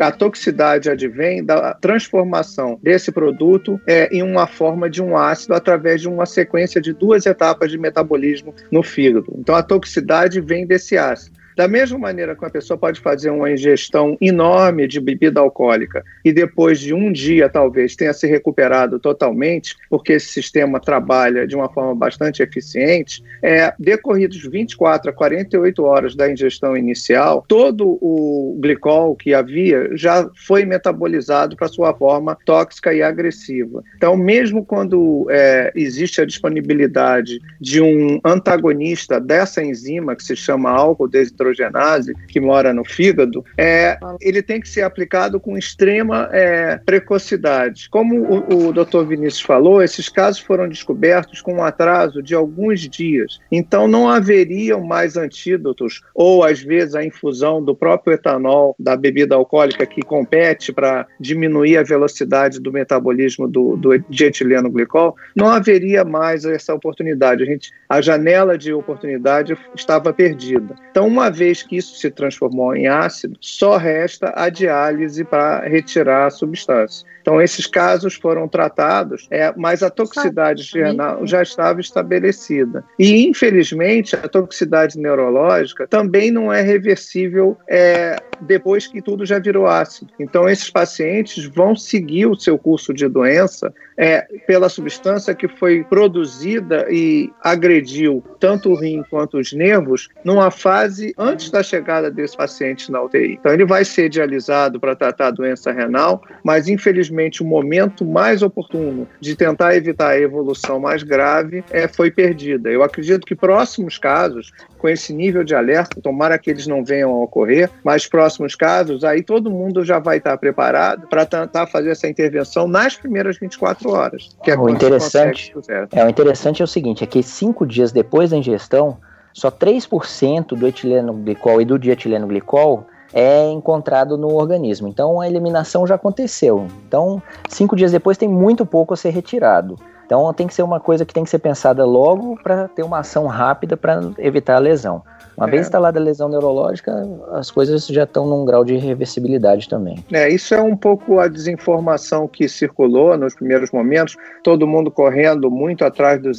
a 0.00 0.10
toxicidade 0.12 0.90
advém 0.90 1.44
da 1.44 1.74
transformação 1.74 2.78
desse 2.82 3.12
produto 3.12 3.80
é, 3.86 4.08
em 4.14 4.22
uma 4.22 4.46
forma 4.46 4.88
de 4.88 5.02
um 5.02 5.16
ácido 5.16 5.54
através 5.54 6.00
de 6.00 6.08
uma 6.08 6.26
sequência 6.26 6.80
de 6.80 6.92
duas 6.92 7.26
etapas 7.26 7.70
de 7.70 7.78
metabolismo 7.78 8.54
no 8.70 8.82
fígado. 8.82 9.32
Então, 9.38 9.54
a 9.54 9.62
toxicidade 9.62 10.40
vem 10.40 10.66
desse 10.66 10.96
ácido. 10.96 11.35
Da 11.56 11.66
mesma 11.66 11.98
maneira 11.98 12.36
que 12.36 12.44
uma 12.44 12.50
pessoa 12.50 12.76
pode 12.76 13.00
fazer 13.00 13.30
uma 13.30 13.50
ingestão 13.50 14.14
enorme 14.20 14.86
de 14.86 15.00
bebida 15.00 15.40
alcoólica 15.40 16.04
e 16.22 16.30
depois 16.30 16.78
de 16.78 16.92
um 16.92 17.10
dia, 17.10 17.48
talvez, 17.48 17.96
tenha 17.96 18.12
se 18.12 18.26
recuperado 18.26 19.00
totalmente, 19.00 19.74
porque 19.88 20.12
esse 20.12 20.28
sistema 20.28 20.78
trabalha 20.78 21.46
de 21.46 21.56
uma 21.56 21.72
forma 21.72 21.94
bastante 21.94 22.42
eficiente, 22.42 23.24
é, 23.42 23.72
decorridos 23.78 24.46
24 24.46 25.10
a 25.10 25.14
48 25.14 25.82
horas 25.82 26.14
da 26.14 26.30
ingestão 26.30 26.76
inicial, 26.76 27.42
todo 27.48 27.98
o 28.02 28.58
glicol 28.60 29.16
que 29.16 29.32
havia 29.32 29.96
já 29.96 30.28
foi 30.46 30.66
metabolizado 30.66 31.56
para 31.56 31.68
sua 31.68 31.94
forma 31.94 32.36
tóxica 32.44 32.92
e 32.92 33.02
agressiva. 33.02 33.82
Então, 33.96 34.14
mesmo 34.14 34.62
quando 34.62 35.26
é, 35.30 35.72
existe 35.74 36.20
a 36.20 36.26
disponibilidade 36.26 37.40
de 37.58 37.80
um 37.80 38.20
antagonista 38.22 39.18
dessa 39.18 39.64
enzima, 39.64 40.14
que 40.14 40.22
se 40.22 40.36
chama 40.36 40.70
álcool 40.70 41.08
desidrogenase, 41.08 41.45
hidrogenase 41.46 42.14
que 42.28 42.40
mora 42.40 42.72
no 42.72 42.84
fígado, 42.84 43.44
é, 43.56 43.98
ele 44.20 44.42
tem 44.42 44.60
que 44.60 44.68
ser 44.68 44.82
aplicado 44.82 45.38
com 45.38 45.56
extrema 45.56 46.28
é, 46.32 46.78
precocidade. 46.84 47.88
Como 47.90 48.22
o, 48.22 48.68
o 48.68 48.72
Dr. 48.72 49.04
Vinícius 49.06 49.40
falou, 49.40 49.82
esses 49.82 50.08
casos 50.08 50.40
foram 50.40 50.68
descobertos 50.68 51.40
com 51.40 51.54
um 51.54 51.64
atraso 51.64 52.22
de 52.22 52.34
alguns 52.34 52.80
dias. 52.88 53.38
Então 53.50 53.88
não 53.88 54.08
haveriam 54.08 54.84
mais 54.84 55.16
antídotos 55.16 56.02
ou 56.14 56.44
às 56.44 56.60
vezes 56.60 56.94
a 56.94 57.04
infusão 57.04 57.62
do 57.62 57.74
próprio 57.74 58.14
etanol 58.14 58.74
da 58.78 58.96
bebida 58.96 59.34
alcoólica 59.34 59.86
que 59.86 60.02
compete 60.02 60.72
para 60.72 61.06
diminuir 61.18 61.76
a 61.76 61.82
velocidade 61.82 62.60
do 62.60 62.72
metabolismo 62.72 63.48
do, 63.48 63.76
do 63.76 63.96
de 63.98 64.24
etileno 64.24 64.70
glicol, 64.70 65.16
não 65.34 65.48
haveria 65.48 66.04
mais 66.04 66.44
essa 66.44 66.74
oportunidade. 66.74 67.42
A, 67.42 67.46
gente, 67.46 67.72
a 67.88 68.00
janela 68.00 68.58
de 68.58 68.72
oportunidade 68.72 69.56
estava 69.74 70.12
perdida. 70.12 70.74
Então, 70.90 71.06
uma 71.06 71.30
vez 71.36 71.62
que 71.62 71.76
isso 71.76 71.96
se 71.96 72.10
transformou 72.10 72.74
em 72.74 72.86
ácido, 72.86 73.36
só 73.40 73.76
resta 73.76 74.32
a 74.34 74.48
diálise 74.48 75.24
para 75.24 75.60
retirar 75.68 76.26
a 76.26 76.30
substância. 76.30 77.06
Então, 77.20 77.42
esses 77.42 77.66
casos 77.66 78.14
foram 78.14 78.46
tratados, 78.46 79.26
é, 79.32 79.52
mas 79.56 79.82
a 79.82 79.90
toxicidade 79.90 80.62
renal 80.72 81.26
já 81.26 81.42
estava 81.42 81.80
estabelecida. 81.80 82.84
E, 82.98 83.26
infelizmente, 83.26 84.14
a 84.14 84.28
toxicidade 84.28 84.96
neurológica 84.96 85.88
também 85.88 86.30
não 86.30 86.52
é 86.52 86.62
reversível 86.62 87.58
é, 87.68 88.16
depois 88.40 88.86
que 88.86 89.02
tudo 89.02 89.24
já 89.24 89.38
virou 89.38 89.66
ácido. 89.66 90.12
Então, 90.18 90.48
esses 90.48 90.70
pacientes 90.70 91.44
vão 91.44 91.74
seguir 91.74 92.26
o 92.26 92.36
seu 92.36 92.58
curso 92.58 92.92
de 92.92 93.08
doença 93.08 93.72
é, 93.96 94.26
pela 94.46 94.68
substância 94.68 95.34
que 95.34 95.48
foi 95.48 95.82
produzida 95.84 96.86
e 96.90 97.30
agrediu 97.42 98.22
tanto 98.38 98.70
o 98.70 98.74
rim 98.74 99.02
quanto 99.08 99.38
os 99.38 99.52
nervos 99.52 100.08
numa 100.22 100.50
fase 100.50 101.14
antes 101.16 101.50
da 101.50 101.62
chegada 101.62 102.10
desse 102.10 102.36
paciente 102.36 102.90
na 102.92 103.02
UTI. 103.02 103.34
Então, 103.34 103.52
ele 103.52 103.64
vai 103.64 103.84
ser 103.84 104.08
dialisado 104.08 104.78
para 104.78 104.94
tratar 104.94 105.28
a 105.28 105.30
doença 105.30 105.72
renal, 105.72 106.22
mas 106.44 106.68
infelizmente 106.68 107.42
o 107.42 107.46
momento 107.46 108.04
mais 108.04 108.42
oportuno 108.42 109.08
de 109.20 109.34
tentar 109.34 109.74
evitar 109.76 110.10
a 110.10 110.20
evolução 110.20 110.78
mais 110.78 111.02
grave 111.02 111.64
é, 111.70 111.88
foi 111.88 112.10
perdida. 112.10 112.70
Eu 112.70 112.82
acredito 112.82 113.26
que 113.26 113.34
próximos 113.34 113.98
casos, 113.98 114.52
com 114.78 114.88
esse 114.88 115.12
nível 115.12 115.42
de 115.42 115.54
alerta, 115.54 116.00
tomara 116.00 116.38
que 116.38 116.50
eles 116.50 116.66
não 116.66 116.84
venham 116.84 117.10
a 117.10 117.24
ocorrer, 117.24 117.70
mas 117.82 118.06
próximos 118.06 118.25
casos, 118.56 119.04
aí 119.04 119.22
todo 119.22 119.50
mundo 119.50 119.84
já 119.84 119.98
vai 119.98 120.18
estar 120.18 120.36
preparado 120.38 121.06
para 121.06 121.24
tentar 121.24 121.66
fazer 121.66 121.90
essa 121.90 122.08
intervenção 122.08 122.66
nas 122.66 122.96
primeiras 122.96 123.38
24 123.38 123.90
horas. 123.90 124.28
Que 124.42 124.50
é 124.50 124.58
o 124.58 124.68
interessante 124.68 125.54
é 125.92 126.04
o 126.04 126.08
interessante 126.08 126.62
é 126.62 126.64
o 126.64 126.68
seguinte, 126.68 127.04
é 127.04 127.06
que 127.06 127.22
cinco 127.22 127.66
dias 127.66 127.92
depois 127.92 128.30
da 128.30 128.36
ingestão, 128.36 128.98
só 129.32 129.50
3% 129.50 130.56
do 130.56 130.66
etileno 130.66 131.12
glicol 131.12 131.60
e 131.60 131.64
do 131.64 131.78
dietileno 131.78 132.26
glicol 132.26 132.86
é 133.12 133.50
encontrado 133.50 134.16
no 134.16 134.34
organismo. 134.34 134.88
Então 134.88 135.20
a 135.20 135.28
eliminação 135.28 135.86
já 135.86 135.94
aconteceu. 135.94 136.66
Então, 136.86 137.22
cinco 137.48 137.76
dias 137.76 137.92
depois 137.92 138.18
tem 138.18 138.28
muito 138.28 138.66
pouco 138.66 138.94
a 138.94 138.96
ser 138.96 139.10
retirado. 139.10 139.78
Então 140.06 140.32
tem 140.32 140.46
que 140.46 140.54
ser 140.54 140.62
uma 140.62 140.80
coisa 140.80 141.04
que 141.04 141.12
tem 141.12 141.24
que 141.24 141.30
ser 141.30 141.40
pensada 141.40 141.84
logo 141.84 142.38
para 142.42 142.68
ter 142.68 142.84
uma 142.84 143.00
ação 143.00 143.26
rápida 143.26 143.76
para 143.76 144.00
evitar 144.18 144.56
a 144.56 144.60
lesão. 144.60 145.02
Uma 145.36 145.48
é. 145.48 145.50
vez 145.50 145.66
instalada 145.66 146.00
a 146.00 146.02
lesão 146.02 146.28
neurológica, 146.28 146.92
as 147.32 147.50
coisas 147.50 147.86
já 147.86 148.04
estão 148.04 148.26
num 148.26 148.44
grau 148.44 148.64
de 148.64 148.76
reversibilidade 148.76 149.68
também. 149.68 150.02
É, 150.10 150.28
isso 150.28 150.54
é 150.54 150.62
um 150.62 150.76
pouco 150.76 151.20
a 151.20 151.28
desinformação 151.28 152.26
que 152.26 152.48
circulou 152.48 153.16
nos 153.18 153.34
primeiros 153.34 153.70
momentos, 153.70 154.16
todo 154.42 154.66
mundo 154.66 154.90
correndo 154.90 155.50
muito 155.50 155.84
atrás 155.84 156.22
dos, 156.22 156.38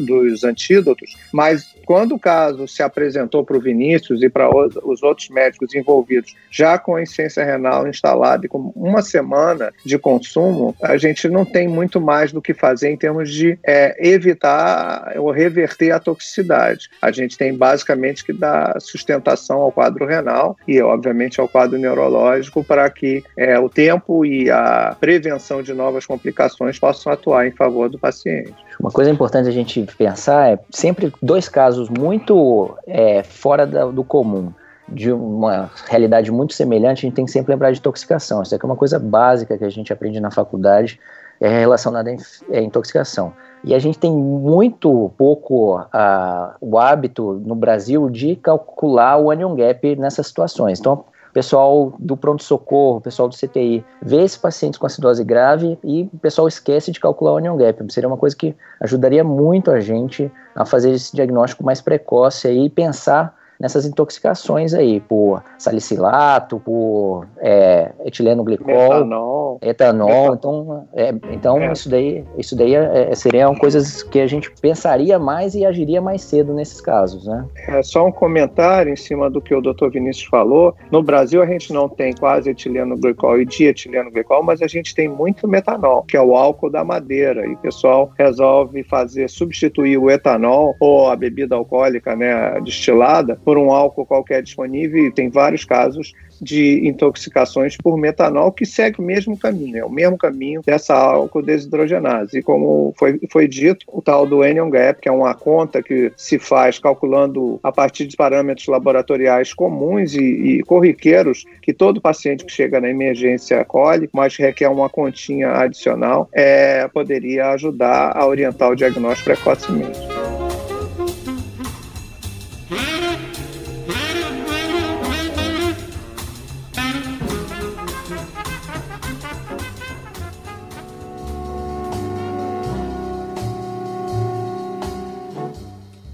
dos 0.00 0.44
antídotos, 0.44 1.16
mas 1.32 1.74
quando 1.86 2.16
o 2.16 2.18
caso 2.18 2.66
se 2.66 2.82
apresentou 2.82 3.44
para 3.44 3.56
o 3.56 3.60
Vinícius 3.60 4.22
e 4.22 4.28
para 4.28 4.50
os 4.50 5.02
outros 5.02 5.28
médicos 5.28 5.74
envolvidos, 5.74 6.34
já 6.50 6.78
com 6.78 6.96
a 6.96 7.02
insuficiência 7.02 7.44
renal 7.44 7.86
instalada 7.86 8.44
e 8.44 8.48
com 8.48 8.72
uma 8.74 9.00
semana 9.00 9.72
de 9.84 9.98
consumo, 9.98 10.74
a 10.82 10.96
gente 10.98 11.28
não 11.28 11.44
tem 11.44 11.68
muito 11.68 12.00
mais 12.00 12.32
do 12.32 12.42
que 12.42 12.52
fazer 12.52 12.77
em 12.82 12.96
termos 12.96 13.32
de 13.32 13.58
é, 13.64 13.96
evitar 13.98 15.14
ou 15.16 15.30
reverter 15.30 15.90
a 15.90 15.98
toxicidade. 15.98 16.88
A 17.00 17.10
gente 17.10 17.36
tem 17.36 17.54
basicamente 17.54 18.24
que 18.24 18.32
dá 18.32 18.76
sustentação 18.80 19.60
ao 19.60 19.72
quadro 19.72 20.06
renal 20.06 20.56
e, 20.66 20.80
obviamente, 20.80 21.40
ao 21.40 21.48
quadro 21.48 21.78
neurológico 21.78 22.64
para 22.64 22.88
que 22.90 23.22
é, 23.36 23.58
o 23.58 23.68
tempo 23.68 24.24
e 24.24 24.50
a 24.50 24.96
prevenção 24.98 25.62
de 25.62 25.72
novas 25.72 26.06
complicações 26.06 26.78
possam 26.78 27.12
atuar 27.12 27.46
em 27.46 27.52
favor 27.52 27.88
do 27.88 27.98
paciente. 27.98 28.54
Uma 28.80 28.90
coisa 28.90 29.10
importante 29.10 29.48
a 29.48 29.52
gente 29.52 29.86
pensar 29.96 30.52
é 30.52 30.58
sempre 30.70 31.12
dois 31.20 31.48
casos 31.48 31.88
muito 31.88 32.76
é, 32.86 33.22
fora 33.22 33.66
do 33.66 34.04
comum 34.04 34.52
de 34.90 35.12
uma 35.12 35.70
realidade 35.86 36.30
muito 36.32 36.54
semelhante, 36.54 37.00
a 37.00 37.08
gente 37.08 37.14
tem 37.14 37.24
que 37.24 37.30
sempre 37.30 37.52
lembrar 37.52 37.70
de 37.72 37.78
intoxicação. 37.78 38.42
Isso 38.42 38.54
aqui 38.54 38.64
é 38.64 38.68
uma 38.68 38.76
coisa 38.76 38.98
básica 38.98 39.58
que 39.58 39.64
a 39.64 39.68
gente 39.68 39.92
aprende 39.92 40.18
na 40.18 40.30
faculdade, 40.30 40.98
é 41.40 41.60
relacionada 41.60 42.10
à 42.10 42.60
intoxicação. 42.60 43.32
E 43.64 43.74
a 43.74 43.78
gente 43.78 43.98
tem 43.98 44.12
muito 44.12 45.10
pouco 45.16 45.78
uh, 45.78 46.54
o 46.60 46.78
hábito 46.78 47.42
no 47.44 47.54
Brasil 47.54 48.08
de 48.08 48.36
calcular 48.36 49.16
o 49.16 49.26
onion 49.26 49.54
gap 49.54 49.96
nessas 49.96 50.28
situações. 50.28 50.78
Então, 50.78 51.04
pessoal 51.32 51.92
do 51.98 52.16
pronto-socorro, 52.16 53.00
pessoal 53.00 53.28
do 53.28 53.36
CTI, 53.36 53.84
vê 54.02 54.22
esses 54.22 54.36
pacientes 54.36 54.78
com 54.78 54.86
acidose 54.86 55.22
grave 55.24 55.78
e 55.84 56.08
o 56.12 56.18
pessoal 56.18 56.48
esquece 56.48 56.90
de 56.90 57.00
calcular 57.00 57.32
o 57.32 57.36
onion 57.36 57.56
gap. 57.56 57.92
Seria 57.92 58.08
uma 58.08 58.16
coisa 58.16 58.36
que 58.36 58.54
ajudaria 58.80 59.22
muito 59.22 59.70
a 59.70 59.80
gente 59.80 60.30
a 60.54 60.64
fazer 60.64 60.92
esse 60.92 61.14
diagnóstico 61.14 61.64
mais 61.64 61.80
precoce 61.80 62.48
e 62.50 62.70
pensar 62.70 63.37
nessas 63.58 63.84
intoxicações 63.84 64.72
aí, 64.72 65.00
por 65.00 65.42
salicilato, 65.58 66.60
por 66.60 67.26
é, 67.38 67.90
etileno 68.04 68.44
glicol, 68.44 68.70
etanol, 68.70 69.58
etanol. 69.62 70.34
Então, 70.34 70.88
é, 70.94 71.14
então 71.30 71.58
é. 71.62 71.72
isso 71.72 71.88
daí, 71.88 72.24
isso 72.36 72.56
daí 72.56 72.74
é, 72.74 73.08
é, 73.10 73.14
seriam 73.14 73.54
coisas 73.54 74.02
que 74.02 74.20
a 74.20 74.26
gente 74.26 74.50
pensaria 74.60 75.18
mais 75.18 75.54
e 75.54 75.64
agiria 75.64 76.00
mais 76.00 76.22
cedo 76.22 76.52
nesses 76.54 76.80
casos, 76.80 77.26
né? 77.26 77.44
É 77.68 77.82
só 77.82 78.06
um 78.06 78.12
comentário 78.12 78.92
em 78.92 78.96
cima 78.96 79.28
do 79.28 79.40
que 79.40 79.54
o 79.54 79.60
Dr. 79.60 79.88
Vinícius 79.90 80.28
falou. 80.28 80.74
No 80.90 81.02
Brasil 81.02 81.42
a 81.42 81.46
gente 81.46 81.72
não 81.72 81.88
tem 81.88 82.12
quase 82.14 82.50
etileno 82.50 82.96
glicol 82.96 83.40
e 83.40 83.44
dietileno 83.44 84.10
glicol, 84.10 84.42
mas 84.42 84.62
a 84.62 84.66
gente 84.66 84.94
tem 84.94 85.08
muito 85.08 85.48
metanol, 85.48 86.02
que 86.02 86.16
é 86.16 86.22
o 86.22 86.36
álcool 86.36 86.70
da 86.70 86.84
madeira. 86.84 87.46
E 87.46 87.54
o 87.54 87.58
pessoal 87.58 88.12
resolve 88.16 88.82
fazer 88.84 89.28
substituir 89.28 89.98
o 89.98 90.10
etanol 90.10 90.74
ou 90.80 91.08
a 91.10 91.16
bebida 91.16 91.54
alcoólica, 91.54 92.14
né, 92.14 92.60
destilada, 92.60 93.38
por 93.48 93.56
um 93.56 93.72
álcool 93.72 94.04
qualquer 94.04 94.42
disponível, 94.42 95.06
e 95.06 95.10
tem 95.10 95.30
vários 95.30 95.64
casos 95.64 96.12
de 96.38 96.86
intoxicações 96.86 97.78
por 97.78 97.96
metanol 97.96 98.52
que 98.52 98.66
segue 98.66 99.00
o 99.00 99.02
mesmo 99.02 99.38
caminho, 99.38 99.78
é 99.78 99.84
o 99.86 99.88
mesmo 99.88 100.18
caminho 100.18 100.60
dessa 100.60 100.94
álcool 100.94 101.40
desidrogenase. 101.40 102.40
E 102.40 102.42
como 102.42 102.92
foi, 102.98 103.18
foi 103.32 103.48
dito, 103.48 103.86
o 103.88 104.02
tal 104.02 104.26
do 104.26 104.42
Anion 104.42 104.68
Gap, 104.68 105.00
que 105.00 105.08
é 105.08 105.10
uma 105.10 105.32
conta 105.32 105.82
que 105.82 106.12
se 106.14 106.38
faz 106.38 106.78
calculando 106.78 107.58
a 107.62 107.72
partir 107.72 108.06
de 108.06 108.18
parâmetros 108.18 108.66
laboratoriais 108.66 109.54
comuns 109.54 110.12
e, 110.12 110.20
e 110.20 110.62
corriqueiros 110.64 111.46
que 111.62 111.72
todo 111.72 112.02
paciente 112.02 112.44
que 112.44 112.52
chega 112.52 112.78
na 112.82 112.90
emergência 112.90 113.64
colhe, 113.64 114.10
mas 114.12 114.36
requer 114.36 114.68
uma 114.68 114.90
continha 114.90 115.52
adicional, 115.52 116.28
é, 116.34 116.86
poderia 116.88 117.48
ajudar 117.52 118.14
a 118.14 118.26
orientar 118.26 118.70
o 118.70 118.76
diagnóstico 118.76 119.30
precocemente. 119.30 119.98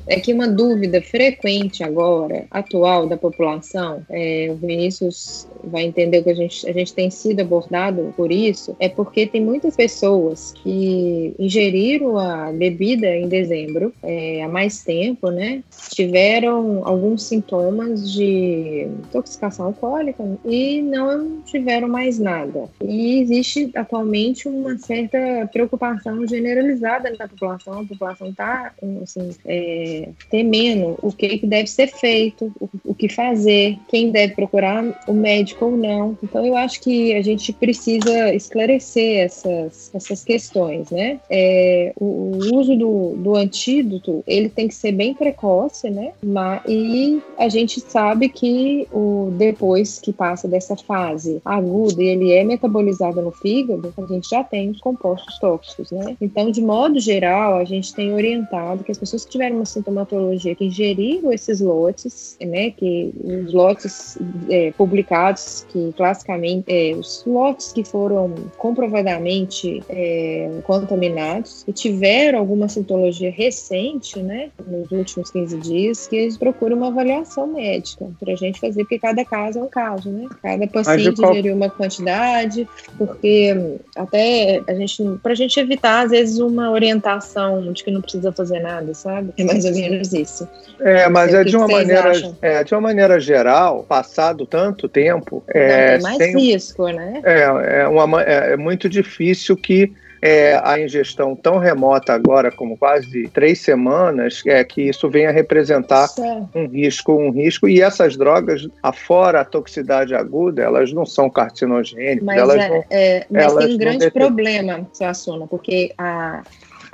É 0.06 0.20
que 0.20 0.32
uma 0.32 0.48
dúvida 0.48 1.00
frequente 1.00 1.82
agora, 1.82 2.44
atual 2.50 3.06
da 3.06 3.16
população, 3.16 4.02
é, 4.10 4.48
o 4.50 4.54
Vinícius 4.54 5.46
vai 5.62 5.84
entender 5.84 6.22
que 6.22 6.30
a 6.30 6.34
gente, 6.34 6.68
a 6.68 6.72
gente 6.72 6.92
tem 6.92 7.10
sido 7.10 7.40
abordado 7.40 8.12
por 8.16 8.30
isso, 8.30 8.76
é 8.78 8.88
porque 8.88 9.26
tem 9.26 9.42
muitas 9.42 9.76
pessoas 9.76 10.52
que 10.62 11.34
ingeriram 11.38 12.18
a 12.18 12.52
bebida 12.52 13.06
em 13.16 13.28
dezembro 13.28 13.92
é, 14.02 14.42
há 14.42 14.48
mais 14.48 14.82
tempo, 14.82 15.30
né? 15.30 15.62
Tiveram 15.90 16.82
alguns 16.84 17.22
sintomas 17.22 18.10
de 18.12 18.88
intoxicação 19.06 19.66
alcoólica 19.66 20.24
e 20.44 20.82
não 20.82 21.40
tiveram 21.42 21.88
mais 21.88 22.18
nada. 22.18 22.68
E 22.82 23.20
existe 23.20 23.70
atualmente 23.74 24.48
uma 24.48 24.76
certa 24.78 25.18
preocupação 25.52 26.26
generalizada 26.26 27.14
na 27.18 27.28
população. 27.28 27.80
A 27.80 27.84
população 27.84 28.28
está 28.28 28.72
assim, 29.02 29.30
é, 29.44 29.93
temendo 30.30 30.96
o 31.02 31.12
que, 31.12 31.38
que 31.38 31.46
deve 31.46 31.68
ser 31.68 31.88
feito, 31.88 32.52
o, 32.60 32.68
o 32.84 32.94
que 32.94 33.08
fazer, 33.08 33.78
quem 33.88 34.10
deve 34.10 34.34
procurar 34.34 34.84
o 35.06 35.12
médico 35.12 35.66
ou 35.66 35.76
não. 35.76 36.16
Então, 36.22 36.44
eu 36.44 36.56
acho 36.56 36.80
que 36.80 37.14
a 37.14 37.22
gente 37.22 37.52
precisa 37.52 38.34
esclarecer 38.34 39.24
essas, 39.24 39.90
essas 39.94 40.24
questões, 40.24 40.90
né? 40.90 41.20
É, 41.30 41.92
o, 41.98 42.04
o, 42.04 42.58
uso 42.58 42.76
do, 42.76 43.14
do 43.16 43.36
antídoto, 43.36 44.22
ele 44.26 44.48
tem 44.48 44.68
que 44.68 44.74
ser 44.74 44.92
bem 44.92 45.14
precoce, 45.14 45.90
né? 45.90 46.12
Mas, 46.22 46.62
e 46.68 47.22
a 47.38 47.48
gente 47.48 47.80
sabe 47.80 48.28
que 48.28 48.86
o, 48.92 49.32
depois 49.36 49.98
que 49.98 50.12
passa 50.12 50.48
dessa 50.48 50.76
fase 50.76 51.40
aguda 51.44 52.02
e 52.02 52.08
ele 52.08 52.32
é 52.32 52.44
metabolizado 52.44 53.20
no 53.20 53.32
fígado, 53.32 53.92
a 53.96 54.06
gente 54.06 54.28
já 54.28 54.42
tem 54.42 54.70
os 54.70 54.80
compostos 54.80 55.38
tóxicos, 55.38 55.90
né? 55.90 56.16
Então, 56.20 56.50
de 56.50 56.60
modo 56.60 56.98
geral, 56.98 57.56
a 57.56 57.64
gente 57.64 57.94
tem 57.94 58.12
orientado 58.12 58.84
que 58.84 58.92
as 58.92 58.98
pessoas 58.98 59.24
que 59.24 59.32
tiveram 59.32 59.56
uma 59.56 59.66
sintomatologia, 59.84 60.54
que 60.54 60.64
ingeriram 60.64 61.32
esses 61.32 61.60
lotes, 61.60 62.36
né? 62.40 62.70
Que 62.70 63.12
os 63.22 63.52
lotes 63.52 64.18
é, 64.48 64.72
publicados, 64.72 65.66
que 65.70 65.92
classicamente, 65.92 66.64
é, 66.68 66.94
os 66.94 67.22
lotes 67.26 67.72
que 67.72 67.84
foram 67.84 68.34
comprovadamente 68.56 69.82
é, 69.88 70.50
contaminados 70.64 71.64
e 71.68 71.72
tiveram 71.72 72.38
alguma 72.38 72.68
sintologia 72.68 73.30
recente, 73.30 74.20
né? 74.20 74.50
Nos 74.66 74.90
últimos 74.90 75.30
15 75.30 75.58
dias, 75.58 76.06
que 76.06 76.16
eles 76.16 76.38
procuram 76.38 76.76
uma 76.76 76.88
avaliação 76.88 77.46
médica 77.46 78.10
para 78.18 78.32
a 78.32 78.36
gente 78.36 78.58
fazer, 78.58 78.84
porque 78.84 78.98
cada 78.98 79.24
caso 79.24 79.58
é 79.58 79.62
um 79.62 79.68
caso, 79.68 80.10
né? 80.10 80.28
Cada 80.42 80.66
paciente 80.66 81.20
qual... 81.20 81.32
ingeriu 81.32 81.54
uma 81.54 81.68
quantidade, 81.68 82.66
porque 82.96 83.78
até 83.94 84.62
a 84.66 84.74
gente, 84.74 85.02
para 85.22 85.32
a 85.32 85.36
gente 85.36 85.58
evitar, 85.60 86.04
às 86.04 86.10
vezes, 86.10 86.38
uma 86.38 86.70
orientação 86.70 87.72
de 87.72 87.84
que 87.84 87.90
não 87.90 88.00
precisa 88.00 88.32
fazer 88.32 88.60
nada, 88.60 88.94
sabe? 88.94 89.32
É 89.36 89.44
mais 89.44 89.64
ou 89.64 89.73
menos 89.74 90.12
isso. 90.12 90.48
É, 90.80 91.08
mas 91.08 91.32
é, 91.32 91.40
é 91.40 91.44
de 91.44 91.56
uma 91.56 91.68
maneira, 91.68 92.12
é, 92.42 92.64
de 92.64 92.74
uma 92.74 92.80
maneira 92.80 93.20
geral, 93.20 93.84
passado 93.84 94.46
tanto 94.46 94.88
tempo, 94.88 95.42
é, 95.48 95.92
não, 95.92 95.94
tem 95.94 96.02
mais 96.02 96.18
tem, 96.18 96.36
risco, 96.36 96.88
né? 96.88 97.20
É, 97.24 97.80
é, 97.82 97.88
uma, 97.88 98.22
é, 98.22 98.52
é 98.52 98.56
muito 98.56 98.88
difícil 98.88 99.56
que 99.56 99.92
é, 100.24 100.58
a 100.64 100.80
ingestão 100.80 101.36
tão 101.36 101.58
remota 101.58 102.14
agora, 102.14 102.50
como 102.50 102.78
quase 102.78 103.28
três 103.28 103.60
semanas, 103.60 104.42
é 104.46 104.64
que 104.64 104.80
isso 104.88 105.10
venha 105.10 105.30
representar 105.30 106.08
um 106.54 106.66
risco, 106.66 107.12
um 107.12 107.30
risco. 107.30 107.68
E 107.68 107.82
essas 107.82 108.16
drogas, 108.16 108.66
afora 108.82 109.42
a 109.42 109.44
toxicidade 109.44 110.14
aguda, 110.14 110.62
elas 110.62 110.90
não 110.94 111.04
são 111.04 111.28
carcinogênicas. 111.28 112.24
Mas, 112.24 112.38
elas 112.38 112.56
é, 112.56 112.68
não, 112.68 112.84
é, 112.88 113.26
mas 113.30 113.44
elas 113.44 113.64
tem 113.66 113.74
um 113.74 113.78
grande 113.78 114.10
problema, 114.10 114.88
Suassuna, 114.94 115.46
porque 115.46 115.92
a, 115.98 116.42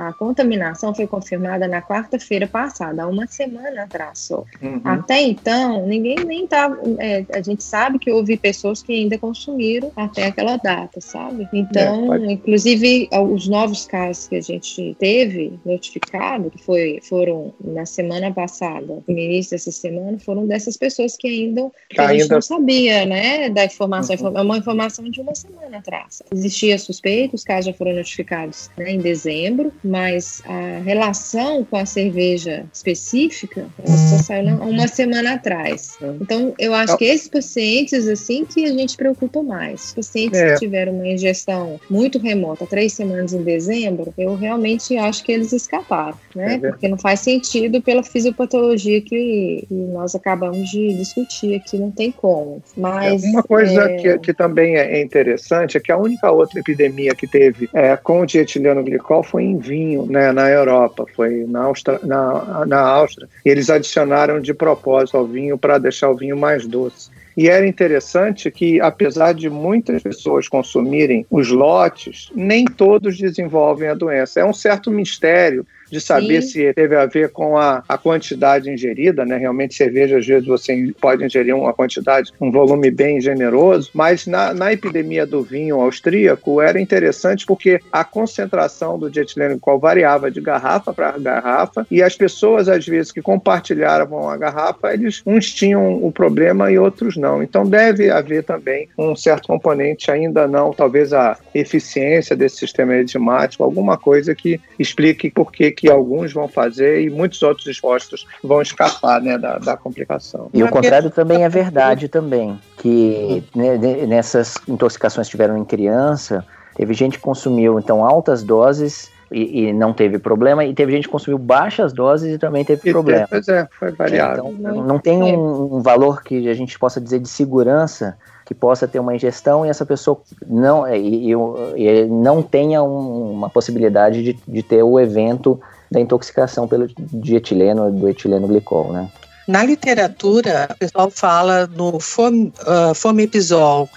a 0.09 0.13
contaminação 0.15 0.95
foi 0.95 1.07
confirmada 1.07 1.69
na 1.69 1.83
quarta-feira 1.83 2.47
passada, 2.47 3.03
há 3.03 3.07
uma 3.07 3.27
semana 3.27 3.83
atrás 3.83 4.19
só. 4.19 4.45
Uhum. 4.63 4.81
Até 4.83 5.21
então, 5.21 5.87
ninguém 5.87 6.17
nem 6.25 6.45
estava. 6.45 6.79
É, 6.99 7.25
a 7.35 7.43
gente 7.43 7.63
sabe 7.63 7.99
que 7.99 8.11
houve 8.11 8.37
pessoas 8.37 8.83
que 8.83 8.93
ainda 8.93 9.19
consumiram 9.19 9.93
até 9.95 10.27
aquela 10.27 10.57
data, 10.57 11.01
sabe? 11.01 11.47
Então, 11.53 12.15
é, 12.15 12.33
inclusive, 12.33 13.11
os 13.13 13.47
novos 13.47 13.85
casos 13.85 14.29
que 14.29 14.37
a 14.37 14.41
gente 14.41 14.97
teve 14.99 15.59
notificado, 15.67 16.51
que 16.51 16.63
foi, 16.63 17.01
foram 17.03 17.53
na 17.63 17.85
semana 17.85 18.33
passada, 18.33 19.03
no 19.07 19.19
início 19.19 19.53
dessa 19.53 19.71
semana, 19.71 20.19
foram 20.19 20.47
dessas 20.47 20.79
pessoas 20.79 21.17
que 21.17 21.29
ainda, 21.29 21.71
que 21.91 22.01
a 22.01 22.15
gente 22.15 22.31
não 22.31 22.41
sabia, 22.41 23.05
né? 23.05 23.51
Da 23.51 23.67
informação. 23.67 24.17
Uhum. 24.17 24.39
É 24.39 24.41
uma 24.41 24.57
informação 24.57 25.05
de 25.05 25.21
uma 25.21 25.35
semana 25.35 25.79
atrás. 25.79 26.23
Existia 26.33 26.79
suspeito, 26.79 27.37
os 27.37 27.45
casos 27.45 27.67
já 27.67 27.73
foram 27.75 27.93
notificados 27.93 28.71
né, 28.79 28.93
em 28.93 28.99
dezembro, 28.99 29.73
mas 29.91 30.41
a 30.47 30.79
relação 30.85 31.65
com 31.65 31.77
a 31.77 31.85
cerveja 31.85 32.65
específica 32.73 33.67
só 33.85 34.19
saiu 34.19 34.55
uma 34.57 34.87
semana 34.87 35.35
atrás. 35.35 35.97
É. 36.01 36.07
Então, 36.21 36.55
eu 36.59 36.73
acho 36.73 36.97
que 36.97 37.05
esses 37.05 37.27
pacientes, 37.27 38.07
assim, 38.07 38.45
que 38.45 38.65
a 38.65 38.73
gente 38.73 38.97
preocupa 38.97 39.43
mais. 39.43 39.87
Os 39.87 39.95
pacientes 39.95 40.39
é. 40.39 40.53
que 40.53 40.61
tiveram 40.61 40.93
uma 40.93 41.09
ingestão 41.09 41.81
muito 41.91 42.19
remota, 42.21 42.67
três 42.67 42.93
semanas 42.93 43.33
em 43.33 43.43
dezembro, 43.43 44.15
eu 44.17 44.37
realmente 44.37 44.97
acho 44.97 45.25
que 45.25 45.33
eles 45.33 45.53
escaparam, 45.53 46.17
né? 46.37 46.61
É 46.63 46.71
Porque 46.71 46.87
não 46.87 46.99
faz 46.99 47.21
sentido 47.21 47.83
pela 47.83 48.05
fisiopatologia 48.05 49.01
que, 49.01 49.65
que, 49.67 49.75
nós 49.75 50.15
acabamos 50.15 50.71
de 50.71 50.95
discutir 50.95 51.57
aqui, 51.57 51.79
não 51.79 51.91
tem 51.91 52.13
como. 52.13 52.63
Mas, 52.77 53.25
uma 53.25 53.43
coisa 53.43 53.91
é... 53.91 53.97
que, 53.97 54.19
que, 54.19 54.33
também 54.33 54.77
é 54.77 55.03
interessante 55.03 55.77
é 55.77 55.81
que 55.81 55.91
a 55.91 55.97
única 55.97 56.31
outra 56.31 56.61
epidemia 56.61 57.13
que 57.15 57.27
teve 57.27 57.69
é, 57.75 57.97
com 57.97 58.21
o 58.21 58.27
dietileno 58.27 58.85
glicol 58.85 59.25
foi 59.25 59.43
em 59.43 59.59
vinho 59.59 59.80
né, 60.09 60.33
na 60.33 60.49
Europa, 60.49 61.05
foi 61.15 61.45
na 61.49 61.71
na, 62.03 62.67
na 62.67 62.81
Áustria. 62.81 63.29
E 63.45 63.49
eles 63.49 63.71
adicionaram 63.71 64.41
de 64.41 64.55
propósito 64.55 65.17
ao 65.17 65.27
vinho 65.27 65.59
para 65.59 65.79
deixar 65.79 66.11
o 66.11 66.17
vinho 66.17 66.37
mais 66.37 66.67
doce. 66.67 67.11
E 67.37 67.49
era 67.49 67.67
interessante 67.67 68.51
que, 68.51 68.81
apesar 68.81 69.33
de 69.33 69.49
muitas 69.49 70.03
pessoas 70.03 70.49
consumirem 70.49 71.25
os 71.31 71.49
lotes, 71.49 72.31
nem 72.35 72.65
todos 72.65 73.17
desenvolvem 73.17 73.89
a 73.89 73.95
doença. 73.95 74.41
É 74.41 74.45
um 74.45 74.53
certo 74.53 74.91
mistério 74.91 75.65
de 75.91 76.01
saber 76.01 76.43
Sim. 76.43 76.49
se 76.49 76.75
teve 76.75 76.97
a 76.97 77.07
ver 77.07 77.31
com 77.31 77.57
a, 77.57 77.83
a 77.89 77.99
quantidade 77.99 78.71
ingerida, 78.71 79.25
né? 79.25 79.37
Realmente, 79.37 79.75
cerveja, 79.75 80.19
às 80.19 80.27
vezes, 80.27 80.47
você 80.47 80.93
pode 81.01 81.25
ingerir 81.25 81.55
uma 81.55 81.73
quantidade, 81.73 82.33
um 82.41 82.51
volume 82.51 82.91
bem 82.91 83.21
generoso, 83.21 83.91
mas 83.93 84.27
na, 84.27 84.55
na 84.55 84.73
epidemia 84.73 85.27
do 85.27 85.43
vinho 85.43 85.81
austríaco 85.81 86.61
era 86.61 86.81
interessante 86.81 87.45
porque 87.45 87.81
a 87.93 88.05
concentração 88.05 88.99
do 88.99 89.11
dietileno 89.11 89.59
qual 89.59 89.79
variava 89.79 90.31
de 90.31 90.41
garrafa 90.41 90.93
para 90.93 91.19
garrafa 91.19 91.87
e 91.91 92.03
as 92.03 92.17
pessoas, 92.17 92.69
às 92.69 92.87
vezes, 92.87 93.13
que 93.13 93.23
compartilhavam 93.23 94.29
a 94.29 94.37
garrafa, 94.37 94.93
eles 94.93 95.23
uns 95.27 95.53
tinham 95.53 96.05
o 96.05 96.13
problema 96.13 96.71
e 96.71 96.79
outros 96.79 97.17
não. 97.17 97.43
Então, 97.43 97.65
deve 97.65 98.11
haver 98.11 98.45
também 98.45 98.89
um 98.97 99.17
certo 99.17 99.49
componente, 99.49 100.11
ainda 100.11 100.47
não, 100.47 100.73
talvez 100.73 101.13
a 101.13 101.37
eficiência 101.55 102.37
desse 102.37 102.59
sistema 102.59 102.97
enzimático, 102.97 103.65
alguma 103.65 103.97
coisa 103.97 104.35
que 104.35 104.61
explique 104.79 105.31
por 105.31 105.51
que 105.53 105.71
que 105.81 105.91
alguns 105.91 106.31
vão 106.31 106.47
fazer 106.47 107.01
e 107.01 107.09
muitos 107.09 107.43
outros 107.43 107.67
expostos 107.67 108.27
vão 108.45 108.61
escapar 108.61 109.19
né, 109.23 109.39
da, 109.39 109.57
da 109.57 109.79
complicação. 109.79 110.51
E 110.53 110.63
o 110.63 110.69
contrário 110.69 111.09
também 111.09 111.43
é 111.43 111.49
verdade 111.49 112.07
também, 112.07 112.61
que 112.77 113.43
né, 113.57 113.79
nessas 114.07 114.57
intoxicações 114.69 115.27
que 115.27 115.31
tiveram 115.31 115.57
em 115.57 115.65
criança, 115.65 116.45
teve 116.77 116.93
gente 116.93 117.17
que 117.17 117.25
consumiu 117.25 117.79
então 117.79 118.05
altas 118.05 118.43
doses 118.43 119.11
e, 119.33 119.69
e, 119.69 119.73
não 119.73 119.95
teve 119.95 120.19
problema, 120.19 120.67
e 120.67 120.75
teve 120.75 120.93
gente 120.93 121.05
que 121.05 121.13
consumiu 121.13 121.39
baixas 121.39 121.95
doses 121.95 122.35
e 122.35 122.39
também 122.39 122.63
teve 122.63 122.87
e 122.87 122.93
problema. 122.93 123.27
Pois 123.31 123.49
é, 123.49 123.67
foi 123.79 123.91
variado. 123.93 124.47
Então, 124.49 124.85
não 124.85 124.99
tem 124.99 125.23
um, 125.23 125.77
um, 125.77 125.81
valor 125.81 126.23
que 126.23 126.47
a 126.47 126.55
gente 126.55 126.79
possa 126.79 127.01
dizer 127.01 127.21
de 127.21 127.29
segurança 127.29 128.19
que 128.51 128.55
possa 128.55 128.89
ter 128.89 128.99
uma 128.99 129.15
ingestão 129.15 129.65
e 129.65 129.69
essa 129.69 129.87
pessoa 129.87 130.21
não, 130.45 130.85
e, 130.93 131.31
e, 131.31 131.35
e 131.77 132.05
não 132.07 132.43
tenha 132.43 132.83
um, 132.83 133.31
uma 133.31 133.49
possibilidade 133.49 134.25
de, 134.25 134.33
de 134.33 134.61
ter 134.61 134.83
o 134.83 134.99
evento 134.99 135.61
da 135.89 136.01
intoxicação 136.01 136.67
pelo 136.67 136.89
dietileno, 136.99 137.93
do 137.93 138.09
etileno 138.09 138.49
glicol, 138.49 138.93
né? 138.93 139.09
Na 139.47 139.63
literatura, 139.63 140.69
o 140.69 140.79
pessoal 140.79 141.11
fala 141.13 141.69
no 141.69 142.01
fom, 142.01 142.47
uh, 142.47 142.93
fomepizol, 142.93 143.89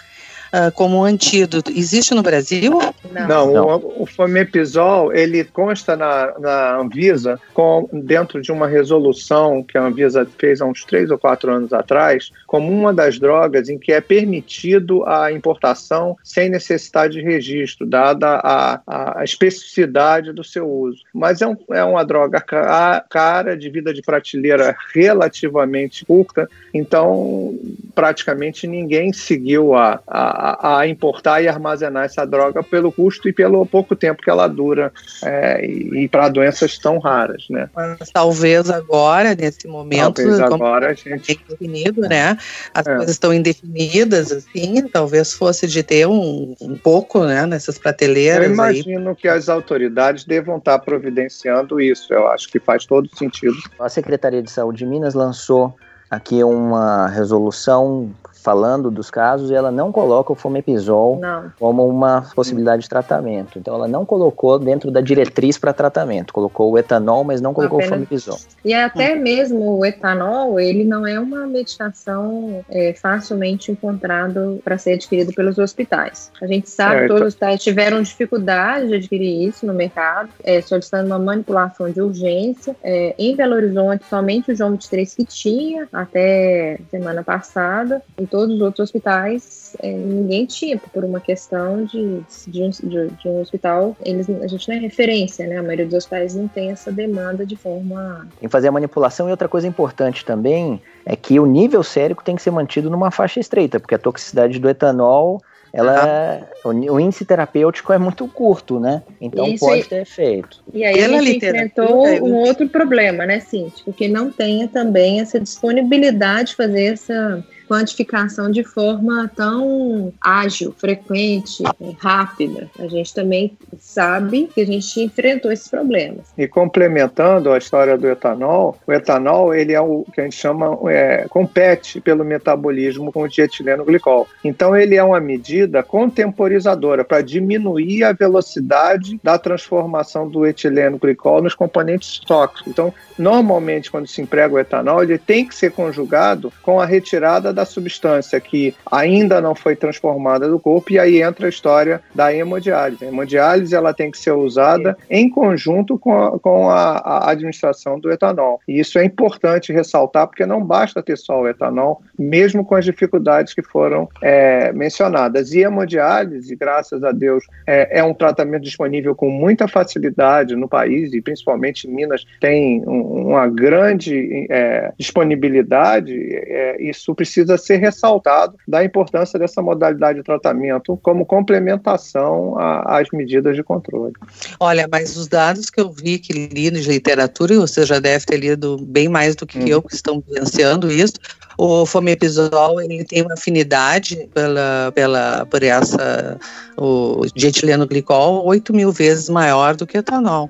uh, 0.54 0.72
como 0.74 1.00
um 1.00 1.04
antídoto. 1.04 1.72
Existe 1.72 2.14
no 2.14 2.22
Brasil? 2.22 2.72
Não, 3.12 3.28
Não, 3.28 3.54
Não. 3.54 3.68
O, 3.78 4.04
o 4.04 4.06
Famepizol, 4.06 5.12
ele 5.12 5.44
consta 5.44 5.96
na, 5.96 6.34
na 6.40 6.78
Anvisa 6.78 7.40
com, 7.54 7.90
dentro 7.92 8.42
de 8.42 8.52
uma 8.52 8.68
resolução 8.68 9.64
que 9.64 9.78
a 9.78 9.84
Anvisa 9.84 10.28
fez 10.38 10.62
há 10.62 10.66
uns 10.66 10.86
três 10.86 11.10
ou 11.10 11.18
quatro 11.18 11.52
anos 11.52 11.74
atrás, 11.74 12.32
como 12.46 12.72
uma 12.72 12.94
das 12.94 13.20
drogas 13.20 13.70
em 13.70 13.78
que 13.78 13.92
é 13.92 14.00
permitido 14.00 15.04
a 15.06 15.32
importação 15.32 16.16
sem 16.24 16.50
necessidade 16.50 17.14
de 17.14 17.22
registro, 17.22 17.86
dada 17.86 18.40
a, 18.44 18.82
a 19.20 19.24
especificidade 19.24 20.32
do 20.32 20.44
seu 20.44 20.70
uso. 20.70 21.02
Mas 21.14 21.42
é, 21.42 21.48
um, 21.48 21.58
é 21.72 21.84
uma 21.84 22.04
droga 22.04 22.42
cara, 22.42 23.58
de 23.58 23.70
vida 23.70 23.94
de 23.94 24.02
prateleira 24.02 24.76
relativamente 24.94 26.06
curta, 26.06 26.50
então 26.74 27.58
praticamente 27.96 28.68
ninguém 28.68 29.14
seguiu 29.14 29.74
a, 29.74 30.00
a 30.08 30.43
a, 30.44 30.88
importar 30.88 31.42
e 31.42 31.48
armazenar 31.48 32.04
essa 32.04 32.26
droga 32.26 32.62
pelo 32.62 32.92
custo 32.92 33.30
e 33.30 33.34
pelo 33.34 33.66
pouco 33.66 33.96
tempo 33.96 34.22
que 34.22 34.30
ela 34.30 34.48
dura 34.48 34.92
é, 35.24 35.66
e, 35.66 36.04
e 36.04 36.08
para 36.10 36.28
doenças 36.28 36.78
tão 36.78 37.00
raras, 37.00 37.46
né? 37.50 37.70
Mas 37.74 38.10
talvez 38.12 38.70
agora, 38.70 39.34
nesse 39.34 39.68
momento, 39.68 40.16
talvez 40.16 40.40
agora 40.42 40.90
a 40.90 40.94
gente... 40.94 41.40
definido, 41.50 42.02
né? 42.02 42.38
As 42.74 42.86
é. 42.86 42.96
coisas 42.96 43.12
estão 43.12 43.34
indefinidas, 43.34 44.32
assim, 44.32 44.86
talvez 44.88 45.32
fosse 45.32 45.66
de 45.66 45.82
ter 45.82 46.08
um, 46.08 46.56
um 46.60 46.76
pouco, 46.76 47.24
né, 47.24 47.46
nessas 47.46 47.78
prateleiras. 47.78 48.48
Eu 48.48 48.54
imagino 48.54 49.10
aí. 49.12 49.16
que 49.16 49.28
as 49.30 49.48
autoridades 49.48 50.26
devam 50.26 50.58
estar 50.58 50.80
providenciando 50.80 51.80
isso. 51.80 52.14
Eu 52.14 52.28
acho 52.28 52.50
que 52.50 52.60
faz 52.60 52.86
todo 52.86 53.10
sentido. 53.16 53.56
A 53.80 53.88
Secretaria 53.88 54.42
de 54.42 54.52
Saúde 54.52 54.80
de 54.80 54.86
Minas 54.86 55.14
lançou 55.14 55.76
aqui 56.10 56.44
uma 56.44 57.08
resolução 57.08 58.12
falando 58.44 58.92
dos 58.92 59.10
casos 59.10 59.50
e 59.50 59.56
ela 59.56 59.72
não 59.72 59.92
coloca 59.92 60.34
o 60.34 60.36
fomepizol 60.36 61.18
não. 61.20 61.52
como 61.58 61.88
uma 61.88 62.26
possibilidade 62.36 62.84
de 62.84 62.90
tratamento. 62.90 63.58
Então 63.58 63.74
ela 63.74 63.88
não 63.88 64.06
colocou 64.06 64.60
dentro 64.60 64.92
da 64.92 65.02
diretriz 65.02 65.58
para 65.58 65.72
tratamento, 65.72 66.34
colocou 66.34 66.72
o 66.72 66.78
etanol, 66.78 67.24
mas 67.24 67.40
não 67.40 67.54
colocou 67.54 67.80
Apenas. 67.80 67.92
o 67.92 67.96
fomepizol. 67.96 68.38
E 68.66 68.74
até 68.74 69.16
hum. 69.16 69.22
mesmo 69.22 69.78
o 69.78 69.86
etanol, 69.86 70.60
ele 70.60 70.84
não 70.84 71.08
é 71.08 71.20
uma 71.20 71.48
medicação 71.48 72.64
é, 72.70 72.94
facilmente 72.94 73.72
encontrado 73.72 74.60
para 74.64 74.78
ser 74.78 74.94
adquirido 74.94 75.34
pelos 75.34 75.58
hospitais. 75.58 76.32
A 76.42 76.48
gente 76.48 76.70
sabe 76.70 77.02
que 77.02 77.08
todos 77.08 77.22
os 77.22 77.28
hospitais 77.30 77.64
tiveram 77.64 78.02
dificuldade 78.02 78.88
de 78.88 78.96
adquirir 78.96 79.48
isso 79.48 79.66
no 79.66 79.74
mercado, 79.74 80.30
é, 80.44 80.62
solicitando 80.62 81.08
uma 81.08 81.20
manipulação 81.20 81.90
de 81.90 82.02
urgência. 82.02 82.76
É, 82.84 83.16
em 83.18 83.36
Belo 83.36 83.56
Horizonte, 83.56 84.06
somente 84.10 84.52
o 84.52 84.56
João 84.56 84.72
23 84.72 85.16
que 85.16 85.26
tinha 85.26 85.88
até 85.94 86.80
semana 86.92 87.24
passada 87.24 88.02
todos 88.34 88.56
os 88.56 88.62
outros 88.62 88.86
hospitais 88.86 89.76
é, 89.80 89.92
ninguém 89.92 90.48
tinha, 90.48 90.76
por 90.76 91.06
uma 91.06 91.20
questão 91.20 91.86
de, 91.86 92.22
de, 92.48 92.64
um, 92.64 92.70
de, 92.72 93.08
de 93.10 93.28
um 93.28 93.42
hospital, 93.42 93.96
eles, 94.04 94.28
a 94.28 94.48
gente 94.48 94.68
não 94.68 94.76
é 94.76 94.80
referência, 94.80 95.46
né? 95.46 95.58
A 95.58 95.62
maioria 95.62 95.86
dos 95.86 95.94
hospitais 95.94 96.34
não 96.34 96.48
tem 96.48 96.72
essa 96.72 96.92
demanda 96.92 97.46
de 97.46 97.56
forma. 97.56 98.28
Tem 98.40 98.48
que 98.48 98.52
fazer 98.52 98.70
a 98.70 98.72
manipulação 98.72 99.28
e 99.28 99.32
outra 99.32 99.48
coisa 99.48 99.68
importante 99.68 100.26
também 100.26 100.82
é 101.06 101.16
que 101.16 101.40
o 101.40 101.46
nível 101.46 101.84
sérico 101.84 102.24
tem 102.24 102.36
que 102.36 102.42
ser 102.42 102.50
mantido 102.50 102.90
numa 102.90 103.12
faixa 103.12 103.40
estreita, 103.40 103.80
porque 103.80 103.94
a 103.94 104.00
toxicidade 104.00 104.58
do 104.58 104.68
etanol 104.68 105.40
ela 105.72 106.48
uhum. 106.66 106.90
o, 106.90 106.94
o, 106.94 107.00
índice 107.00 107.26
terapêutico 107.26 107.94
é 107.94 107.98
muito 107.98 108.28
curto, 108.28 108.80
né? 108.80 109.02
Então 109.20 109.48
Isso 109.48 109.66
pode 109.66 109.86
ter 109.86 110.02
efeito. 110.04 110.64
E 110.72 110.84
aí 110.84 110.94
Pela 110.94 111.18
a 111.18 111.22
gente 111.22 111.38
enfrentou 111.38 112.06
um 112.24 112.36
outro 112.36 112.70
problema, 112.70 113.26
né, 113.26 113.40
Cintia? 113.40 113.92
Que 113.92 114.08
não 114.08 114.32
tenha 114.32 114.68
também 114.68 115.20
essa 115.20 115.40
disponibilidade 115.40 116.50
de 116.50 116.56
fazer 116.56 116.94
essa 116.94 117.44
quantificação 117.68 118.52
de 118.52 118.64
forma 118.64 119.30
tão 119.36 120.14
ágil, 120.22 120.74
frequente, 120.78 121.64
rápida. 122.00 122.70
A 122.80 122.88
gente 122.88 123.14
também 123.14 123.58
sabe 123.80 124.50
que 124.54 124.62
a 124.62 124.66
gente 124.66 125.02
enfrentou 125.02 125.52
esses 125.52 125.68
problemas. 125.68 126.26
E 126.38 126.48
complementando 126.48 127.52
a 127.52 127.58
história 127.58 127.98
do 127.98 128.08
etanol, 128.08 128.78
o 128.86 128.94
etanol 128.94 129.54
ele 129.54 129.74
é 129.74 129.82
o 129.82 130.06
que 130.14 130.22
a 130.22 130.24
gente 130.24 130.36
chama 130.36 130.78
é, 130.90 131.26
compete 131.30 132.02
pelo 132.02 132.24
metabolismo 132.24 133.12
com 133.12 133.24
o 133.24 133.28
dietileno 133.28 133.86
glicol. 133.86 134.28
Então 134.44 134.76
ele 134.76 134.96
é 134.96 135.04
uma 135.04 135.20
medida 135.20 135.84
contemporizadora 135.84 137.04
para 137.04 137.22
diminuir 137.22 138.04
a 138.04 138.12
velocidade 138.12 139.20
da 139.24 139.38
transformação 139.38 140.28
do 140.28 140.46
etileno 140.46 140.98
glicol 140.98 141.42
nos 141.42 141.56
componentes 141.56 142.20
tóxicos. 142.20 142.68
Então, 142.68 142.94
normalmente 143.18 143.92
quando 143.92 144.08
se 144.08 144.22
emprega 144.22 144.54
o 144.54 144.60
etanol, 144.60 145.04
ele 145.04 145.18
tem 145.18 145.48
que 145.48 145.56
ser 145.56 145.72
conjugado 145.72 146.52
com 146.62 146.80
a 146.80 146.86
retirada 146.86 147.53
da 147.54 147.66
substância 147.66 148.40
que 148.40 148.76
ainda 148.92 149.40
não 149.40 149.56
foi 149.56 149.76
transformada 149.76 150.48
do 150.50 150.60
corpo 150.60 150.92
e 150.92 151.00
aí 151.00 151.22
entra 151.22 151.46
a 151.46 151.50
história 151.50 152.02
da 152.14 152.34
hemodiálise. 152.34 153.06
A 153.06 153.08
hemodiálise 153.08 153.76
ela 153.76 153.94
tem 153.94 154.12
que 154.12 154.18
ser 154.18 154.32
usada 154.32 154.98
em 155.10 155.30
conjunto 155.30 155.98
com 155.98 156.18
a, 156.18 156.40
com 156.40 156.70
a, 156.70 156.98
a 156.98 157.32
administração 157.32 158.00
do 158.00 158.12
etanol. 158.12 158.60
E 158.68 158.80
isso 158.80 158.98
é 158.98 159.06
importante 159.06 159.74
ressaltar 159.74 160.28
porque 160.28 160.46
não 160.46 160.64
basta 160.64 161.02
ter 161.02 161.18
só 161.18 161.42
o 161.42 161.48
etanol, 161.48 162.02
mesmo 162.18 162.66
com 162.66 162.76
as 162.76 162.86
dificuldades 162.86 163.54
que 163.54 163.62
foram 163.62 164.08
é, 164.22 164.72
mencionadas. 164.72 165.54
E 165.54 165.64
a 165.64 165.68
hemodiálise, 165.68 166.56
graças 166.56 167.04
a 167.04 167.12
Deus, 167.12 167.44
é, 167.68 168.00
é, 168.00 168.04
um 168.04 168.14
tratamento 168.14 168.64
disponível 168.64 169.16
com 169.16 169.30
muita 169.30 169.68
facilidade 169.68 170.56
no 170.56 170.68
país 170.68 171.14
e 171.14 171.22
principalmente 171.22 171.88
em 171.88 171.94
Minas 171.94 172.26
tem 172.40 172.82
um, 172.88 173.28
uma 173.30 173.48
grande 173.48 174.48
é, 174.50 174.92
disponibilidade. 174.98 176.14
É, 176.14 176.82
isso 176.82 177.14
precisa 177.16 177.43
precisa 177.44 177.58
ser 177.58 177.78
ressaltado 177.78 178.56
da 178.68 178.84
importância 178.84 179.38
dessa 179.38 179.62
modalidade 179.62 180.20
de 180.20 180.24
tratamento 180.24 180.98
como 181.02 181.26
complementação 181.26 182.56
às 182.58 183.10
medidas 183.12 183.56
de 183.56 183.64
controle. 183.64 184.14
Olha, 184.60 184.88
mas 184.90 185.16
os 185.16 185.28
dados 185.28 185.70
que 185.70 185.82
eu 185.82 185.92
vi, 185.92 186.18
que 186.18 186.34
li 186.34 186.72
de 186.72 186.90
literatura, 186.90 187.54
e 187.54 187.58
você 187.58 187.86
já 187.86 188.00
deve 188.00 188.26
ter 188.26 188.38
lido 188.38 188.78
bem 188.82 189.10
mais 189.10 189.36
do 189.36 189.46
que 189.46 189.60
hum. 189.60 189.68
eu, 189.68 189.82
que 189.82 189.94
estão 189.94 190.24
vivenciando 190.26 190.92
isso, 190.92 191.14
o 191.58 191.86
fomepizol 191.86 192.82
ele 192.82 193.04
tem 193.04 193.22
uma 193.22 193.34
afinidade 193.34 194.28
pela, 194.34 194.92
pela, 194.94 195.46
por 195.46 195.62
essa, 195.62 196.40
o 196.78 197.26
dietileno 197.36 197.86
glicol 197.86 198.46
8 198.46 198.74
mil 198.74 198.92
vezes 198.92 199.30
maior 199.30 199.76
do 199.76 199.86
que 199.86 199.98
etanol. 199.98 200.50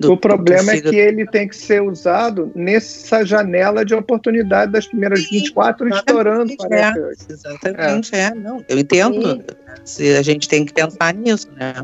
Do, 0.00 0.12
o 0.12 0.16
problema 0.16 0.72
é 0.72 0.80
que 0.80 0.94
ele 0.94 1.26
tem 1.26 1.48
que 1.48 1.56
ser 1.56 1.82
usado 1.82 2.52
nessa 2.54 3.24
janela 3.24 3.84
de 3.84 3.94
oportunidade 3.94 4.72
das 4.72 4.86
primeiras 4.86 5.20
Sim, 5.20 5.40
24 5.40 5.88
estourando. 5.88 6.52
É, 6.70 7.32
exatamente, 7.32 8.14
é. 8.14 8.18
é. 8.18 8.34
Não, 8.34 8.64
eu 8.68 8.78
entendo. 8.78 9.44
Se 9.84 10.16
a 10.16 10.22
gente 10.22 10.48
tem 10.48 10.64
que 10.64 10.72
pensar 10.72 11.14
nisso, 11.14 11.48
né? 11.56 11.74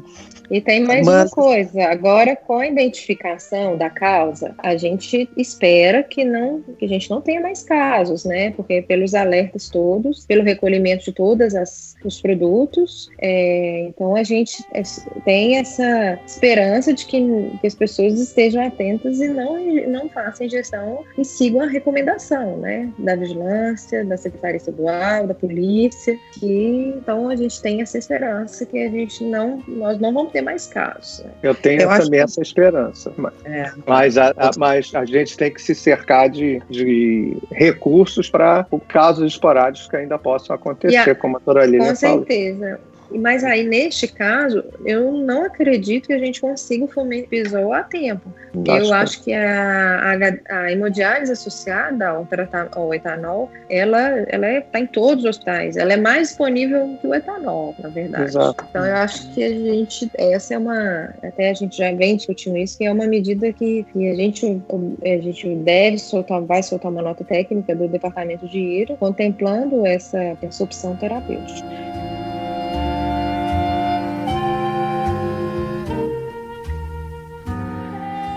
E 0.51 0.61
tem 0.61 0.85
mais 0.85 1.07
Mas... 1.07 1.17
uma 1.17 1.31
coisa, 1.31 1.85
agora 1.85 2.37
com 2.37 2.59
a 2.59 2.67
identificação 2.67 3.77
da 3.77 3.89
causa, 3.89 4.55
a 4.59 4.77
gente 4.77 5.29
espera 5.37 6.03
que 6.03 6.25
não 6.25 6.63
que 6.79 6.85
a 6.85 6.89
gente 6.89 7.11
não 7.11 7.21
tenha 7.21 7.41
mais 7.41 7.63
casos, 7.63 8.25
né? 8.25 8.51
Porque 8.53 8.83
pelos 8.83 9.15
alertas 9.15 9.69
todos, 9.69 10.27
pelo 10.27 10.43
recolhimento 10.43 11.05
de 11.05 11.13
todos 11.13 11.55
os 12.05 12.21
produtos, 12.21 13.11
é, 13.21 13.87
então 13.89 14.15
a 14.15 14.23
gente 14.23 14.65
é, 14.73 14.83
tem 15.25 15.57
essa 15.57 16.19
esperança 16.27 16.93
de 16.93 17.07
que, 17.07 17.51
que, 17.61 17.67
as 17.67 17.75
pessoas 17.75 18.21
estejam 18.21 18.65
atentas 18.65 19.21
e 19.21 19.29
não, 19.29 19.59
não 19.89 20.09
façam 20.09 20.47
ingestão 20.47 21.05
e 21.17 21.25
sigam 21.25 21.63
a 21.63 21.67
recomendação, 21.67 22.59
né? 22.59 22.93
Da 22.99 23.17
vigilância, 23.17 24.05
da 24.05 24.17
Secretaria 24.17 24.59
Estadual, 24.59 25.27
da 25.27 25.35
polícia, 25.35 26.17
que 26.39 26.95
então 26.97 27.29
a 27.29 27.37
gente 27.37 27.61
tem 27.63 27.81
essa 27.85 27.99
esperança 27.99 28.67
que 28.67 28.79
a 28.83 28.91
gente 28.91 29.23
não, 29.25 29.63
nós 29.69 30.01
não 30.01 30.13
vamos 30.13 30.33
ter 30.33 30.43
mais 30.43 30.67
casos. 30.67 31.25
Né? 31.25 31.31
Eu 31.43 31.55
tenho 31.55 31.83
eu 31.83 31.89
também 31.89 32.21
essa 32.21 32.43
esperança. 32.43 33.13
Mas, 33.17 33.33
é. 33.45 33.73
mas, 33.87 34.19
a, 34.19 34.31
a, 34.37 34.51
mas 34.59 34.95
a 34.95 35.05
gente 35.05 35.37
tem 35.37 35.53
que 35.53 35.63
se 35.63 35.75
cercar 35.75 36.29
de, 36.29 36.61
de 36.69 37.37
recursos 37.53 38.29
para 38.29 38.67
casos 38.89 39.33
esporádicos 39.33 39.89
que 39.89 39.97
ainda 39.97 40.19
possam 40.19 40.57
acontecer, 40.57 41.11
a, 41.11 41.15
como 41.15 41.37
a 41.37 41.41
Toralina 41.41 41.89
Com 41.89 41.95
certeza. 41.95 42.81
Mas 43.11 43.45
aí, 43.45 43.65
neste 43.65 44.09
caso, 44.09 44.65
eu 44.85 45.13
não 45.13 45.45
acredito 45.45 46.07
que 46.07 46.13
a 46.13 46.19
gente 46.19 46.41
consiga 46.41 46.85
o 46.85 46.89
fomepizol 46.89 47.73
a 47.73 47.83
tempo. 47.83 48.33
Eu 48.67 48.93
acho 48.93 49.23
que 49.23 49.33
a, 49.33 50.13
a, 50.49 50.57
a 50.57 50.73
hemodiálise 50.73 51.33
associada 51.33 52.09
ao, 52.09 52.29
ao 52.73 52.95
etanol, 52.95 53.51
ela 53.69 54.25
ela 54.29 54.47
está 54.47 54.47
é, 54.47 54.61
tá 54.61 54.81
em 54.81 54.87
todos 54.87 55.25
os 55.25 55.31
hospitais. 55.31 55.77
Ela 55.77 55.95
é 55.95 55.97
mais 55.97 56.29
disponível 56.29 56.97
que 57.01 57.07
o 57.07 57.15
etanol, 57.15 57.75
na 57.79 57.89
verdade. 57.89 58.25
Exato. 58.25 58.65
Então, 58.69 58.85
eu 58.85 58.97
acho 58.97 59.33
que 59.33 59.43
a 59.43 59.49
gente, 59.49 60.11
essa 60.17 60.55
é 60.55 60.59
uma, 60.59 61.15
até 61.23 61.51
a 61.51 61.55
gente 61.55 61.77
já 61.77 61.93
vem 61.93 62.17
discutindo 62.17 62.57
isso, 62.57 62.79
que 62.79 62.85
é 62.85 62.93
uma 62.93 63.07
medida 63.07 63.53
que, 63.53 63.85
que 63.93 64.11
a, 64.11 64.15
gente, 64.15 64.63
a 65.03 65.19
gente 65.21 65.55
deve 65.57 65.99
soltar, 65.99 66.41
vai 66.43 66.63
soltar 66.63 66.91
uma 66.91 67.03
nota 67.03 67.25
técnica 67.25 67.75
do 67.75 67.89
Departamento 67.89 68.47
de 68.49 68.59
IRA, 68.59 68.97
contemplando 68.97 69.87
essa, 69.87 70.37
essa 70.43 70.65
opção 70.65 70.97
terapêutica. 70.97 71.94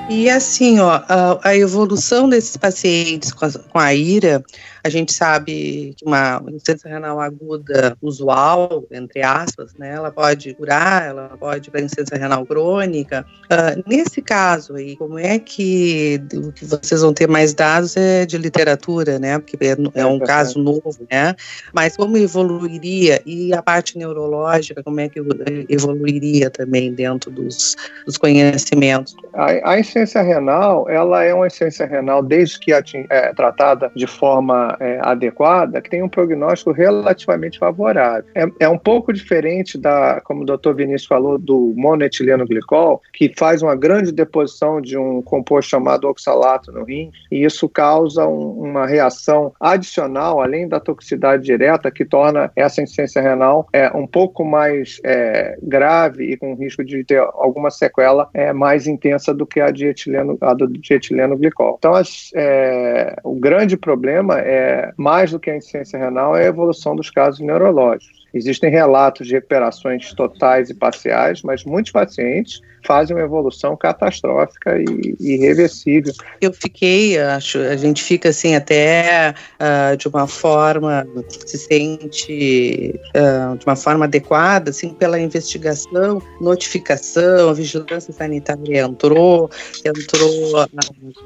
E 0.09 0.29
assim, 0.29 0.79
ó, 0.79 1.03
a, 1.07 1.39
a 1.43 1.57
evolução 1.57 2.29
desses 2.29 2.55
pacientes 2.55 3.33
com 3.33 3.45
a, 3.45 3.51
com 3.51 3.79
a 3.79 3.93
ira 3.93 4.43
a 4.87 4.89
gente 4.89 5.11
sabe 5.11 5.93
que 5.97 6.05
uma 6.05 6.41
insuficiência 6.47 6.89
renal 6.89 7.19
aguda 7.19 7.97
usual, 8.01 8.85
entre 8.89 9.21
aspas, 9.21 9.73
né, 9.73 9.93
ela 9.95 10.11
pode 10.11 10.53
curar, 10.53 11.05
ela 11.05 11.35
pode 11.37 11.69
para 11.69 11.81
insuficiência 11.81 12.17
renal 12.17 12.45
crônica. 12.45 13.25
Uh, 13.51 13.83
nesse 13.85 14.21
caso 14.21 14.75
aí, 14.75 14.95
como 14.95 15.19
é 15.19 15.37
que 15.39 16.21
o 16.33 16.53
que 16.53 16.63
vocês 16.63 17.01
vão 17.01 17.13
ter 17.13 17.27
mais 17.27 17.53
dados 17.53 17.97
é 17.97 18.25
de 18.25 18.37
literatura, 18.37 19.19
né? 19.19 19.37
Porque 19.39 19.57
é, 19.61 19.75
é 20.01 20.05
um 20.05 20.19
caso 20.19 20.57
novo, 20.57 21.05
né? 21.11 21.35
Mas 21.73 21.97
como 21.97 22.17
evoluiria 22.17 23.21
e 23.25 23.53
a 23.53 23.61
parte 23.61 23.97
neurológica, 23.97 24.81
como 24.83 25.01
é 25.01 25.09
que 25.09 25.19
evoluiria 25.67 26.49
também 26.49 26.93
dentro 26.93 27.29
dos, 27.29 27.75
dos 28.05 28.17
conhecimentos? 28.17 29.15
A, 29.33 29.71
a 29.71 29.79
insuficiência 29.79 30.21
renal, 30.21 30.89
ela 30.89 31.25
é 31.25 31.33
uma 31.33 31.47
insuficiência 31.47 31.85
renal 31.85 32.23
desde 32.23 32.57
que 32.57 32.71
é 32.71 33.33
tratada 33.33 33.91
de 33.93 34.07
forma 34.07 34.76
é, 34.79 34.99
adequada, 35.01 35.81
que 35.81 35.89
tem 35.89 36.03
um 36.03 36.09
prognóstico 36.09 36.71
relativamente 36.71 37.59
favorável. 37.59 38.25
É, 38.35 38.45
é, 38.59 38.69
um 38.69 38.77
pouco 38.77 39.13
diferente 39.13 39.77
da, 39.77 40.21
como 40.21 40.41
o 40.41 40.45
doutor 40.45 40.75
Vinícius 40.75 41.07
falou, 41.07 41.37
do 41.37 41.73
monoetileno 41.75 42.45
glicol, 42.45 43.01
que 43.13 43.31
faz 43.37 43.61
uma 43.61 43.75
grande 43.75 44.11
deposição 44.11 44.81
de 44.81 44.97
um 44.97 45.21
composto 45.21 45.71
chamado 45.71 46.07
oxalato 46.07 46.71
no 46.71 46.83
rim, 46.83 47.11
e 47.31 47.43
isso 47.43 47.67
causa 47.69 48.27
um, 48.27 48.61
uma 48.61 48.85
reação 48.85 49.53
adicional, 49.59 50.41
além 50.41 50.67
da 50.67 50.79
toxicidade 50.79 51.43
direta, 51.43 51.91
que 51.91 52.05
torna 52.05 52.51
essa 52.55 52.81
insuficiência 52.81 53.21
renal 53.21 53.67
é, 53.71 53.89
um 53.95 54.07
pouco 54.07 54.43
mais 54.43 54.99
é, 55.03 55.57
grave 55.61 56.31
e 56.31 56.37
com 56.37 56.55
risco 56.55 56.83
de 56.83 57.03
ter 57.03 57.19
alguma 57.19 57.69
sequela 57.69 58.29
é, 58.33 58.53
mais 58.53 58.87
intensa 58.87 59.33
do 59.33 59.45
que 59.45 59.59
a, 59.59 59.71
dietileno, 59.71 60.37
a 60.41 60.53
do 60.53 60.67
dietileno 60.67 61.37
glicol. 61.37 61.75
Então, 61.77 61.93
as, 61.93 62.31
é, 62.35 63.15
o 63.23 63.35
grande 63.35 63.77
problema 63.77 64.39
é, 64.39 64.66
mais 64.97 65.31
do 65.31 65.39
que 65.39 65.49
a 65.49 65.57
insuficiência 65.57 65.97
renal, 65.99 66.35
é 66.35 66.43
a 66.43 66.47
evolução 66.47 66.95
dos 66.95 67.09
casos 67.09 67.39
neurológicos. 67.39 68.17
Existem 68.33 68.69
relatos 68.69 69.27
de 69.27 69.33
recuperações 69.33 70.13
totais 70.13 70.69
e 70.69 70.73
parciais, 70.73 71.41
mas 71.41 71.63
muitos 71.63 71.91
pacientes 71.91 72.61
fazem 72.85 73.15
uma 73.15 73.23
evolução 73.23 73.75
catastrófica 73.75 74.77
e 74.79 75.15
irreversível. 75.19 76.13
Eu 76.39 76.53
fiquei, 76.53 77.19
acho, 77.19 77.59
a 77.59 77.75
gente 77.75 78.01
fica 78.01 78.29
assim 78.29 78.55
até 78.55 79.33
uh, 79.59 79.97
de 79.97 80.07
uma 80.07 80.25
forma, 80.25 81.05
se 81.45 81.57
sente 81.57 82.97
uh, 83.09 83.57
de 83.57 83.65
uma 83.65 83.75
forma 83.75 84.05
adequada, 84.05 84.69
assim, 84.69 84.89
pela 84.89 85.19
investigação, 85.19 86.21
notificação, 86.39 87.49
a 87.49 87.53
vigilância 87.53 88.13
sanitária 88.13 88.81
entrou, 88.81 89.49
entrou 89.83 90.67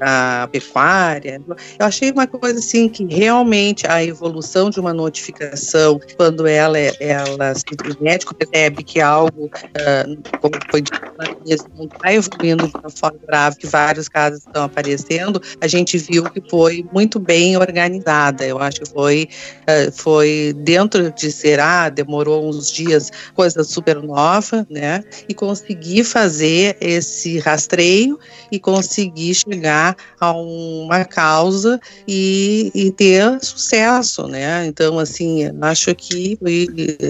a, 0.00 0.42
a 0.42 0.48
pecuária. 0.48 1.40
Eu 1.78 1.86
achei 1.86 2.10
uma 2.10 2.26
coisa 2.26 2.58
assim 2.58 2.88
que 2.88 3.04
realmente 3.22 3.86
a 3.86 4.02
evolução 4.02 4.68
de 4.68 4.80
uma 4.80 4.92
notificação, 4.92 6.00
quando 6.16 6.44
ela, 6.44 6.76
ela 6.76 7.52
o 7.52 8.02
médico 8.02 8.34
percebe 8.34 8.82
que 8.82 9.00
algo, 9.00 9.46
uh, 9.46 10.38
como 10.40 10.54
foi 10.68 10.82
dito 10.82 11.00
está 11.44 12.12
evoluindo 12.12 12.66
de 12.66 12.76
uma 12.76 12.90
forma 12.90 13.18
grave, 13.26 13.56
que 13.56 13.66
vários 13.66 14.08
casos 14.08 14.40
estão 14.40 14.64
aparecendo, 14.64 15.40
a 15.60 15.68
gente 15.68 15.98
viu 15.98 16.24
que 16.24 16.42
foi 16.48 16.84
muito 16.92 17.18
bem 17.18 17.56
organizada. 17.56 18.44
Eu 18.44 18.58
acho 18.58 18.80
que 18.80 18.90
foi, 18.90 19.28
eh, 19.66 19.90
foi 19.90 20.54
dentro 20.58 21.10
de 21.12 21.30
ser, 21.30 21.60
ah, 21.60 21.88
demorou 21.88 22.48
uns 22.48 22.70
dias, 22.70 23.10
coisa 23.34 23.62
super 23.64 24.02
nova, 24.02 24.66
né? 24.70 25.02
E 25.28 25.34
conseguir 25.34 26.04
fazer 26.04 26.76
esse 26.80 27.38
rastreio 27.38 28.18
e 28.50 28.58
conseguir 28.58 29.34
chegar 29.34 29.96
a 30.20 30.32
uma 30.32 31.04
causa 31.04 31.80
e, 32.06 32.70
e 32.74 32.90
ter 32.92 33.11
sucesso, 33.40 34.26
né? 34.26 34.66
Então, 34.66 34.98
assim, 34.98 35.50
acho 35.60 35.94
que 35.94 36.38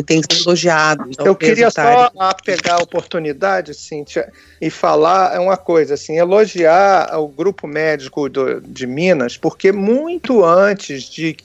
tem 0.06 0.20
que 0.20 0.34
ser 0.34 0.42
elogiado. 0.42 1.04
Então, 1.10 1.26
Eu 1.26 1.34
queria 1.34 1.70
só 1.70 2.10
pegar 2.44 2.74
a 2.74 2.82
oportunidade, 2.82 3.74
Cíntia, 3.74 4.32
e 4.60 4.70
falar 4.70 5.40
uma 5.40 5.56
coisa, 5.56 5.94
assim, 5.94 6.16
elogiar 6.16 7.18
o 7.18 7.28
grupo 7.28 7.66
médico 7.66 8.28
do, 8.28 8.60
de 8.60 8.86
Minas, 8.86 9.36
porque 9.36 9.72
muito 9.72 10.44
antes 10.44 11.04
de 11.04 11.36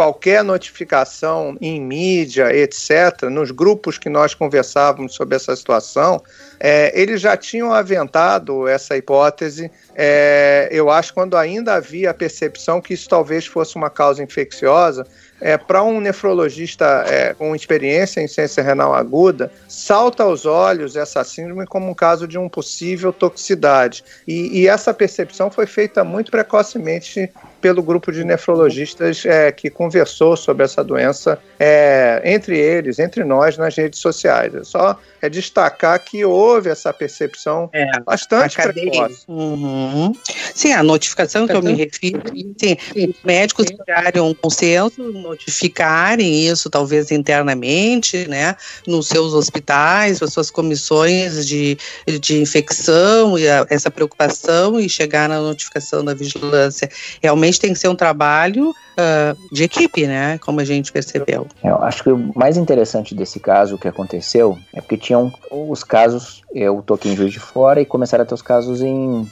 qualquer 0.00 0.42
notificação 0.42 1.58
em 1.60 1.78
mídia, 1.78 2.56
etc., 2.56 3.24
nos 3.30 3.50
grupos 3.50 3.98
que 3.98 4.08
nós 4.08 4.32
conversávamos 4.32 5.14
sobre 5.14 5.36
essa 5.36 5.54
situação, 5.54 6.22
é, 6.58 6.98
eles 6.98 7.20
já 7.20 7.36
tinham 7.36 7.70
aventado 7.70 8.66
essa 8.66 8.96
hipótese, 8.96 9.70
é, 9.94 10.70
eu 10.72 10.88
acho, 10.88 11.12
quando 11.12 11.36
ainda 11.36 11.74
havia 11.74 12.12
a 12.12 12.14
percepção 12.14 12.80
que 12.80 12.94
isso 12.94 13.10
talvez 13.10 13.44
fosse 13.44 13.76
uma 13.76 13.90
causa 13.90 14.22
infecciosa, 14.22 15.06
é, 15.40 15.56
para 15.56 15.82
um 15.82 16.00
nefrologista 16.00 17.04
é, 17.06 17.34
com 17.34 17.54
experiência 17.54 18.20
em 18.20 18.28
ciência 18.28 18.62
renal 18.62 18.94
aguda, 18.94 19.50
salta 19.68 20.22
aos 20.22 20.44
olhos 20.46 20.96
essa 20.96 21.24
síndrome 21.24 21.66
como 21.66 21.90
um 21.90 21.94
caso 21.94 22.26
de 22.26 22.38
um 22.38 22.48
possível 22.48 23.12
toxicidade. 23.12 24.04
E, 24.26 24.60
e 24.60 24.68
essa 24.68 24.92
percepção 24.92 25.50
foi 25.50 25.66
feita 25.66 26.04
muito 26.04 26.30
precocemente 26.30 27.30
pelo 27.60 27.82
grupo 27.82 28.10
de 28.10 28.24
nefrologistas 28.24 29.24
é, 29.24 29.52
que 29.52 29.70
conversou 29.70 30.36
sobre 30.36 30.64
essa 30.64 30.82
doença 30.82 31.38
é, 31.58 32.22
entre 32.24 32.58
eles, 32.58 32.98
entre 32.98 33.22
nós, 33.24 33.56
nas 33.58 33.76
redes 33.76 34.00
sociais. 34.00 34.54
É 34.54 34.64
só 34.64 34.98
é 35.20 35.28
destacar 35.28 36.02
que 36.04 36.24
houve 36.24 36.70
essa 36.70 36.92
percepção 36.92 37.68
é, 37.72 38.00
bastante 38.00 38.56
precoce. 38.56 39.24
Uhum. 39.28 40.12
Sim, 40.54 40.72
a 40.72 40.82
notificação 40.82 41.46
que 41.46 41.52
eu 41.52 41.62
me 41.62 41.72
refiro, 41.74 42.22
sim, 42.58 42.76
os 43.08 43.24
médicos 43.24 43.66
criarem 43.84 44.22
um 44.22 44.34
consenso, 44.34 45.02
notificarem 45.12 46.46
isso 46.46 46.68
talvez 46.70 47.10
internamente, 47.10 48.28
né, 48.28 48.56
nos 48.86 49.08
seus 49.08 49.34
hospitais, 49.34 50.22
as 50.22 50.32
suas 50.32 50.50
comissões 50.50 51.46
de, 51.46 51.76
de 52.20 52.40
infecção 52.40 53.38
e 53.38 53.48
a, 53.48 53.66
essa 53.70 53.90
preocupação 53.90 54.78
e 54.78 54.88
chegar 54.88 55.28
na 55.28 55.40
notificação 55.40 56.04
da 56.04 56.14
vigilância. 56.14 56.88
Realmente 57.22 57.60
tem 57.60 57.72
que 57.72 57.78
ser 57.78 57.88
um 57.88 57.96
trabalho 57.96 58.70
uh, 58.70 59.36
de 59.52 59.64
equipe, 59.64 60.06
né, 60.06 60.38
como 60.38 60.60
a 60.60 60.64
gente 60.64 60.92
percebeu. 60.92 61.46
Eu 61.62 61.82
acho 61.82 62.02
que 62.02 62.10
o 62.10 62.32
mais 62.34 62.56
interessante 62.56 63.14
desse 63.14 63.40
caso 63.40 63.78
que 63.78 63.88
aconteceu 63.88 64.58
é 64.72 64.80
porque 64.80 64.96
tinham 65.10 65.32
os 65.50 65.82
casos, 65.82 66.42
eu 66.54 66.82
tô 66.86 66.94
aqui 66.94 67.08
em 67.08 67.16
Juiz 67.16 67.32
de 67.32 67.40
Fora 67.40 67.80
e 67.80 67.84
começaram 67.84 68.22
a 68.22 68.24
ter 68.24 68.32
os 68.32 68.42
casos 68.42 68.80
em, 68.80 69.28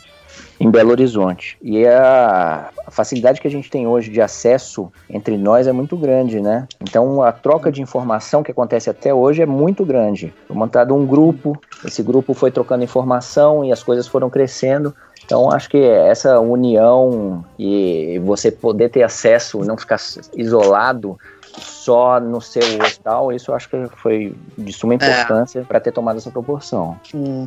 em 0.59 0.69
Belo 0.69 0.91
Horizonte. 0.91 1.57
E 1.63 1.87
a, 1.87 2.71
a, 2.85 2.91
facilidade 2.91 3.41
que 3.41 3.47
a 3.47 3.51
gente 3.51 3.71
tem 3.71 3.87
hoje 3.87 4.11
de 4.11 4.21
acesso 4.21 4.91
entre 5.09 5.39
nós 5.39 5.69
é 5.69 5.73
muito 5.73 5.97
grande, 5.97 6.41
né? 6.41 6.67
Então 6.81 7.23
a 7.23 7.31
troca 7.31 7.71
de 7.71 7.81
informação 7.81 8.43
que 8.43 8.51
acontece 8.51 8.91
até 8.91 9.15
hoje 9.15 9.41
é 9.41 9.47
muito 9.47 9.85
grande. 9.85 10.35
Foi 10.49 10.57
montado 10.57 10.97
um 10.97 11.07
grupo, 11.07 11.57
esse 11.85 12.03
grupo 12.03 12.35
foi 12.35 12.51
trocando 12.51 12.83
informação 12.83 13.65
e 13.65 13.71
as 13.71 13.81
coisas 13.81 14.09
foram 14.09 14.29
crescendo. 14.29 14.93
Então 15.25 15.49
acho 15.49 15.71
que 15.71 15.79
essa 15.79 16.41
união 16.41 17.45
e 17.57 18.19
você 18.25 18.51
poder 18.51 18.89
ter 18.89 19.05
acesso, 19.05 19.61
não 19.61 19.77
ficar 19.77 20.01
isolado 20.37 21.17
só 21.61 22.21
no 22.21 22.41
seu 22.41 22.63
hospital, 22.83 23.33
isso 23.33 23.51
eu 23.51 23.55
acho 23.55 23.69
que 23.69 23.89
foi 23.97 24.35
de 24.57 24.73
suma 24.73 24.95
é. 24.95 24.97
importância 24.97 25.61
é. 25.61 25.63
para 25.63 25.81
ter 25.81 25.93
tomado 25.93 26.17
essa 26.17 26.31
proporção. 26.31 26.99
Hum. 27.15 27.47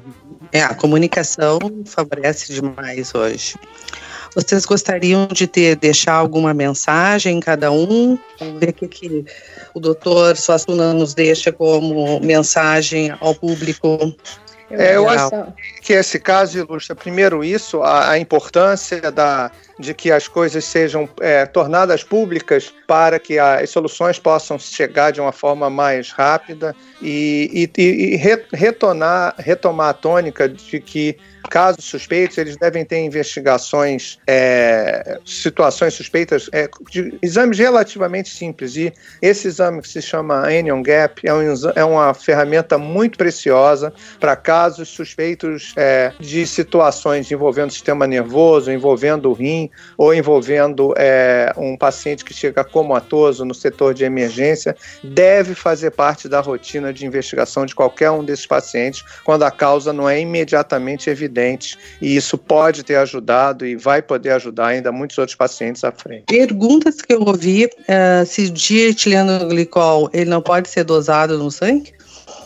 É, 0.51 0.63
a 0.63 0.73
comunicação 0.73 1.59
favorece 1.85 2.53
demais 2.53 3.13
hoje. 3.13 3.55
Vocês 4.33 4.65
gostariam 4.65 5.27
de 5.27 5.45
ter 5.45 5.75
deixar 5.75 6.13
alguma 6.13 6.53
mensagem 6.53 7.39
cada 7.41 7.69
um? 7.71 8.17
Vamos 8.39 8.59
ver 8.59 8.69
o 8.69 8.73
que, 8.73 8.87
que 8.87 9.25
o 9.73 9.79
doutor 9.79 10.37
Suassuna 10.37 10.93
nos 10.93 11.13
deixa 11.13 11.51
como 11.51 12.19
mensagem 12.21 13.13
ao 13.19 13.35
público 13.35 14.15
é, 14.71 14.95
eu 14.95 15.09
acho 15.09 15.29
que 15.81 15.93
esse 15.93 16.19
caso 16.19 16.57
ilustra, 16.57 16.95
primeiro, 16.95 17.43
isso, 17.43 17.81
a, 17.81 18.11
a 18.11 18.19
importância 18.19 19.11
da, 19.11 19.51
de 19.81 19.93
que 19.93 20.11
as 20.11 20.27
coisas 20.27 20.63
sejam 20.63 21.09
é, 21.19 21.45
tornadas 21.45 22.03
públicas 22.03 22.73
para 22.87 23.19
que 23.19 23.37
as 23.39 23.69
soluções 23.69 24.19
possam 24.19 24.57
chegar 24.57 25.11
de 25.11 25.19
uma 25.19 25.31
forma 25.31 25.69
mais 25.69 26.11
rápida 26.11 26.75
e, 27.01 27.69
e, 27.77 27.81
e 27.81 28.15
retornar, 28.55 29.35
retomar 29.37 29.89
a 29.89 29.93
tônica 29.93 30.47
de 30.47 30.79
que 30.79 31.17
casos 31.49 31.85
suspeitos 31.85 32.37
eles 32.37 32.55
devem 32.57 32.85
ter 32.85 32.99
investigações, 32.99 34.19
é, 34.27 35.19
situações 35.25 35.93
suspeitas, 35.93 36.49
é, 36.51 36.69
de 36.89 37.17
exames 37.21 37.57
relativamente 37.57 38.29
simples. 38.29 38.75
E 38.75 38.93
esse 39.21 39.47
exame 39.47 39.81
que 39.81 39.89
se 39.89 40.01
chama 40.01 40.47
Anion 40.47 40.83
Gap 40.83 41.21
é, 41.25 41.33
um, 41.33 41.41
é 41.75 41.83
uma 41.83 42.13
ferramenta 42.13 42.77
muito 42.77 43.17
preciosa 43.17 43.93
para 44.19 44.35
casos 44.35 44.89
suspeitos 44.89 45.73
é, 45.75 46.13
de 46.19 46.45
situações 46.45 47.31
envolvendo 47.31 47.69
o 47.69 47.73
sistema 47.73 48.05
nervoso, 48.05 48.71
envolvendo 48.71 49.29
o 49.29 49.33
rim 49.33 49.69
ou 49.97 50.13
envolvendo 50.13 50.93
é, 50.97 51.53
um 51.57 51.77
paciente 51.77 52.23
que 52.23 52.33
chega 52.33 52.63
comatoso 52.63 53.45
no 53.45 53.53
setor 53.53 53.93
de 53.93 54.03
emergência, 54.03 54.75
deve 55.03 55.55
fazer 55.55 55.91
parte 55.91 56.27
da 56.27 56.39
rotina 56.39 56.93
de 56.93 57.05
investigação 57.05 57.65
de 57.65 57.75
qualquer 57.75 58.11
um 58.11 58.23
desses 58.23 58.45
pacientes 58.45 59.03
quando 59.23 59.43
a 59.43 59.51
causa 59.51 59.93
não 59.93 60.09
é 60.09 60.19
imediatamente 60.19 61.09
evidente. 61.09 61.77
E 62.01 62.15
isso 62.15 62.37
pode 62.37 62.83
ter 62.83 62.95
ajudado 62.95 63.65
e 63.65 63.75
vai 63.75 64.01
poder 64.01 64.31
ajudar 64.31 64.67
ainda 64.67 64.91
muitos 64.91 65.17
outros 65.17 65.35
pacientes 65.35 65.83
à 65.83 65.91
frente. 65.91 66.25
Perguntas 66.27 67.01
que 67.01 67.13
eu 67.13 67.21
ouvi: 67.21 67.65
uh, 67.65 68.25
se 68.25 68.49
dietileno 68.49 69.47
glicol 69.47 70.09
ele 70.13 70.29
não 70.29 70.41
pode 70.41 70.69
ser 70.69 70.83
dosado 70.83 71.37
no 71.37 71.51
sangue? 71.51 71.93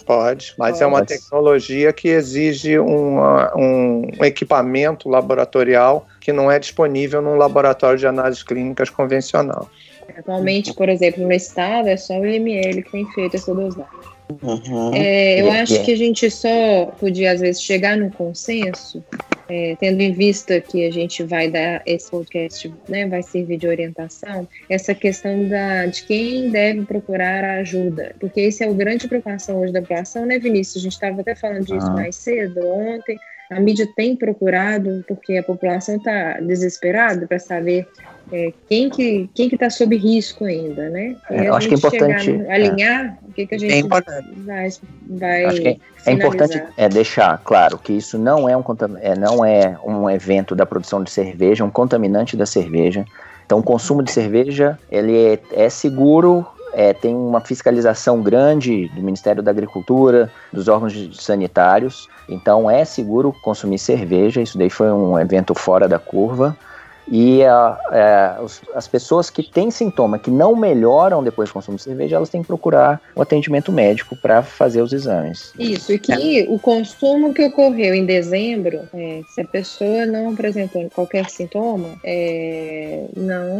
Pode, 0.06 0.54
mas 0.58 0.82
é 0.82 0.86
uma 0.86 1.04
tecnologia 1.04 1.92
que 1.92 2.10
exige 2.10 2.78
uma, 2.78 3.52
um 3.58 4.08
equipamento 4.22 5.10
laboratorial 5.10 6.08
que 6.22 6.32
não 6.32 6.52
é 6.52 6.60
disponível 6.60 7.22
num 7.22 7.36
laboratório 7.36 7.98
de 7.98 8.06
análises 8.06 8.44
clínicas 8.44 8.90
convencional. 8.90 9.68
Atualmente, 10.16 10.74
por 10.74 10.90
exemplo, 10.90 11.24
no 11.24 11.34
estado, 11.34 11.88
é 11.88 11.98
só 11.98 12.20
o 12.20 12.26
IML 12.26 12.84
que 12.84 12.92
tem 12.92 13.12
feito 13.14 13.36
essa 13.36 13.54
dosagem. 13.54 14.15
Uhum. 14.42 14.94
É, 14.94 15.42
eu 15.42 15.52
acho 15.52 15.84
que 15.84 15.92
a 15.92 15.98
gente 15.98 16.30
só 16.32 16.88
podia, 17.00 17.32
às 17.32 17.42
vezes, 17.42 17.62
chegar 17.62 17.96
num 17.98 18.10
consenso 18.10 19.04
é, 19.48 19.76
tendo 19.80 20.02
em 20.02 20.12
vista 20.12 20.60
que 20.60 20.86
a 20.86 20.92
gente 20.92 21.24
vai 21.24 21.50
dar 21.50 21.82
esse 21.86 22.10
podcast, 22.10 22.74
né, 22.90 23.08
vai 23.08 23.22
servir 23.22 23.58
de 23.58 23.68
orientação, 23.68 24.48
essa 24.70 24.94
questão 24.94 25.48
da, 25.48 25.86
de 25.86 26.04
quem 26.04 26.50
deve 26.50 26.84
procurar 26.86 27.44
a 27.44 27.54
ajuda, 27.58 28.16
porque 28.20 28.42
esse 28.42 28.64
é 28.64 28.70
o 28.70 28.74
grande 28.74 29.08
preocupação 29.08 29.62
hoje 29.62 29.74
da 29.74 29.82
população, 29.82 30.26
né, 30.26 30.40
Vinícius? 30.40 30.78
A 30.78 30.84
gente 30.84 30.94
estava 30.94 31.22
até 31.22 31.36
falando 31.36 31.66
disso 31.66 31.88
ah. 31.88 31.92
mais 31.92 32.16
cedo, 32.16 32.66
ontem. 32.68 33.18
A 33.52 33.60
mídia 33.60 33.88
tem 33.96 34.16
procurado, 34.16 35.06
porque 35.08 35.38
a 35.38 35.44
população 35.44 35.98
está 35.98 36.40
desesperada 36.40 37.28
para 37.28 37.38
saber 37.38 37.88
é, 38.32 38.54
quem 38.68 38.90
que 38.90 39.30
quem 39.34 39.50
que 39.50 39.56
está 39.56 39.70
sob 39.70 39.96
risco 39.96 40.46
ainda, 40.46 40.90
né? 40.90 41.16
É, 41.30 41.48
eu 41.48 41.54
acho 41.54 41.68
que 41.68 41.76
é 41.76 41.78
importante 41.78 42.32
no, 42.32 42.52
alinhar 42.52 43.06
é. 43.06 43.18
o 43.28 43.32
que, 43.34 43.46
que 43.46 43.56
a 43.56 43.58
gente 43.58 43.74
é 43.74 43.88
vai, 43.88 44.70
vai 45.10 45.46
acho 45.46 45.62
que 45.62 45.80
é, 46.06 46.12
importante 46.12 46.64
é 46.78 46.90
deixar 46.90 47.40
claro 47.44 47.78
que 47.78 47.94
isso 47.94 48.18
não 48.18 48.50
é 48.50 48.58
um 48.58 48.64
é, 49.00 49.16
não 49.16 49.46
é 49.46 49.78
um 49.84 50.10
evento 50.10 50.56
da 50.56 50.66
produção 50.66 51.04
de 51.04 51.12
cerveja, 51.12 51.64
um 51.64 51.70
contaminante 51.70 52.36
da 52.36 52.46
cerveja. 52.46 53.06
Então, 53.46 53.60
o 53.60 53.64
consumo 53.64 54.02
de 54.02 54.12
cerveja 54.12 54.80
ele 54.90 55.16
é, 55.16 55.40
é 55.66 55.70
seguro 55.70 56.48
é, 56.74 56.94
tem 56.94 57.16
uma 57.16 57.40
fiscalização 57.40 58.22
grande 58.22 58.90
do 58.90 59.02
Ministério 59.02 59.42
da 59.42 59.50
Agricultura, 59.50 60.30
dos 60.52 60.68
órgãos 60.68 60.94
sanitários, 61.24 62.10
então 62.28 62.70
é 62.70 62.84
seguro 62.84 63.34
consumir 63.44 63.80
cerveja. 63.80 64.42
Isso 64.42 64.58
daí 64.58 64.70
foi 64.70 64.92
um 64.92 65.18
evento 65.18 65.56
fora 65.56 65.88
da 65.88 65.98
curva. 65.98 66.58
E 67.08 67.44
a, 67.44 67.78
a, 67.92 68.46
as 68.76 68.88
pessoas 68.88 69.30
que 69.30 69.44
têm 69.44 69.70
sintoma 69.70 70.18
que 70.18 70.32
não 70.32 70.56
melhoram 70.56 71.24
depois 71.24 71.50
do 71.50 71.54
consumo 71.54 71.78
de 71.78 71.84
cerveja, 71.84 72.16
elas 72.16 72.30
têm 72.30 72.42
que 72.42 72.48
procurar 72.48 73.02
o 73.16 73.22
atendimento 73.22 73.72
médico 73.72 74.16
para 74.16 74.42
fazer 74.42 74.82
os 74.82 74.92
exames. 74.92 75.54
Isso, 75.58 75.94
e 75.94 76.00
que 76.00 76.42
é. 76.42 76.46
o 76.50 76.58
consumo 76.58 77.34
que 77.34 77.44
ocorreu 77.44 77.94
em 77.94 78.06
dezembro, 78.06 78.82
é, 78.94 79.22
se 79.34 79.42
a 79.42 79.46
pessoa 79.46 80.06
não 80.06 80.32
apresentou 80.32 80.90
qualquer 80.90 81.30
sintoma, 81.30 81.90
é 82.04 83.06
não 83.16 83.58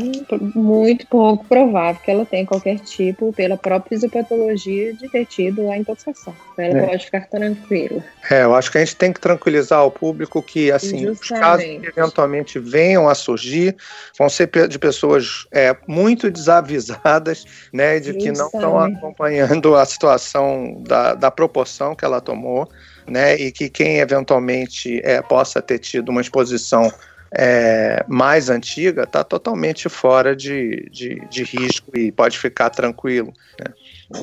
muito 0.56 1.08
pouco 1.08 1.46
provável 1.46 2.02
que 2.04 2.12
ela 2.12 2.26
tenha 2.26 2.46
qualquer 2.46 2.80
tipo, 2.80 3.32
pela 3.34 3.58
própria 3.58 3.90
fisiopatologia, 3.90 4.94
de 4.94 5.08
ter 5.10 5.26
tido 5.26 5.70
a 5.70 5.78
intoxicação. 5.78 6.34
Então 6.54 6.66
ela 6.66 6.80
é. 6.80 6.88
pode 6.88 7.06
ficar 7.06 7.28
tranquila. 7.28 8.04
É, 8.30 8.44
eu 8.44 8.56
acho 8.56 8.72
que 8.72 8.78
a 8.78 8.82
gente 8.84 8.96
tem 8.96 9.14
que 9.14 9.20
tranquilizar 9.20 9.86
o 9.86 9.92
público 9.92 10.42
que, 10.42 10.72
assim, 10.72 11.08
os 11.08 11.20
casos 11.20 11.64
que 11.64 11.88
eventualmente 11.88 12.58
venham 12.60 13.08
a 13.08 13.14
surgir 13.14 13.35
surgir, 13.36 13.76
vão 14.18 14.30
ser 14.30 14.50
de 14.68 14.80
pessoas 14.80 15.46
é, 15.52 15.76
muito 15.88 16.32
desavisadas, 16.32 17.46
né, 17.72 18.00
de 18.00 18.14
que 18.14 18.32
não 18.32 18.48
estão 18.48 18.80
acompanhando 18.80 19.76
a 19.76 19.86
situação 19.86 20.82
da, 20.88 21.14
da 21.14 21.30
proporção 21.30 21.96
que 21.96 22.06
ela 22.06 22.22
tomou, 22.22 22.70
né, 23.06 23.36
e 23.36 23.52
que 23.52 23.70
quem 23.70 23.98
eventualmente 24.00 25.02
é, 25.04 25.22
possa 25.22 25.62
ter 25.62 25.80
tido 25.80 26.10
uma 26.10 26.22
exposição 26.22 26.92
é, 27.38 28.04
mais 28.08 28.50
antiga 28.50 29.04
está 29.04 29.24
totalmente 29.24 29.90
fora 29.90 30.34
de, 30.34 30.88
de, 30.90 31.22
de, 31.30 31.44
risco 31.44 31.98
e 31.98 32.10
pode 32.10 32.40
ficar 32.40 32.70
tranquilo. 32.70 33.34
Né? 33.60 33.74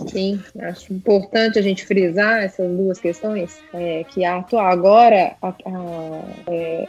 Sim, 0.09 0.41
acho 0.61 0.93
importante 0.93 1.59
a 1.59 1.62
gente 1.62 1.85
frisar 1.85 2.43
essas 2.43 2.70
duas 2.70 3.01
questões, 3.01 3.59
é, 3.74 4.05
que 4.05 4.24
atuar 4.24 4.70
agora, 4.70 5.35
a, 5.43 5.49
a, 5.49 6.22
é, 6.47 6.87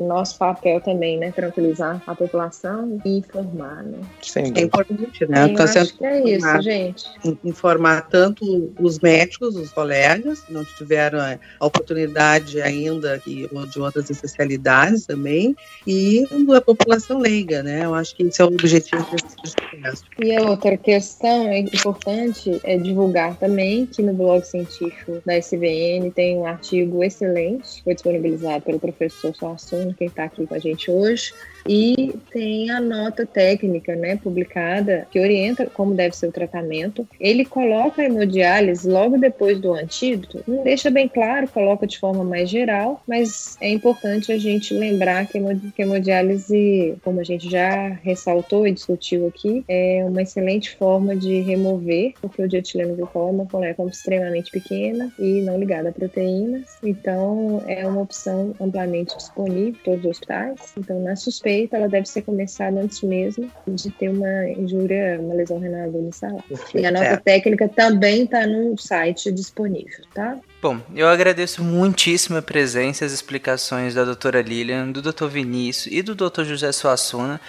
nosso 0.00 0.38
papel 0.38 0.80
também, 0.80 1.18
né, 1.18 1.30
tranquilizar 1.32 2.02
a 2.06 2.14
população 2.14 3.00
e 3.04 3.18
informar, 3.18 3.82
né? 3.82 3.98
Sim, 4.22 4.52
é 4.56 4.62
importante, 4.62 5.26
né? 5.26 5.52
Eu 5.52 5.62
acho 5.62 5.98
que 5.98 6.04
é 6.04 6.36
isso, 6.36 6.62
gente. 6.62 7.04
Informar 7.44 8.08
tanto 8.08 8.72
os 8.80 8.98
médicos, 9.00 9.56
os 9.56 9.70
colegas, 9.70 10.40
que 10.40 10.52
não 10.52 10.64
tiveram 10.64 11.18
a 11.20 11.66
oportunidade 11.66 12.62
ainda 12.62 13.18
de 13.18 13.48
outras 13.78 14.08
especialidades 14.08 15.04
também, 15.04 15.54
e 15.86 16.26
a 16.56 16.60
população 16.60 17.18
leiga, 17.18 17.62
né? 17.62 17.84
Eu 17.84 17.94
acho 17.94 18.16
que 18.16 18.22
esse 18.22 18.40
é 18.40 18.44
o 18.44 18.48
objetivo 18.48 19.06
desse 19.10 19.36
processo. 19.36 20.04
E 20.18 20.34
a 20.34 20.42
outra 20.42 20.76
questão 20.76 21.48
é 21.48 21.58
importante 21.58 22.29
importante 22.30 22.60
é 22.64 22.76
divulgar 22.76 23.36
também 23.36 23.84
que 23.84 24.02
no 24.02 24.14
blog 24.14 24.42
científico 24.44 25.20
da 25.26 25.34
SBN 25.34 26.10
tem 26.10 26.38
um 26.38 26.46
artigo 26.46 27.02
excelente, 27.02 27.82
foi 27.82 27.94
disponibilizado 27.94 28.64
pelo 28.64 28.78
professor 28.78 29.34
Suassuna, 29.34 29.94
quem 29.94 30.06
está 30.06 30.24
aqui 30.24 30.46
com 30.46 30.54
a 30.54 30.58
gente 30.58 30.90
hoje, 30.90 31.34
e 31.68 32.14
tem 32.32 32.70
a 32.70 32.80
nota 32.80 33.26
técnica, 33.26 33.94
né, 33.94 34.16
publicada, 34.16 35.06
que 35.10 35.20
orienta 35.20 35.66
como 35.66 35.94
deve 35.94 36.16
ser 36.16 36.28
o 36.28 36.32
tratamento. 36.32 37.06
Ele 37.18 37.44
coloca 37.44 38.02
a 38.02 38.04
hemodiálise 38.04 38.88
logo 38.88 39.18
depois 39.18 39.58
do 39.60 39.74
antídoto, 39.74 40.42
não 40.46 40.62
deixa 40.62 40.90
bem 40.90 41.08
claro, 41.08 41.48
coloca 41.48 41.86
de 41.86 41.98
forma 41.98 42.24
mais 42.24 42.48
geral, 42.48 43.02
mas 43.06 43.56
é 43.60 43.68
importante 43.70 44.32
a 44.32 44.38
gente 44.38 44.72
lembrar 44.74 45.26
que 45.26 45.38
a 45.38 45.82
hemodiálise, 45.82 46.96
como 47.02 47.20
a 47.20 47.24
gente 47.24 47.50
já 47.50 47.88
ressaltou 48.02 48.66
e 48.66 48.72
discutiu 48.72 49.26
aqui, 49.26 49.64
é 49.68 50.04
uma 50.06 50.22
excelente 50.22 50.76
forma 50.76 51.16
de 51.16 51.40
remover, 51.40 52.14
porque 52.20 52.42
o 52.42 52.48
dietileno 52.48 52.94
glicol 52.94 53.28
é 53.28 53.32
uma 53.32 53.48
molécula 53.52 53.90
extremamente 53.90 54.50
pequena 54.50 55.12
e 55.18 55.40
não 55.42 55.58
ligada 55.58 55.90
a 55.90 55.92
proteínas, 55.92 56.78
então 56.82 57.62
é 57.66 57.86
uma 57.86 58.02
opção 58.02 58.54
amplamente 58.60 59.16
disponível 59.16 59.68
em 59.68 59.72
todos 59.84 60.04
os 60.04 60.10
hospitais. 60.10 60.72
Então, 60.76 61.00
na 61.00 61.16
suspeita 61.16 61.49
feita, 61.50 61.76
ela 61.76 61.88
deve 61.88 62.06
ser 62.06 62.22
começada 62.22 62.80
antes 62.80 63.02
mesmo 63.02 63.50
de 63.66 63.90
ter 63.90 64.08
uma 64.08 64.48
injúria, 64.50 65.18
uma 65.20 65.34
lesão 65.34 65.58
renal 65.58 65.88
unicelular. 65.88 66.44
E 66.72 66.86
a 66.86 66.92
nota 66.92 67.06
é. 67.06 67.16
técnica 67.16 67.68
também 67.68 68.22
está 68.22 68.46
no 68.46 68.78
site 68.78 69.32
disponível, 69.32 70.04
tá? 70.14 70.38
Bom, 70.62 70.78
eu 70.94 71.08
agradeço 71.08 71.64
muitíssimo 71.64 72.38
a 72.38 72.42
presença 72.42 73.04
e 73.04 73.06
as 73.06 73.12
explicações 73.12 73.94
da 73.94 74.04
doutora 74.04 74.40
Lilian, 74.40 74.92
do 74.92 75.02
doutor 75.02 75.28
Vinícius 75.28 75.92
e 75.92 76.02
do 76.02 76.14
doutor 76.14 76.44
José 76.44 76.70
Suassuna. 76.70 77.40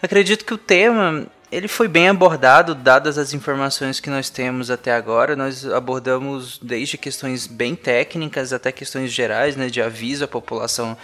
Acredito 0.00 0.44
que 0.44 0.54
o 0.54 0.58
tema 0.58 1.26
ele 1.50 1.66
foi 1.66 1.88
bem 1.88 2.08
abordado, 2.08 2.76
dadas 2.76 3.18
as 3.18 3.32
informações 3.32 3.98
que 3.98 4.10
nós 4.10 4.30
temos 4.30 4.70
até 4.70 4.92
agora. 4.92 5.34
Nós 5.34 5.66
abordamos 5.66 6.60
desde 6.62 6.96
questões 6.96 7.48
bem 7.48 7.74
técnicas 7.74 8.52
até 8.52 8.70
questões 8.70 9.10
gerais, 9.10 9.56
né, 9.56 9.68
de 9.68 9.82
aviso 9.82 10.24
à 10.24 10.28
população 10.28 10.96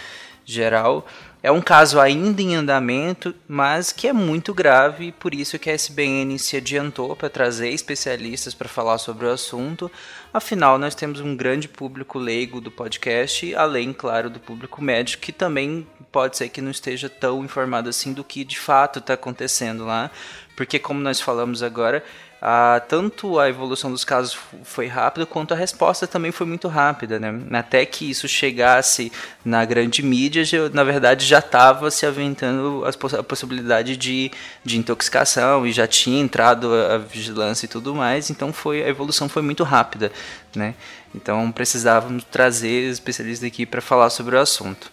geral. 0.45 1.05
É 1.45 1.53
um 1.53 1.61
caso 1.61 2.01
ainda 2.01 2.41
em 2.41 2.55
andamento, 2.55 3.35
mas 3.47 3.93
que 3.93 4.09
é 4.09 4.15
muito 4.15 4.55
grave, 4.55 5.09
e 5.09 5.13
por 5.13 5.35
isso 5.35 5.59
que 5.59 5.69
a 5.69 5.75
SBN 5.75 6.39
se 6.39 6.57
adiantou 6.57 7.15
para 7.15 7.29
trazer 7.29 7.69
especialistas 7.69 8.55
para 8.55 8.67
falar 8.67 8.97
sobre 8.97 9.27
o 9.27 9.31
assunto. 9.31 9.93
Afinal, 10.33 10.79
nós 10.79 10.95
temos 10.95 11.21
um 11.21 11.37
grande 11.37 11.69
público 11.69 12.19
leigo 12.19 12.63
do 12.63 12.71
podcast, 12.71 13.55
além, 13.57 13.93
claro, 13.93 14.31
do 14.31 14.41
público 14.41 14.83
médico, 14.83 15.23
que 15.23 15.33
também 15.33 15.87
pode 16.11 16.39
ser 16.39 16.49
que 16.49 16.63
não 16.63 16.71
esteja 16.71 17.11
tão 17.11 17.45
informado 17.45 17.91
assim 17.91 18.15
do 18.15 18.25
que 18.25 18.43
de 18.43 18.59
fato 18.59 18.99
está 18.99 19.13
acontecendo 19.13 19.85
lá, 19.85 20.11
porque, 20.57 20.79
como 20.79 21.01
nós 21.01 21.21
falamos 21.21 21.63
agora, 21.63 22.03
ah, 22.47 22.79
tanto 22.79 23.39
a 23.39 23.49
evolução 23.49 23.91
dos 23.91 24.05
casos 24.05 24.37
foi 24.65 24.87
rápida, 24.87 25.25
quanto 25.25 25.55
a 25.55 25.57
resposta 25.57 26.07
também 26.07 26.31
foi 26.31 26.47
muito 26.47 26.69
rápida, 26.69 27.19
né? 27.19 27.41
Até 27.53 27.87
que 27.87 28.11
isso 28.11 28.29
chegasse 28.29 29.11
na 29.43 29.65
grande 29.65 30.03
mídia, 30.03 30.45
já, 30.45 30.69
na 30.69 30.85
verdade 30.85 31.25
já 31.25 31.39
estava 31.39 31.91
se 31.91 32.05
aventando 32.05 32.85
a 33.19 33.23
possibilidade 33.23 33.97
de, 33.97 34.31
de 34.63 34.77
intoxicação 34.77 35.67
e 35.67 35.73
já 35.73 35.87
tinha 35.87 36.21
entrado 36.21 36.71
a, 36.75 36.97
a 36.97 36.99
vigilância 36.99 37.65
e 37.65 37.69
tudo 37.69 37.95
mais, 37.95 38.29
então 38.29 38.53
foi 38.53 38.85
a 38.85 38.89
evolução 38.91 39.27
foi 39.27 39.41
muito 39.41 39.65
rápida, 39.65 40.13
né? 40.55 40.75
Então 41.15 41.51
precisávamos 41.51 42.25
trazer 42.25 42.91
especialistas 42.91 43.49
aqui 43.49 43.65
para 43.65 43.81
falar 43.81 44.11
sobre 44.11 44.37
o 44.37 44.39
assunto. 44.39 44.93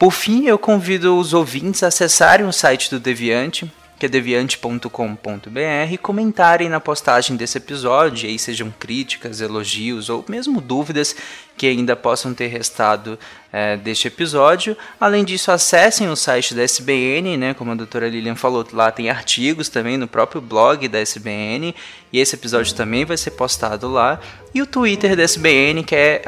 Por 0.00 0.10
fim, 0.10 0.46
eu 0.46 0.58
convido 0.58 1.16
os 1.16 1.32
ouvintes 1.32 1.84
a 1.84 1.86
acessarem 1.86 2.44
o 2.44 2.52
site 2.52 2.90
do 2.90 2.98
Deviante, 2.98 3.72
que 4.02 4.06
é 4.06 4.08
deviante.com.br, 4.08 5.98
comentarem 6.02 6.68
na 6.68 6.80
postagem 6.80 7.36
desse 7.36 7.58
episódio, 7.58 8.28
aí 8.28 8.36
sejam 8.36 8.74
críticas, 8.76 9.40
elogios 9.40 10.08
ou 10.10 10.24
mesmo 10.28 10.60
dúvidas 10.60 11.14
que 11.56 11.68
ainda 11.68 11.94
possam 11.94 12.34
ter 12.34 12.48
restado 12.48 13.16
é, 13.52 13.76
deste 13.76 14.08
episódio. 14.08 14.76
Além 14.98 15.24
disso, 15.24 15.52
acessem 15.52 16.08
o 16.08 16.16
site 16.16 16.52
da 16.52 16.64
SBN, 16.64 17.36
né? 17.36 17.54
Como 17.54 17.70
a 17.70 17.76
doutora 17.76 18.08
Lilian 18.08 18.34
falou, 18.34 18.66
lá 18.72 18.90
tem 18.90 19.08
artigos 19.08 19.68
também 19.68 19.96
no 19.96 20.08
próprio 20.08 20.40
blog 20.40 20.88
da 20.88 20.98
SBN. 20.98 21.72
E 22.12 22.18
esse 22.18 22.34
episódio 22.34 22.74
também 22.74 23.04
vai 23.04 23.16
ser 23.16 23.30
postado 23.30 23.88
lá. 23.88 24.18
E 24.52 24.60
o 24.60 24.66
Twitter 24.66 25.14
da 25.14 25.22
SBN, 25.22 25.84
que 25.84 25.94
é 25.94 26.22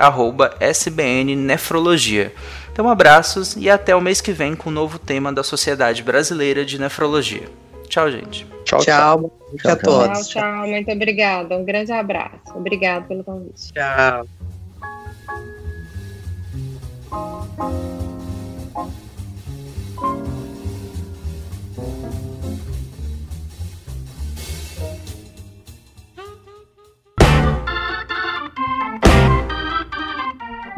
SBNNefrologia. 0.61 2.33
Então, 2.71 2.89
abraços 2.89 3.57
e 3.57 3.69
até 3.69 3.97
o 3.97 4.01
mês 4.01 4.21
que 4.21 4.31
vem 4.31 4.55
com 4.55 4.69
o 4.69 4.73
um 4.73 4.75
novo 4.77 4.97
tema 4.97 5.33
da 5.33 5.43
Sociedade 5.43 6.05
Brasileira 6.05 6.65
de 6.65 6.79
Nefrologia. 6.79 7.64
Tchau, 7.95 8.11
gente. 8.11 8.45
Tchau, 8.65 8.81
tchau. 8.81 9.33
Tchau, 9.57 9.71
a 9.71 9.77
todos. 9.77 10.27
Tchau, 10.27 10.43
tchau. 10.43 10.67
Muito 10.67 10.91
obrigada. 10.91 11.57
Um 11.57 11.65
grande 11.65 11.93
abraço. 11.93 12.53
Obrigado 12.53 13.07
pelo 13.07 13.23
convite. 13.23 13.73
Tchau. 13.73 14.27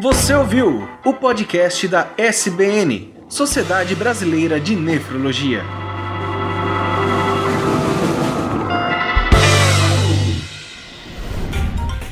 Você 0.03 0.35
ouviu 0.35 0.87
o 1.03 1.15
podcast 1.15 1.89
da 1.89 2.09
SBN, 2.19 3.15
Sociedade 3.27 3.95
Brasileira 3.95 4.61
de 4.61 4.77
Nefrologia. 4.77 5.86